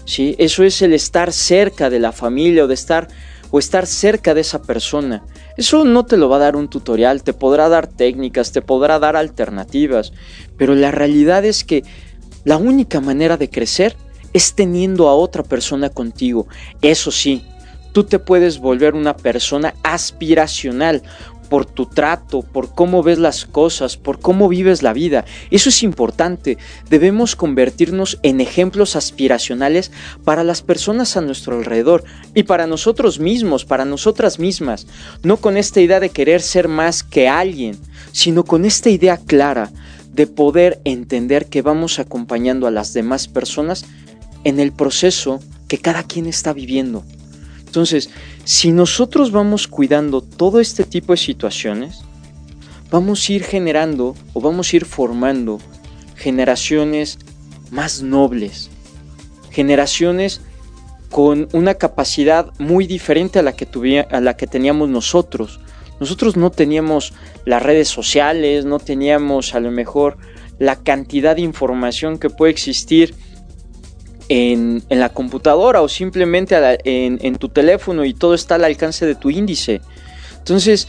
¿sí? 0.05 0.35
Eso 0.39 0.63
es 0.63 0.81
el 0.81 0.93
estar 0.93 1.31
cerca 1.33 1.89
de 1.89 1.99
la 1.99 2.11
familia 2.11 2.63
o 2.63 2.67
de 2.67 2.73
estar 2.73 3.07
o 3.51 3.59
estar 3.59 3.85
cerca 3.85 4.33
de 4.33 4.41
esa 4.41 4.61
persona. 4.61 5.23
Eso 5.57 5.85
no 5.85 6.05
te 6.05 6.17
lo 6.17 6.27
va 6.29 6.37
a 6.37 6.39
dar 6.39 6.55
un 6.55 6.67
tutorial, 6.67 7.23
te 7.23 7.33
podrá 7.33 7.69
dar 7.69 7.87
técnicas, 7.87 8.51
te 8.51 8.61
podrá 8.61 8.99
dar 8.99 9.15
alternativas, 9.15 10.11
pero 10.57 10.75
la 10.75 10.91
realidad 10.91 11.45
es 11.45 11.63
que 11.63 11.83
la 12.43 12.57
única 12.57 12.99
manera 12.99 13.37
de 13.37 13.49
crecer 13.49 13.95
es 14.33 14.53
teniendo 14.53 15.07
a 15.07 15.15
otra 15.15 15.43
persona 15.43 15.89
contigo. 15.89 16.47
Eso 16.81 17.11
sí, 17.11 17.45
tú 17.93 18.03
te 18.03 18.19
puedes 18.19 18.59
volver 18.59 18.93
una 18.93 19.15
persona 19.15 19.73
aspiracional 19.83 21.01
por 21.49 21.65
tu 21.65 21.85
trato, 21.85 22.41
por 22.41 22.73
cómo 22.73 23.03
ves 23.03 23.19
las 23.19 23.45
cosas, 23.45 23.97
por 23.97 24.19
cómo 24.19 24.49
vives 24.49 24.83
la 24.83 24.93
vida. 24.93 25.25
Eso 25.51 25.69
es 25.69 25.83
importante. 25.83 26.57
Debemos 26.89 27.35
convertirnos 27.35 28.19
en 28.23 28.41
ejemplos 28.41 28.95
aspiracionales 28.95 29.91
para 30.23 30.43
las 30.43 30.61
personas 30.61 31.17
a 31.17 31.21
nuestro 31.21 31.57
alrededor 31.57 32.03
y 32.33 32.43
para 32.43 32.67
nosotros 32.67 33.19
mismos, 33.19 33.65
para 33.65 33.85
nosotras 33.85 34.39
mismas. 34.39 34.87
No 35.23 35.37
con 35.37 35.57
esta 35.57 35.81
idea 35.81 35.99
de 35.99 36.09
querer 36.09 36.41
ser 36.41 36.67
más 36.67 37.03
que 37.03 37.27
alguien, 37.27 37.77
sino 38.11 38.43
con 38.43 38.65
esta 38.65 38.89
idea 38.89 39.17
clara 39.17 39.71
de 40.13 40.27
poder 40.27 40.79
entender 40.85 41.47
que 41.47 41.61
vamos 41.61 41.99
acompañando 41.99 42.67
a 42.67 42.71
las 42.71 42.93
demás 42.93 43.27
personas 43.27 43.85
en 44.45 44.59
el 44.59 44.71
proceso 44.71 45.41
que 45.67 45.79
cada 45.79 46.03
quien 46.03 46.25
está 46.25 46.53
viviendo. 46.53 47.03
Entonces, 47.75 48.09
si 48.45 48.71
nosotros 48.71 49.33
vamos 49.33 49.67
cuidando 49.67 50.21
todo 50.21 50.61
este 50.61 50.85
tipo 50.85 51.11
de 51.11 51.17
situaciones, 51.17 52.03
vamos 52.89 53.27
a 53.27 53.33
ir 53.33 53.43
generando 53.43 54.15
o 54.31 54.39
vamos 54.39 54.71
a 54.71 54.77
ir 54.77 54.85
formando 54.85 55.59
generaciones 56.15 57.19
más 57.71 58.01
nobles, 58.01 58.69
generaciones 59.51 60.39
con 61.11 61.49
una 61.51 61.73
capacidad 61.73 62.53
muy 62.59 62.87
diferente 62.87 63.39
a 63.39 63.41
la 63.41 63.57
que, 63.57 64.07
a 64.09 64.21
la 64.21 64.37
que 64.37 64.47
teníamos 64.47 64.87
nosotros. 64.87 65.59
Nosotros 65.99 66.37
no 66.37 66.51
teníamos 66.51 67.11
las 67.43 67.61
redes 67.61 67.89
sociales, 67.89 68.63
no 68.63 68.79
teníamos 68.79 69.53
a 69.53 69.59
lo 69.59 69.69
mejor 69.69 70.15
la 70.59 70.77
cantidad 70.77 71.35
de 71.35 71.41
información 71.41 72.19
que 72.19 72.29
puede 72.29 72.53
existir 72.53 73.13
en, 74.29 74.83
la 74.89 75.09
computadora 75.09 75.81
o 75.81 75.87
simplemente 75.87 76.55
en, 76.83 77.35
tu 77.35 77.49
teléfono 77.49 78.05
y 78.05 78.13
todo 78.13 78.33
está 78.33 78.55
al 78.55 78.63
alcance 78.63 79.05
de 79.05 79.15
tu 79.15 79.29
índice. 79.29 79.81
Entonces, 80.37 80.87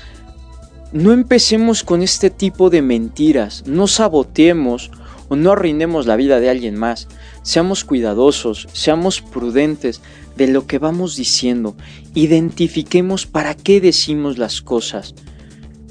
no 0.92 1.12
empecemos 1.12 1.82
con 1.82 2.02
este 2.02 2.30
tipo 2.30 2.70
de 2.70 2.82
mentiras, 2.82 3.64
no 3.66 3.86
saboteemos 3.86 4.90
o 5.28 5.36
no 5.36 5.52
arruinemos 5.52 6.06
la 6.06 6.16
vida 6.16 6.40
de 6.40 6.50
alguien 6.50 6.76
más. 6.76 7.08
Seamos 7.42 7.84
cuidadosos, 7.84 8.68
seamos 8.72 9.20
prudentes 9.20 10.00
de 10.36 10.46
lo 10.46 10.66
que 10.66 10.78
vamos 10.78 11.16
diciendo, 11.16 11.76
identifiquemos 12.14 13.26
para 13.26 13.54
qué 13.54 13.80
decimos 13.80 14.38
las 14.38 14.60
cosas. 14.60 15.14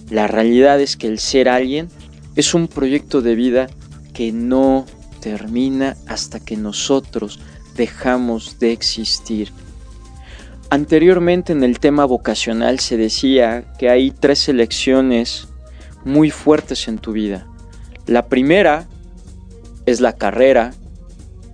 La 0.10 0.28
realidad 0.28 0.80
es 0.80 0.98
que 0.98 1.08
el 1.08 1.20
ser 1.20 1.50
alguien 1.50 1.90
es 2.36 2.54
un 2.54 2.68
proyecto 2.68 3.22
de 3.22 3.36
vida 3.36 3.68
que 4.14 4.32
no 4.32 4.86
termina 5.26 5.98
hasta 6.06 6.40
que 6.40 6.56
nosotros 6.56 7.40
dejamos 7.76 8.60
de 8.60 8.72
existir. 8.72 9.52
Anteriormente 10.70 11.52
en 11.52 11.64
el 11.64 11.80
tema 11.80 12.06
vocacional 12.06 12.80
se 12.80 12.96
decía 12.96 13.74
que 13.80 13.90
hay 13.90 14.12
tres 14.12 14.48
elecciones 14.50 15.48
muy 16.04 16.30
fuertes 16.30 16.88
en 16.88 17.00
tu 17.00 17.12
vida. 17.12 17.48
La 18.06 18.28
primera 18.28 18.86
es 19.88 20.00
la 20.00 20.14
carrera. 20.14 20.76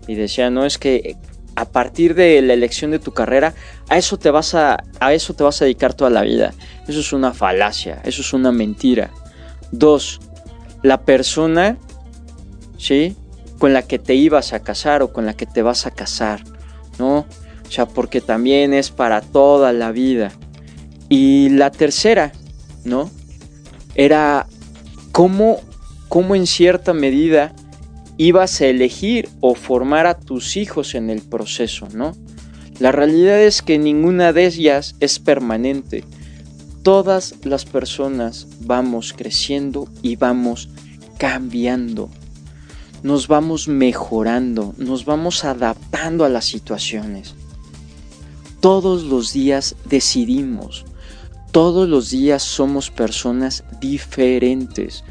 Y 0.05 0.15
decía, 0.15 0.49
no 0.49 0.65
es 0.65 0.77
que 0.77 1.15
a 1.55 1.63
partir 1.63 2.13
de 2.13 2.41
la 2.41 2.51
elección 2.51 2.91
de 2.91 2.99
tu 2.99 3.13
carrera, 3.13 3.53
a 3.87 3.97
eso 3.97 4.19
te 4.19 4.31
vas 4.31 4.53
a, 4.53 4.83
a 4.99 5.13
eso 5.13 5.33
te 5.33 5.45
vas 5.45 5.61
a 5.61 5.65
dedicar 5.65 5.93
toda 5.93 6.09
la 6.09 6.23
vida. 6.23 6.53
Eso 6.89 6.99
es 6.99 7.13
una 7.13 7.33
falacia, 7.33 8.01
eso 8.03 8.21
es 8.21 8.33
una 8.33 8.51
mentira. 8.51 9.11
Dos, 9.71 10.19
la 10.83 11.05
persona, 11.05 11.77
¿sí? 12.77 13.15
Con 13.61 13.73
la 13.73 13.83
que 13.83 13.99
te 13.99 14.15
ibas 14.15 14.53
a 14.53 14.61
casar 14.61 15.03
o 15.03 15.13
con 15.13 15.27
la 15.27 15.35
que 15.35 15.45
te 15.45 15.61
vas 15.61 15.85
a 15.85 15.91
casar, 15.91 16.43
¿no? 16.97 17.27
O 17.67 17.71
sea, 17.71 17.85
porque 17.85 18.19
también 18.19 18.73
es 18.73 18.89
para 18.89 19.21
toda 19.21 19.71
la 19.71 19.91
vida. 19.91 20.31
Y 21.09 21.49
la 21.49 21.69
tercera, 21.69 22.31
¿no? 22.85 23.11
Era 23.93 24.47
cómo, 25.11 25.59
cómo 26.07 26.33
en 26.33 26.47
cierta 26.47 26.91
medida 26.93 27.53
ibas 28.17 28.59
a 28.61 28.65
elegir 28.65 29.29
o 29.41 29.53
formar 29.53 30.07
a 30.07 30.17
tus 30.17 30.57
hijos 30.57 30.95
en 30.95 31.11
el 31.11 31.21
proceso, 31.21 31.87
¿no? 31.93 32.17
La 32.79 32.91
realidad 32.91 33.39
es 33.39 33.61
que 33.61 33.77
ninguna 33.77 34.33
de 34.33 34.47
ellas 34.47 34.95
es 34.99 35.19
permanente. 35.19 36.03
Todas 36.81 37.35
las 37.43 37.65
personas 37.65 38.47
vamos 38.61 39.13
creciendo 39.15 39.87
y 40.01 40.15
vamos 40.15 40.69
cambiando 41.19 42.09
nos 43.03 43.27
vamos 43.27 43.67
mejorando, 43.67 44.73
nos 44.77 45.05
vamos 45.05 45.43
adaptando 45.43 46.25
a 46.25 46.29
las 46.29 46.45
situaciones. 46.45 47.35
Todos 48.59 49.03
los 49.03 49.33
días 49.33 49.75
decidimos, 49.85 50.85
todos 51.51 51.89
los 51.89 52.11
días 52.11 52.43
somos 52.43 52.91
personas 52.91 53.63
diferentes, 53.79 55.03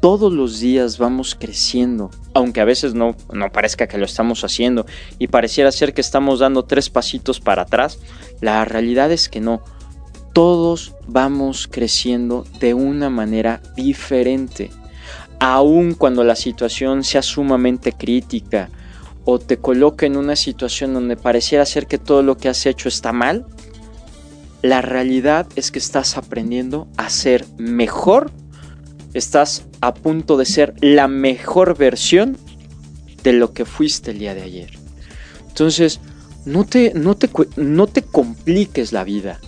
todos 0.00 0.32
los 0.32 0.60
días 0.60 0.98
vamos 0.98 1.36
creciendo, 1.38 2.10
aunque 2.34 2.60
a 2.60 2.64
veces 2.64 2.94
no, 2.94 3.16
no 3.32 3.50
parezca 3.50 3.88
que 3.88 3.98
lo 3.98 4.04
estamos 4.04 4.44
haciendo 4.44 4.86
y 5.18 5.28
pareciera 5.28 5.72
ser 5.72 5.94
que 5.94 6.00
estamos 6.00 6.40
dando 6.40 6.64
tres 6.64 6.90
pasitos 6.90 7.40
para 7.40 7.62
atrás, 7.62 7.98
la 8.40 8.64
realidad 8.64 9.10
es 9.10 9.28
que 9.28 9.40
no, 9.40 9.62
todos 10.32 10.94
vamos 11.06 11.68
creciendo 11.70 12.44
de 12.60 12.74
una 12.74 13.10
manera 13.10 13.60
diferente 13.76 14.70
aun 15.42 15.94
cuando 15.94 16.22
la 16.22 16.36
situación 16.36 17.02
sea 17.02 17.20
sumamente 17.20 17.90
crítica 17.90 18.70
o 19.24 19.40
te 19.40 19.56
coloque 19.56 20.06
en 20.06 20.16
una 20.16 20.36
situación 20.36 20.94
donde 20.94 21.16
pareciera 21.16 21.66
ser 21.66 21.88
que 21.88 21.98
todo 21.98 22.22
lo 22.22 22.36
que 22.36 22.48
has 22.48 22.64
hecho 22.64 22.88
está 22.88 23.12
mal, 23.12 23.44
la 24.62 24.82
realidad 24.82 25.48
es 25.56 25.72
que 25.72 25.80
estás 25.80 26.16
aprendiendo 26.16 26.86
a 26.96 27.10
ser 27.10 27.44
mejor, 27.58 28.30
estás 29.14 29.64
a 29.80 29.94
punto 29.94 30.36
de 30.36 30.44
ser 30.44 30.74
la 30.80 31.08
mejor 31.08 31.76
versión 31.76 32.38
de 33.24 33.32
lo 33.32 33.52
que 33.52 33.64
fuiste 33.64 34.12
el 34.12 34.20
día 34.20 34.36
de 34.36 34.42
ayer. 34.42 34.78
Entonces, 35.48 35.98
no 36.44 36.62
te, 36.62 36.92
no 36.94 37.16
te, 37.16 37.28
no 37.56 37.88
te 37.88 38.02
compliques 38.02 38.92
la 38.92 39.02
vida. 39.02 39.40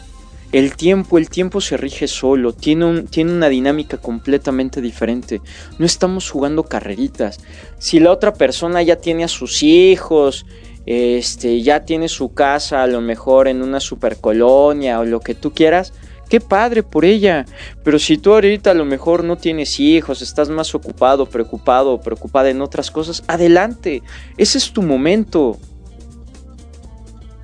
El 0.55 0.77
tiempo, 0.77 1.19
el 1.19 1.31
tiempo 1.31 1.61
se 1.61 1.77
rige 1.77 2.07
solo, 2.07 2.53
tiene, 2.53 2.85
un, 2.85 3.07
tiene 3.09 3.33
una 3.33 3.49
dinámica 3.49 3.97
completamente 3.97 4.81
diferente. 4.81 5.41
No 5.81 5.85
estamos 5.85 6.31
jugando 6.31 6.63
carreritas. 6.63 7.41
Si 7.79 7.99
la 7.99 8.13
otra 8.13 8.35
persona 8.35 8.81
ya 8.81 8.95
tiene 8.95 9.25
a 9.25 9.29
sus 9.29 9.65
hijos, 9.65 10.47
este, 10.87 11.61
ya 11.61 11.85
tiene 11.85 12.09
su 12.09 12.35
casa 12.35 12.85
a 12.85 12.87
lo 12.87 13.01
mejor 13.01 13.49
en 13.49 13.63
una 13.63 13.81
supercolonia 13.81 15.01
o 15.01 15.05
lo 15.05 15.19
que 15.19 15.35
tú 15.35 15.53
quieras, 15.53 15.93
qué 16.29 16.41
padre 16.41 16.85
por 16.85 17.05
ella. 17.05 17.47
Pero 17.83 17.99
si 17.99 18.17
tú 18.17 18.33
ahorita 18.33 18.71
a 18.71 18.75
lo 18.75 18.85
mejor 18.85 19.25
no 19.25 19.37
tienes 19.37 19.81
hijos, 19.81 20.23
estás 20.23 20.51
más 20.51 20.73
ocupado, 20.77 21.27
preocupado 21.27 22.01
preocupada 22.01 22.51
en 22.51 22.63
otras 22.63 22.93
cosas, 22.93 23.25
adelante. 23.27 24.05
Ese 24.37 24.59
es 24.59 24.73
tu 24.73 24.83
momento. 24.83 25.59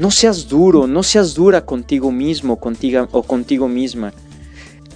No 0.01 0.11
seas 0.11 0.49
duro, 0.49 0.89
no 0.89 1.05
seas 1.05 1.35
dura 1.35 1.65
contigo 1.65 2.11
mismo 2.11 2.57
contigo, 2.57 3.09
o 3.13 3.23
contigo 3.23 3.69
misma. 3.69 4.13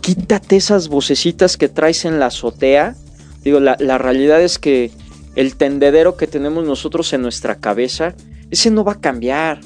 Quítate 0.00 0.56
esas 0.56 0.88
vocecitas 0.88 1.56
que 1.56 1.68
traes 1.68 2.04
en 2.04 2.18
la 2.18 2.26
azotea. 2.26 2.96
Digo, 3.44 3.60
la, 3.60 3.76
la 3.78 3.98
realidad 3.98 4.42
es 4.42 4.58
que 4.58 4.90
el 5.36 5.54
tendedero 5.54 6.16
que 6.16 6.26
tenemos 6.26 6.64
nosotros 6.64 7.12
en 7.12 7.22
nuestra 7.22 7.60
cabeza, 7.60 8.16
ese 8.50 8.72
no 8.72 8.82
va 8.82 8.92
a 8.92 9.00
cambiar. 9.00 9.60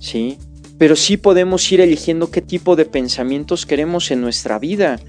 ¿Sí? 0.00 0.38
pero 0.78 0.94
sí 0.94 1.16
podemos 1.16 1.70
ir 1.72 1.80
eligiendo 1.80 2.30
qué 2.30 2.40
tipo 2.40 2.76
de 2.76 2.84
pensamientos 2.84 3.66
queremos 3.66 4.10
en 4.12 4.20
nuestra 4.20 4.58
vida. 4.58 5.00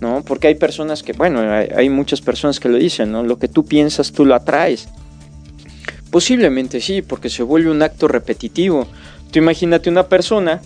¿no? 0.00 0.24
Porque 0.24 0.48
hay 0.48 0.54
personas 0.54 1.02
que, 1.02 1.12
bueno, 1.12 1.40
hay, 1.40 1.88
muchas 1.88 2.20
personas 2.20 2.58
que 2.58 2.68
lo 2.68 2.76
dicen, 2.76 3.12
¿no? 3.12 3.22
Lo 3.22 3.38
que 3.38 3.46
tú 3.46 3.64
piensas, 3.64 4.10
tú 4.10 4.24
lo 4.24 4.34
atraes. 4.34 4.88
Posiblemente 6.12 6.82
sí, 6.82 7.00
porque 7.00 7.30
se 7.30 7.42
vuelve 7.42 7.70
un 7.70 7.80
acto 7.80 8.06
repetitivo. 8.06 8.86
Tú 9.30 9.38
imagínate 9.38 9.88
una 9.88 10.08
persona 10.08 10.60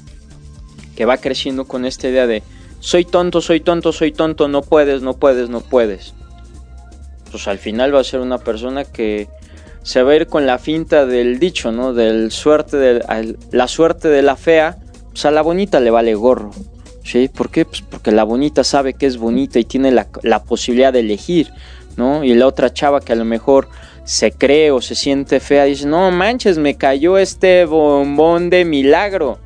que 0.97 1.05
va 1.05 1.19
creciendo 1.19 1.67
con 1.67 1.85
esta 1.85 2.09
idea 2.09 2.27
de 2.27 2.43
soy 2.81 3.05
tonto, 3.05 3.41
soy 3.41 3.61
tonto, 3.61 3.93
soy 3.93 4.11
tonto, 4.11 4.49
no 4.49 4.63
puedes, 4.63 5.03
no 5.03 5.15
puedes, 5.15 5.49
no 5.49 5.61
puedes. 5.61 6.15
Pues 7.31 7.47
al 7.47 7.59
final 7.59 7.95
va 7.95 8.01
a 8.01 8.05
ser 8.05 8.19
una 8.19 8.39
persona 8.39 8.85
que 8.85 9.29
se 9.85 10.03
va 10.03 10.11
a 10.11 10.17
ir 10.17 10.27
con 10.27 10.47
la 10.47 10.59
finta 10.59 11.07
del 11.07 11.39
dicho, 11.39 11.71
¿no? 11.71 11.95
Del 11.95 12.33
suerte 12.33 12.77
de 12.77 13.37
la 13.53 13.69
suerte 13.69 14.09
de 14.09 14.23
la 14.23 14.35
fea, 14.35 14.79
pues 15.11 15.27
a 15.27 15.31
la 15.31 15.43
bonita 15.43 15.79
le 15.79 15.91
vale 15.91 16.17
gorro. 16.17 16.51
¿Sí? 17.05 17.29
¿Por 17.29 17.51
qué? 17.51 17.65
Pues 17.65 17.83
porque 17.83 18.11
la 18.11 18.25
bonita 18.25 18.65
sabe 18.65 18.95
que 18.95 19.07
es 19.07 19.17
bonita 19.17 19.61
y 19.61 19.65
tiene 19.65 19.93
la, 19.93 20.09
la, 20.25 20.43
posibilidad 20.43 20.93
de 20.93 21.01
elegir, 21.01 21.53
¿no? 21.97 22.25
Y 22.25 22.35
la 22.35 22.49
otra 22.49 22.73
chava 22.73 23.01
que 23.01 23.13
a 23.13 23.17
lo 23.17 23.25
mejor 23.25 23.69
se 24.07 24.31
cree 24.31 24.71
o 24.71 24.81
se 24.81 24.95
siente 24.95 25.41
fea 25.41 25.65
dice, 25.65 25.87
no 25.87 26.11
manches, 26.11 26.57
me 26.59 26.77
cayó 26.77 27.19
este 27.19 27.65
bombón 27.65 28.49
de 28.49 28.65
milagro. 28.65 29.39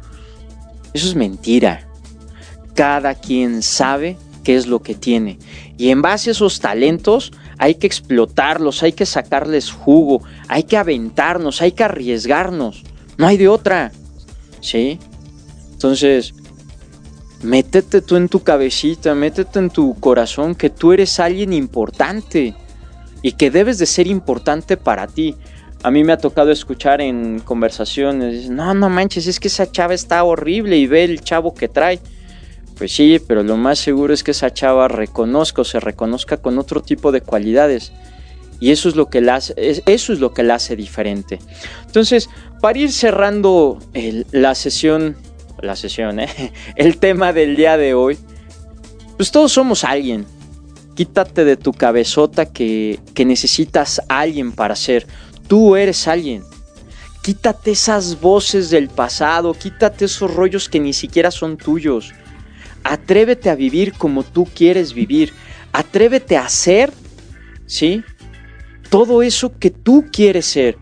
Eso 0.93 1.09
es 1.09 1.17
mentira. 1.17 1.89
Cada 2.75 3.15
quien 3.15 3.63
sabe 3.63 4.17
qué 4.45 4.57
es 4.57 4.67
lo 4.67 4.83
que 4.83 4.95
tiene. 4.95 5.39
Y 5.79 5.89
en 5.89 6.03
base 6.03 6.31
a 6.31 6.33
esos 6.33 6.61
talentos 6.61 7.33
hay 7.59 7.75
que 7.77 7.87
explotarlos, 7.87 8.83
hay 8.83 8.93
que 8.93 9.07
sacarles 9.07 9.73
jugo, 9.73 10.23
hay 10.47 10.65
que 10.65 10.77
aventarnos, 10.77 11.63
hay 11.63 11.73
que 11.73 11.85
arriesgarnos. 11.85 12.85
No 13.17 13.27
hay 13.27 13.39
de 13.39 13.49
otra. 13.49 13.93
¿Sí? 14.61 14.99
Entonces, 15.73 16.35
Métete 17.43 18.03
tú 18.03 18.17
en 18.17 18.29
tu 18.29 18.43
cabecita, 18.43 19.15
métete 19.15 19.59
en 19.61 19.71
tu 19.71 19.99
corazón 19.99 20.55
que 20.55 20.69
tú 20.69 20.93
eres 20.93 21.19
alguien 21.19 21.55
importante 21.55 22.55
y 23.23 23.33
que 23.33 23.51
debes 23.51 23.79
de 23.79 23.87
ser 23.87 24.07
importante 24.07 24.77
para 24.77 25.07
ti. 25.07 25.37
A 25.83 25.91
mí 25.91 26.05
me 26.05 26.13
ha 26.13 26.19
tocado 26.19 26.51
escuchar 26.51 27.01
en 27.01 27.41
conversaciones, 27.41 28.51
no, 28.51 28.75
no 28.75 28.91
manches, 28.91 29.27
es 29.27 29.41
que 29.41 29.49
esa 29.49 29.71
chava 29.71 29.95
está 29.95 30.23
horrible 30.25 30.77
y 30.77 30.87
ve 30.87 31.05
el 31.05 31.23
chavo 31.23 31.55
que 31.55 31.69
trae. 31.69 32.01
Pues 32.77 32.93
sí, 32.93 33.21
pero 33.27 33.43
lo 33.43 33.57
más 33.57 33.79
seguro 33.79 34.13
es 34.15 34.25
que 34.25 34.31
esa 34.31 34.53
chava 34.53 34.89
reconozca 34.89 35.63
o 35.63 35.65
se 35.65 35.81
reconozca 35.81 36.39
con 36.39 36.59
otro 36.59 36.83
tipo 36.83 37.13
de 37.13 37.21
cualidades. 37.21 37.93
Y 38.59 38.73
eso 38.73 38.91
es 38.91 38.97
lo 38.97 39.09
que 39.09 39.23
la 39.23 39.37
hace, 39.37 39.55
eso 39.87 40.13
es 40.13 40.21
lo 40.21 40.35
que 40.35 40.43
la 40.43 40.57
hace 40.57 40.77
diferente. 40.77 41.39
Entonces, 41.87 42.29
para 42.61 42.79
ir 42.79 42.93
cerrando 42.93 43.79
la 44.33 44.55
sesión 44.55 45.17
la 45.63 45.77
sesión, 45.77 46.21
¿eh? 46.21 46.53
el 46.77 46.99
tema 46.99 47.33
del 47.33 47.57
día 47.57 47.77
de 47.77 47.95
hoy, 47.95 48.19
pues 49.17 49.31
todos 49.31 49.53
somos 49.53 49.85
alguien. 49.85 50.27
Quítate 50.95 51.45
de 51.45 51.57
tu 51.57 51.73
cabezota 51.73 52.47
que, 52.47 53.01
que 53.15 53.25
necesitas 53.25 54.01
alguien 54.09 54.53
para 54.53 54.77
ser. 54.77 55.07
Tú 55.47 55.77
eres 55.77 56.07
alguien. 56.09 56.43
Quítate 57.23 57.73
esas 57.73 58.21
voces 58.21 58.71
del 58.71 58.89
pasado, 58.89 59.53
quítate 59.53 60.07
esos 60.07 60.35
rollos 60.35 60.69
que 60.69 60.81
ni 60.81 60.93
siquiera 60.93 61.31
son 61.31 61.57
tuyos. 61.59 62.13
Atrévete 62.83 63.51
a 63.51 63.55
vivir 63.55 63.93
como 63.93 64.23
tú 64.23 64.47
quieres 64.47 64.95
vivir. 64.95 65.33
Atrévete 65.73 66.37
a 66.37 66.49
ser, 66.49 66.93
¿sí? 67.67 68.03
Todo 68.89 69.23
eso 69.23 69.53
que 69.59 69.71
tú 69.71 70.07
quieres 70.11 70.47
ser. 70.47 70.79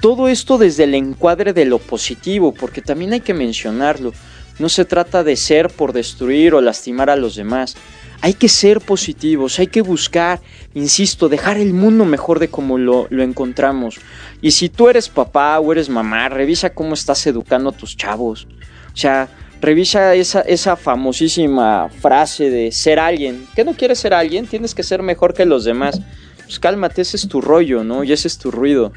Todo 0.00 0.28
esto 0.28 0.58
desde 0.58 0.84
el 0.84 0.94
encuadre 0.94 1.52
de 1.52 1.64
lo 1.64 1.78
positivo, 1.78 2.52
porque 2.52 2.82
también 2.82 3.12
hay 3.12 3.20
que 3.20 3.34
mencionarlo. 3.34 4.12
No 4.58 4.68
se 4.68 4.84
trata 4.84 5.22
de 5.24 5.36
ser 5.36 5.68
por 5.68 5.92
destruir 5.92 6.54
o 6.54 6.60
lastimar 6.60 7.10
a 7.10 7.16
los 7.16 7.36
demás. 7.36 7.76
Hay 8.20 8.34
que 8.34 8.48
ser 8.48 8.80
positivos, 8.80 9.58
hay 9.58 9.66
que 9.66 9.82
buscar, 9.82 10.40
insisto, 10.74 11.28
dejar 11.28 11.58
el 11.58 11.74
mundo 11.74 12.04
mejor 12.04 12.38
de 12.38 12.48
como 12.48 12.78
lo, 12.78 13.06
lo 13.10 13.22
encontramos. 13.22 13.98
Y 14.40 14.52
si 14.52 14.68
tú 14.68 14.88
eres 14.88 15.08
papá 15.08 15.58
o 15.60 15.72
eres 15.72 15.88
mamá, 15.88 16.28
revisa 16.28 16.70
cómo 16.70 16.94
estás 16.94 17.26
educando 17.26 17.70
a 17.70 17.76
tus 17.76 17.96
chavos. 17.96 18.48
O 18.92 18.96
sea, 18.96 19.28
revisa 19.60 20.14
esa, 20.14 20.40
esa 20.40 20.76
famosísima 20.76 21.88
frase 22.00 22.50
de 22.50 22.72
ser 22.72 22.98
alguien. 22.98 23.46
¿Qué 23.54 23.64
no 23.64 23.74
quieres 23.74 23.98
ser 23.98 24.14
alguien? 24.14 24.46
Tienes 24.46 24.74
que 24.74 24.82
ser 24.82 25.02
mejor 25.02 25.34
que 25.34 25.44
los 25.44 25.64
demás. 25.64 26.00
Pues 26.44 26.58
cálmate, 26.58 27.02
ese 27.02 27.16
es 27.16 27.28
tu 27.28 27.40
rollo, 27.40 27.84
¿no? 27.84 28.04
Y 28.04 28.12
ese 28.12 28.28
es 28.28 28.38
tu 28.38 28.50
ruido 28.50 28.92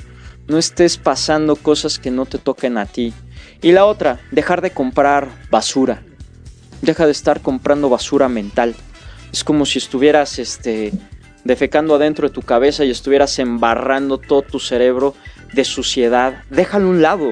no 0.50 0.58
estés 0.58 0.98
pasando 0.98 1.56
cosas 1.56 2.00
que 2.00 2.12
no 2.12 2.26
te 2.26 2.40
toquen 2.40 2.78
a 2.78 2.88
ti. 2.88 3.14
Y 3.62 3.72
la 3.72 3.86
otra, 3.86 4.20
dejar 4.32 4.62
de 4.62 4.72
comprar 4.72 5.30
basura. 5.52 6.02
Deja 6.82 7.06
de 7.06 7.12
estar 7.12 7.42
comprando 7.42 7.88
basura 7.88 8.28
mental. 8.28 8.76
Es 9.32 9.44
como 9.44 9.66
si 9.66 9.80
estuvieras 9.80 10.40
este, 10.40 10.92
defecando 11.44 11.96
adentro 11.96 12.28
de 12.28 12.34
tu 12.34 12.42
cabeza 12.42 12.86
y 12.86 12.92
estuvieras 12.92 13.38
embarrando 13.40 14.18
todo 14.18 14.42
tu 14.42 14.60
cerebro 14.60 15.16
de 15.54 15.64
suciedad. 15.64 16.44
Déjalo 16.50 16.88
a 16.88 16.90
un 16.90 17.02
lado. 17.02 17.32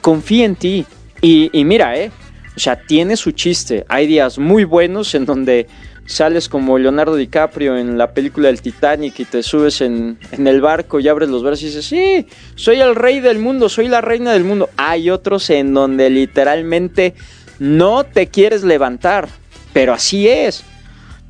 Confía 0.00 0.44
en 0.44 0.56
ti. 0.56 0.86
Y, 1.20 1.50
y 1.52 1.64
mira, 1.64 1.96
¿eh? 1.96 2.10
O 2.56 2.60
sea, 2.60 2.76
tiene 2.76 3.16
su 3.16 3.32
chiste. 3.32 3.84
Hay 3.88 4.06
días 4.06 4.38
muy 4.38 4.64
buenos 4.64 5.14
en 5.14 5.24
donde 5.24 5.68
sales 6.08 6.48
como 6.48 6.78
Leonardo 6.78 7.16
DiCaprio 7.16 7.76
en 7.76 7.98
la 7.98 8.12
película 8.12 8.48
del 8.48 8.62
Titanic 8.62 9.20
y 9.20 9.24
te 9.26 9.42
subes 9.42 9.82
en, 9.82 10.18
el 10.32 10.60
barco 10.60 10.98
y 10.98 11.06
abres 11.06 11.28
los 11.28 11.42
brazos 11.42 11.62
y 11.62 11.66
dices, 11.66 11.84
sí, 11.84 12.26
soy 12.54 12.80
el 12.80 12.96
rey 12.96 13.20
del 13.20 13.38
mundo, 13.38 13.68
soy 13.68 13.88
la 13.88 14.00
reina 14.00 14.32
del 14.32 14.44
mundo. 14.44 14.70
Hay 14.76 15.10
otros 15.10 15.50
en 15.50 15.74
donde 15.74 16.08
literalmente 16.08 17.14
no 17.58 18.04
te 18.04 18.28
quieres 18.28 18.64
levantar, 18.64 19.28
pero 19.72 19.92
así 19.92 20.26
es. 20.26 20.64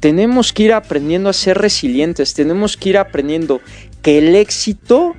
Tenemos 0.00 0.52
que 0.52 0.64
ir 0.64 0.72
aprendiendo 0.72 1.28
a 1.28 1.32
ser 1.32 1.58
resilientes, 1.58 2.34
tenemos 2.34 2.76
que 2.76 2.90
ir 2.90 2.98
aprendiendo 2.98 3.60
que 4.02 4.18
el 4.18 4.34
éxito 4.36 5.14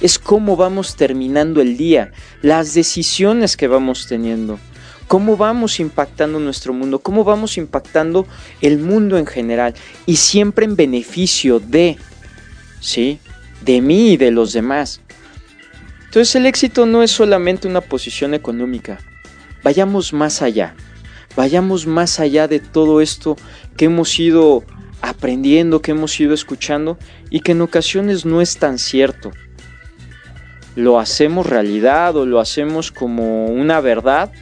es 0.00 0.18
cómo 0.18 0.56
vamos 0.56 0.96
terminando 0.96 1.60
el 1.60 1.76
día, 1.76 2.12
las 2.40 2.74
decisiones 2.74 3.56
que 3.56 3.68
vamos 3.68 4.06
teniendo 4.06 4.58
cómo 5.08 5.38
vamos 5.38 5.80
impactando 5.80 6.38
nuestro 6.38 6.72
mundo, 6.72 7.00
cómo 7.00 7.24
vamos 7.24 7.56
impactando 7.56 8.28
el 8.60 8.78
mundo 8.78 9.18
en 9.18 9.26
general 9.26 9.74
y 10.06 10.16
siempre 10.16 10.66
en 10.66 10.76
beneficio 10.76 11.58
de, 11.58 11.96
¿sí? 12.80 13.18
De 13.62 13.80
mí 13.80 14.12
y 14.12 14.16
de 14.18 14.30
los 14.30 14.52
demás. 14.52 15.00
Entonces 16.04 16.36
el 16.36 16.46
éxito 16.46 16.86
no 16.86 17.02
es 17.02 17.10
solamente 17.10 17.66
una 17.66 17.80
posición 17.80 18.34
económica, 18.34 18.98
vayamos 19.64 20.12
más 20.12 20.42
allá, 20.42 20.76
vayamos 21.38 21.86
más 21.86 22.18
allá 22.18 22.48
de 22.48 22.58
todo 22.58 23.00
esto 23.00 23.36
que 23.76 23.84
hemos 23.84 24.18
ido 24.18 24.64
aprendiendo, 25.02 25.80
que 25.80 25.92
hemos 25.92 26.18
ido 26.18 26.34
escuchando 26.34 26.98
y 27.30 27.42
que 27.42 27.52
en 27.52 27.60
ocasiones 27.60 28.26
no 28.26 28.40
es 28.40 28.56
tan 28.56 28.76
cierto. 28.76 29.30
Lo 30.74 30.98
hacemos 30.98 31.46
realidad 31.46 32.16
o 32.16 32.26
lo 32.26 32.40
hacemos 32.40 32.90
como 32.90 33.46
una 33.46 33.80
verdad 33.80 34.32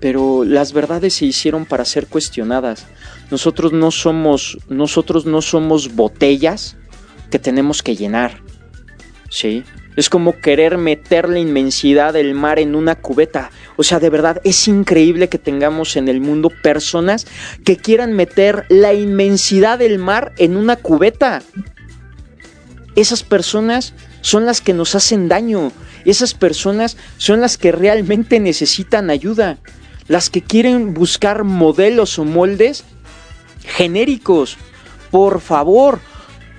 pero 0.00 0.44
las 0.44 0.72
verdades 0.72 1.14
se 1.14 1.26
hicieron 1.26 1.66
para 1.66 1.84
ser 1.84 2.06
cuestionadas. 2.06 2.86
Nosotros 3.30 3.72
no 3.72 3.90
somos, 3.90 4.56
nosotros 4.68 5.26
no 5.26 5.42
somos 5.42 5.94
botellas 5.94 6.76
que 7.30 7.40
tenemos 7.40 7.82
que 7.82 7.96
llenar. 7.96 8.40
¿Sí? 9.28 9.62
Es 9.96 10.08
como 10.08 10.38
querer 10.40 10.78
meter 10.78 11.28
la 11.28 11.38
inmensidad 11.38 12.12
del 12.12 12.34
mar 12.34 12.58
en 12.58 12.74
una 12.74 12.94
cubeta. 12.94 13.50
O 13.76 13.82
sea, 13.82 13.98
de 13.98 14.10
verdad, 14.10 14.40
es 14.44 14.68
increíble 14.68 15.28
que 15.28 15.38
tengamos 15.38 15.96
en 15.96 16.08
el 16.08 16.20
mundo 16.20 16.50
personas 16.62 17.26
que 17.64 17.76
quieran 17.76 18.12
meter 18.12 18.66
la 18.68 18.94
inmensidad 18.94 19.78
del 19.78 19.98
mar 19.98 20.32
en 20.38 20.56
una 20.56 20.76
cubeta. 20.76 21.42
Esas 22.94 23.22
personas 23.22 23.94
son 24.20 24.46
las 24.46 24.60
que 24.60 24.74
nos 24.74 24.94
hacen 24.94 25.28
daño. 25.28 25.72
Esas 26.04 26.34
personas 26.34 26.96
son 27.18 27.40
las 27.40 27.58
que 27.58 27.72
realmente 27.72 28.40
necesitan 28.40 29.10
ayuda 29.10 29.58
las 30.10 30.28
que 30.28 30.42
quieren 30.42 30.92
buscar 30.92 31.44
modelos 31.44 32.18
o 32.18 32.24
moldes 32.24 32.82
genéricos. 33.64 34.58
Por 35.12 35.40
favor, 35.40 36.00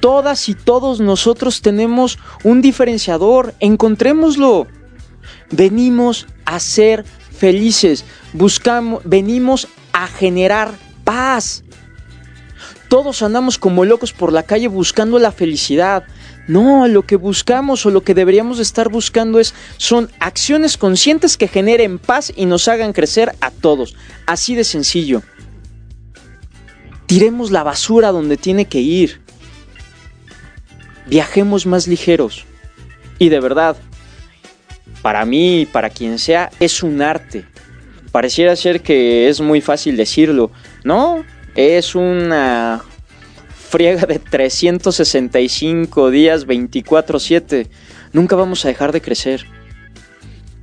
todas 0.01 0.49
y 0.49 0.55
todos 0.55 0.99
nosotros 0.99 1.61
tenemos 1.61 2.19
un 2.43 2.61
diferenciador, 2.61 3.53
encontrémoslo. 3.61 4.67
Venimos 5.51 6.27
a 6.43 6.59
ser 6.59 7.05
felices, 7.05 8.03
buscamos, 8.33 9.01
venimos 9.05 9.69
a 9.93 10.07
generar 10.07 10.73
paz. 11.05 11.63
Todos 12.89 13.21
andamos 13.21 13.57
como 13.57 13.85
locos 13.85 14.11
por 14.11 14.33
la 14.33 14.43
calle 14.43 14.67
buscando 14.67 15.17
la 15.17 15.31
felicidad, 15.31 16.03
no, 16.47 16.87
lo 16.87 17.03
que 17.03 17.15
buscamos 17.15 17.85
o 17.85 17.91
lo 17.91 18.03
que 18.03 18.13
deberíamos 18.13 18.59
estar 18.59 18.89
buscando 18.89 19.39
es 19.39 19.53
son 19.77 20.11
acciones 20.19 20.75
conscientes 20.75 21.37
que 21.37 21.47
generen 21.47 21.99
paz 21.99 22.33
y 22.35 22.45
nos 22.45 22.67
hagan 22.67 22.93
crecer 22.93 23.33
a 23.41 23.51
todos. 23.51 23.95
Así 24.25 24.55
de 24.55 24.63
sencillo. 24.63 25.21
Tiremos 27.05 27.51
la 27.51 27.63
basura 27.63 28.11
donde 28.11 28.37
tiene 28.37 28.65
que 28.65 28.79
ir. 28.79 29.20
Viajemos 31.07 31.65
más 31.65 31.87
ligeros. 31.87 32.45
Y 33.19 33.29
de 33.29 33.39
verdad, 33.39 33.77
para 35.01 35.25
mí 35.25 35.61
y 35.61 35.65
para 35.65 35.89
quien 35.89 36.19
sea, 36.19 36.51
es 36.59 36.83
un 36.83 37.01
arte. 37.01 37.45
Pareciera 38.11 38.55
ser 38.55 38.81
que 38.81 39.29
es 39.29 39.41
muy 39.41 39.61
fácil 39.61 39.95
decirlo. 39.97 40.51
No, 40.83 41.23
es 41.55 41.95
una 41.95 42.83
friega 43.69 44.05
de 44.05 44.19
365 44.19 46.11
días 46.11 46.45
24/7. 46.45 47.69
Nunca 48.11 48.35
vamos 48.35 48.65
a 48.65 48.67
dejar 48.67 48.91
de 48.91 49.01
crecer. 49.01 49.45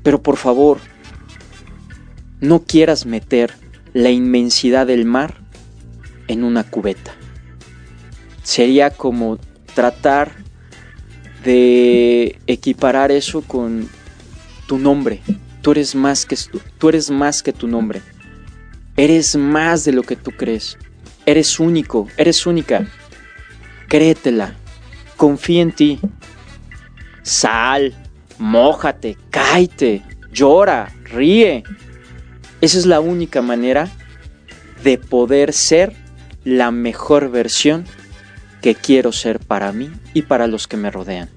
Pero 0.03 0.23
por 0.23 0.37
favor, 0.37 0.79
no 2.41 2.65
quieras 2.65 3.07
meter 3.07 3.55
la 3.95 4.11
inmensidad 4.11 4.87
del 4.87 5.05
mar 5.05 5.35
en 6.29 6.45
una 6.45 6.65
cubeta. 6.65 7.15
Sería 8.43 8.91
como 8.91 9.39
tratar 9.79 10.33
de 11.45 12.37
equiparar 12.49 13.13
eso 13.13 13.43
con 13.43 13.89
tu 14.67 14.77
nombre. 14.77 15.21
Tú 15.63 15.71
eres 15.71 15.95
más 15.95 16.27
que 16.27 16.37
tú 16.79 16.89
eres 16.89 17.13
más 17.13 17.45
que 17.45 17.53
tu 17.53 17.69
nombre. 17.69 18.03
Eres 18.97 19.37
más 19.37 19.85
de 19.85 19.93
lo 19.93 20.03
que 20.03 20.17
tú 20.17 20.33
crees. 20.33 20.77
Eres 21.27 21.61
único, 21.61 22.09
eres 22.17 22.45
única. 22.45 22.89
Créetela. 23.87 24.57
Confía 25.17 25.63
en 25.63 25.71
ti. 25.71 26.01
Sal, 27.23 27.95
mójate, 28.37 29.17
cáite, 29.31 30.03
llora, 30.33 30.93
ríe. 31.05 31.63
Esa 32.61 32.79
es 32.79 32.85
la 32.85 32.99
única 32.99 33.43
manera 33.43 33.89
de 34.83 34.99
poder 34.99 35.53
ser 35.53 35.93
la 36.43 36.73
mejor 36.73 37.31
versión 37.31 37.87
que 38.61 38.75
quiero 38.75 39.13
ser 39.13 39.39
para 39.41 39.73
mí 39.73 39.91
y 40.15 40.23
para 40.23 40.47
los 40.47 40.67
que 40.67 40.77
me 40.77 40.91
rodean. 40.91 41.29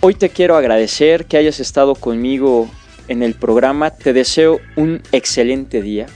Hoy 0.00 0.14
te 0.14 0.28
quiero 0.28 0.56
agradecer 0.56 1.26
que 1.26 1.38
hayas 1.38 1.60
estado 1.60 1.94
conmigo 1.94 2.70
en 3.08 3.22
el 3.22 3.34
programa. 3.34 3.90
Te 3.90 4.12
deseo 4.12 4.60
un 4.76 5.02
excelente 5.12 5.80
día. 5.80 6.06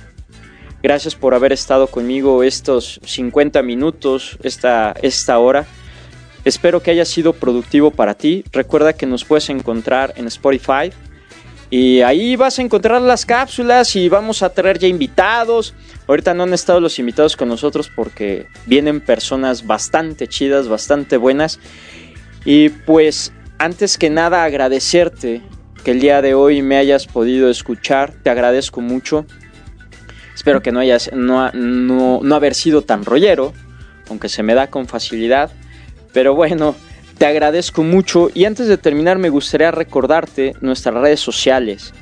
Gracias 0.82 1.14
por 1.14 1.34
haber 1.34 1.52
estado 1.52 1.86
conmigo 1.86 2.42
estos 2.42 3.00
50 3.04 3.62
minutos, 3.62 4.38
esta, 4.42 4.94
esta 5.02 5.38
hora. 5.38 5.66
Espero 6.44 6.82
que 6.82 6.90
haya 6.90 7.04
sido 7.04 7.32
productivo 7.32 7.90
para 7.90 8.14
ti. 8.14 8.44
Recuerda 8.52 8.92
que 8.92 9.06
nos 9.06 9.24
puedes 9.24 9.50
encontrar 9.50 10.14
en 10.16 10.26
Spotify. 10.26 10.92
Y 11.70 12.00
ahí 12.00 12.36
vas 12.36 12.58
a 12.58 12.62
encontrar 12.62 13.02
las 13.02 13.26
cápsulas 13.26 13.94
y 13.94 14.08
vamos 14.08 14.42
a 14.42 14.50
traer 14.50 14.78
ya 14.78 14.88
invitados. 14.88 15.74
Ahorita 16.06 16.32
no 16.32 16.44
han 16.44 16.54
estado 16.54 16.80
los 16.80 16.98
invitados 16.98 17.36
con 17.36 17.48
nosotros 17.48 17.90
porque 17.94 18.46
vienen 18.64 19.00
personas 19.00 19.66
bastante 19.66 20.28
chidas, 20.28 20.68
bastante 20.68 21.18
buenas. 21.18 21.60
Y 22.44 22.70
pues 22.70 23.32
antes 23.58 23.98
que 23.98 24.08
nada 24.08 24.44
agradecerte 24.44 25.42
que 25.84 25.90
el 25.90 26.00
día 26.00 26.22
de 26.22 26.34
hoy 26.34 26.62
me 26.62 26.76
hayas 26.76 27.06
podido 27.06 27.50
escuchar, 27.50 28.14
te 28.22 28.30
agradezco 28.30 28.80
mucho. 28.80 29.26
Espero 30.34 30.62
que 30.62 30.72
no 30.72 30.80
hayas 30.80 31.10
no, 31.12 31.50
no, 31.52 32.34
haber 32.34 32.54
sido 32.54 32.82
tan 32.82 33.04
rollero, 33.04 33.52
aunque 34.08 34.28
se 34.28 34.42
me 34.42 34.54
da 34.54 34.68
con 34.68 34.86
facilidad. 34.86 35.50
Pero 36.12 36.34
bueno, 36.34 36.76
te 37.18 37.26
agradezco 37.26 37.82
mucho 37.82 38.30
y 38.32 38.44
antes 38.44 38.68
de 38.68 38.78
terminar 38.78 39.18
me 39.18 39.28
gustaría 39.28 39.72
recordarte 39.72 40.54
nuestras 40.60 40.94
redes 40.94 41.20
sociales. 41.20 41.92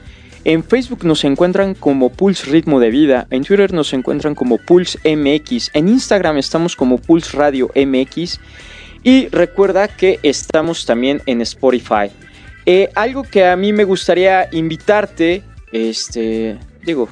En 0.45 0.63
Facebook 0.63 1.05
nos 1.05 1.25
encuentran 1.25 1.75
como 1.75 2.11
Pulse 2.11 2.51
Ritmo 2.51 2.79
de 2.79 2.91
Vida, 2.91 3.27
en 3.31 3.43
Twitter 3.43 3.73
nos 3.73 3.93
encuentran 3.95 4.35
como 4.35 4.59
Pulse 4.59 4.99
MX, 5.17 5.71
en 5.73 5.89
Instagram 5.89 6.37
estamos 6.37 6.77
como 6.77 6.99
Pulse 6.99 7.37
Radio 7.37 7.71
MX 7.75 8.39
y 9.03 9.29
recuerda 9.29 9.89
que 9.89 10.21
estamos 10.23 10.85
también 10.87 11.23
en 11.27 11.41
Spotify. 11.41 12.11
Eh, 12.67 12.91
algo 12.95 13.23
que 13.23 13.47
a 13.47 13.57
mí 13.57 13.73
me 13.73 13.85
gustaría 13.85 14.49
invitarte, 14.53 15.43
este, 15.73 16.59
digo, 16.85 17.09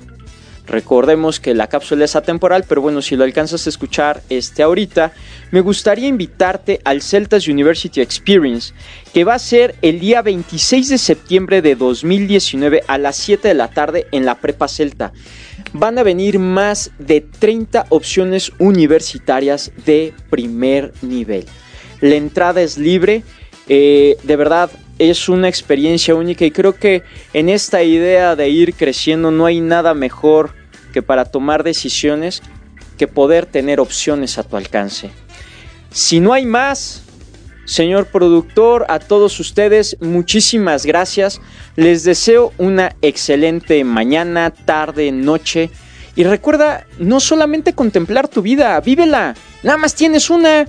recordemos 0.67 1.41
que 1.41 1.55
la 1.55 1.69
cápsula 1.69 2.05
es 2.05 2.17
atemporal, 2.17 2.65
pero 2.69 2.81
bueno, 2.81 3.03
si 3.03 3.17
lo 3.17 3.25
alcanzas 3.25 3.67
a 3.67 3.71
escuchar 3.71 4.23
este 4.29 4.63
ahorita, 4.63 5.13
me 5.51 5.61
gustaría 5.61 6.09
invitarte 6.09 6.81
al 6.85 7.03
Celtas 7.03 7.49
University 7.49 8.01
Experience, 8.01 8.73
que 9.13 9.25
va 9.25 9.35
a 9.35 9.39
ser 9.39 9.77
el 9.83 10.01
día 10.01 10.23
26 10.23 10.89
de 10.89 10.99
septiembre 10.99 11.63
de 11.63 11.77
2019 11.77 12.83
a 12.87 12.99
las 12.99 13.17
7 13.17 13.49
de 13.49 13.55
la 13.55 13.71
tarde 13.71 14.07
en 14.13 14.25
la 14.25 14.37
Prepa 14.37 14.69
Celta. 14.69 15.13
Van 15.73 15.99
a 15.99 16.03
venir 16.03 16.39
más 16.39 16.91
de 16.99 17.21
30 17.21 17.87
opciones 17.91 18.53
universitarias 18.59 19.73
de 19.85 20.13
primer 20.31 20.93
nivel. 21.03 21.47
La 22.01 22.17
entrada 22.17 22.63
es 22.63 22.79
libre. 22.79 23.23
Eh, 23.69 24.17
de 24.23 24.37
verdad, 24.37 24.71
es 24.99 25.29
una 25.29 25.49
experiencia 25.49 26.15
única 26.15 26.45
y 26.45 26.51
creo 26.51 26.75
que 26.75 27.03
en 27.33 27.49
esta 27.49 27.83
idea 27.83 28.37
de 28.37 28.49
ir 28.49 28.75
creciendo 28.75 29.31
no 29.31 29.47
hay 29.47 29.61
nada 29.61 29.95
mejor 29.95 30.55
que 30.93 31.03
para 31.03 31.25
tomar 31.25 31.65
decisiones 31.65 32.43
que 32.99 33.09
poder 33.09 33.47
tener 33.47 33.81
opciones 33.81 34.39
a 34.39 34.45
tu 34.45 34.57
alcance. 34.57 35.11
Si 35.95 36.19
no 36.19 36.33
hay 36.33 36.45
más, 36.45 37.05
señor 37.67 38.07
productor, 38.07 38.85
a 38.89 38.99
todos 38.99 39.39
ustedes, 39.39 39.97
muchísimas 40.01 40.85
gracias. 40.87 41.41
Les 41.77 42.03
deseo 42.03 42.53
una 42.59 42.97
excelente 43.01 43.85
mañana, 43.85 44.51
tarde, 44.51 45.13
noche. 45.13 45.71
Y 46.17 46.25
recuerda, 46.25 46.85
no 46.99 47.21
solamente 47.21 47.75
contemplar 47.75 48.27
tu 48.27 48.43
vida, 48.43 48.81
vívela. 48.81 49.37
Nada 49.63 49.79
más 49.79 49.95
tienes 49.95 50.31
una 50.31 50.67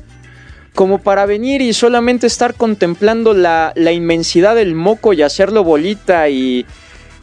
como 0.76 1.02
para 1.02 1.26
venir 1.26 1.60
y 1.60 1.74
solamente 1.74 2.28
estar 2.28 2.54
contemplando 2.54 3.34
la, 3.34 3.74
inmensidad 3.76 4.54
del 4.54 4.76
moco 4.76 5.12
y 5.14 5.24
hacerlo 5.24 5.64
bolita 5.64 6.30
y, 6.30 6.68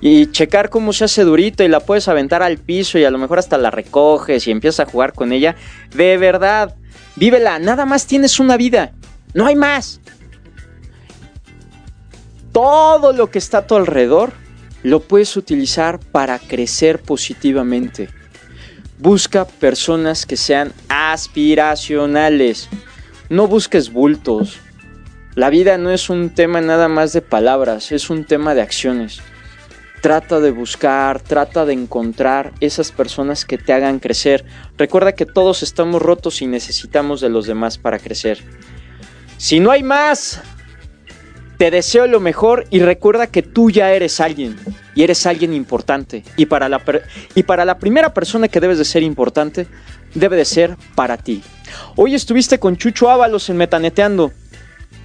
y, 0.00 0.26
checar 0.32 0.70
cómo 0.70 0.92
se 0.92 1.04
hace 1.04 1.22
durito 1.22 1.62
y 1.62 1.68
la 1.68 1.78
puedes 1.78 2.08
aventar 2.08 2.42
al 2.42 2.58
piso 2.58 2.98
y 2.98 3.04
a 3.04 3.12
lo 3.12 3.18
mejor 3.18 3.38
hasta 3.38 3.58
la 3.58 3.70
recoges 3.70 4.48
y 4.48 4.50
empiezas 4.50 4.88
a 4.88 4.90
jugar 4.90 5.12
con 5.12 5.32
ella. 5.32 5.54
De 5.94 6.16
verdad, 6.16 6.74
vívela, 7.16 7.58
nada 7.58 7.86
más 7.86 8.06
tienes 8.06 8.40
una 8.40 8.56
vida, 8.56 8.92
no 9.34 9.46
hay 9.46 9.56
más. 9.56 10.00
Todo 12.52 13.12
lo 13.12 13.30
que 13.30 13.38
está 13.38 13.58
a 13.58 13.66
tu 13.66 13.74
alrededor 13.74 14.32
lo 14.82 15.00
puedes 15.00 15.36
utilizar 15.36 15.98
para 15.98 16.38
crecer 16.38 17.00
positivamente. 17.00 18.08
Busca 18.98 19.46
personas 19.46 20.26
que 20.26 20.36
sean 20.36 20.72
aspiracionales 20.88 22.68
no 23.32 23.46
busques 23.46 23.90
bultos. 23.90 24.60
La 25.34 25.48
vida 25.48 25.78
no 25.78 25.90
es 25.90 26.10
un 26.10 26.28
tema 26.28 26.60
nada 26.60 26.88
más 26.88 27.14
de 27.14 27.22
palabras, 27.22 27.90
es 27.90 28.10
un 28.10 28.24
tema 28.24 28.54
de 28.54 28.60
acciones. 28.60 29.22
Trata 30.02 30.40
de 30.40 30.50
buscar, 30.50 31.20
trata 31.20 31.64
de 31.64 31.74
encontrar 31.74 32.52
esas 32.58 32.90
personas 32.90 33.44
que 33.44 33.56
te 33.56 33.72
hagan 33.72 34.00
crecer. 34.00 34.44
Recuerda 34.76 35.12
que 35.12 35.26
todos 35.26 35.62
estamos 35.62 36.02
rotos 36.02 36.42
y 36.42 36.48
necesitamos 36.48 37.20
de 37.20 37.28
los 37.28 37.46
demás 37.46 37.78
para 37.78 38.00
crecer. 38.00 38.40
Si 39.36 39.60
no 39.60 39.70
hay 39.70 39.84
más, 39.84 40.42
te 41.56 41.70
deseo 41.70 42.08
lo 42.08 42.18
mejor 42.18 42.66
y 42.68 42.80
recuerda 42.80 43.28
que 43.28 43.42
tú 43.42 43.70
ya 43.70 43.92
eres 43.92 44.18
alguien 44.20 44.56
y 44.96 45.04
eres 45.04 45.24
alguien 45.24 45.54
importante. 45.54 46.24
Y 46.36 46.46
para 46.46 46.68
la, 46.68 46.82
y 47.36 47.44
para 47.44 47.64
la 47.64 47.78
primera 47.78 48.12
persona 48.12 48.48
que 48.48 48.58
debes 48.58 48.78
de 48.78 48.84
ser 48.84 49.04
importante, 49.04 49.68
debe 50.14 50.34
de 50.36 50.44
ser 50.44 50.76
para 50.96 51.16
ti. 51.16 51.44
Hoy 51.94 52.16
estuviste 52.16 52.58
con 52.58 52.76
Chucho 52.76 53.08
Ábalos 53.08 53.48
en 53.50 53.56
Metaneteando. 53.56 54.32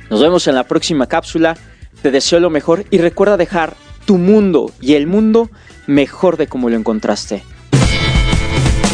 Nos 0.10 0.24
vemos 0.24 0.48
en 0.48 0.56
la 0.56 0.64
próxima 0.64 1.06
cápsula. 1.06 1.56
Te 2.02 2.10
deseo 2.10 2.39
lo 2.39 2.50
mejor 2.50 2.84
y 2.89 2.98
recuerda 2.98 3.38
dejar 3.38 3.76
tu 4.08 4.18
mundo 4.18 4.72
y 4.82 4.93
el 4.93 5.05
mundo 5.05 5.51
mejor 5.86 6.38
de 6.38 6.47
como 6.47 6.70
lo 6.70 6.78
encontraste. 6.78 7.43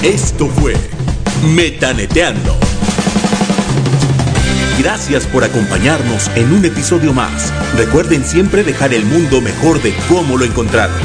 Esto 0.01 0.47
fue 0.47 0.73
Metaneteando. 1.55 2.57
Gracias 4.79 5.27
por 5.27 5.43
acompañarnos 5.43 6.29
en 6.35 6.51
un 6.51 6.65
episodio 6.65 7.13
más. 7.13 7.53
Recuerden 7.77 8.25
siempre 8.25 8.63
dejar 8.63 8.93
el 8.93 9.05
mundo 9.05 9.39
mejor 9.39 9.81
de 9.81 9.93
cómo 10.09 10.35
lo 10.35 10.45
encontraron. 10.45 10.97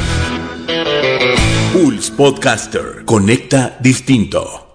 Pulse 1.71 2.11
Podcaster. 2.11 3.05
Conecta 3.05 3.77
distinto. 3.79 4.68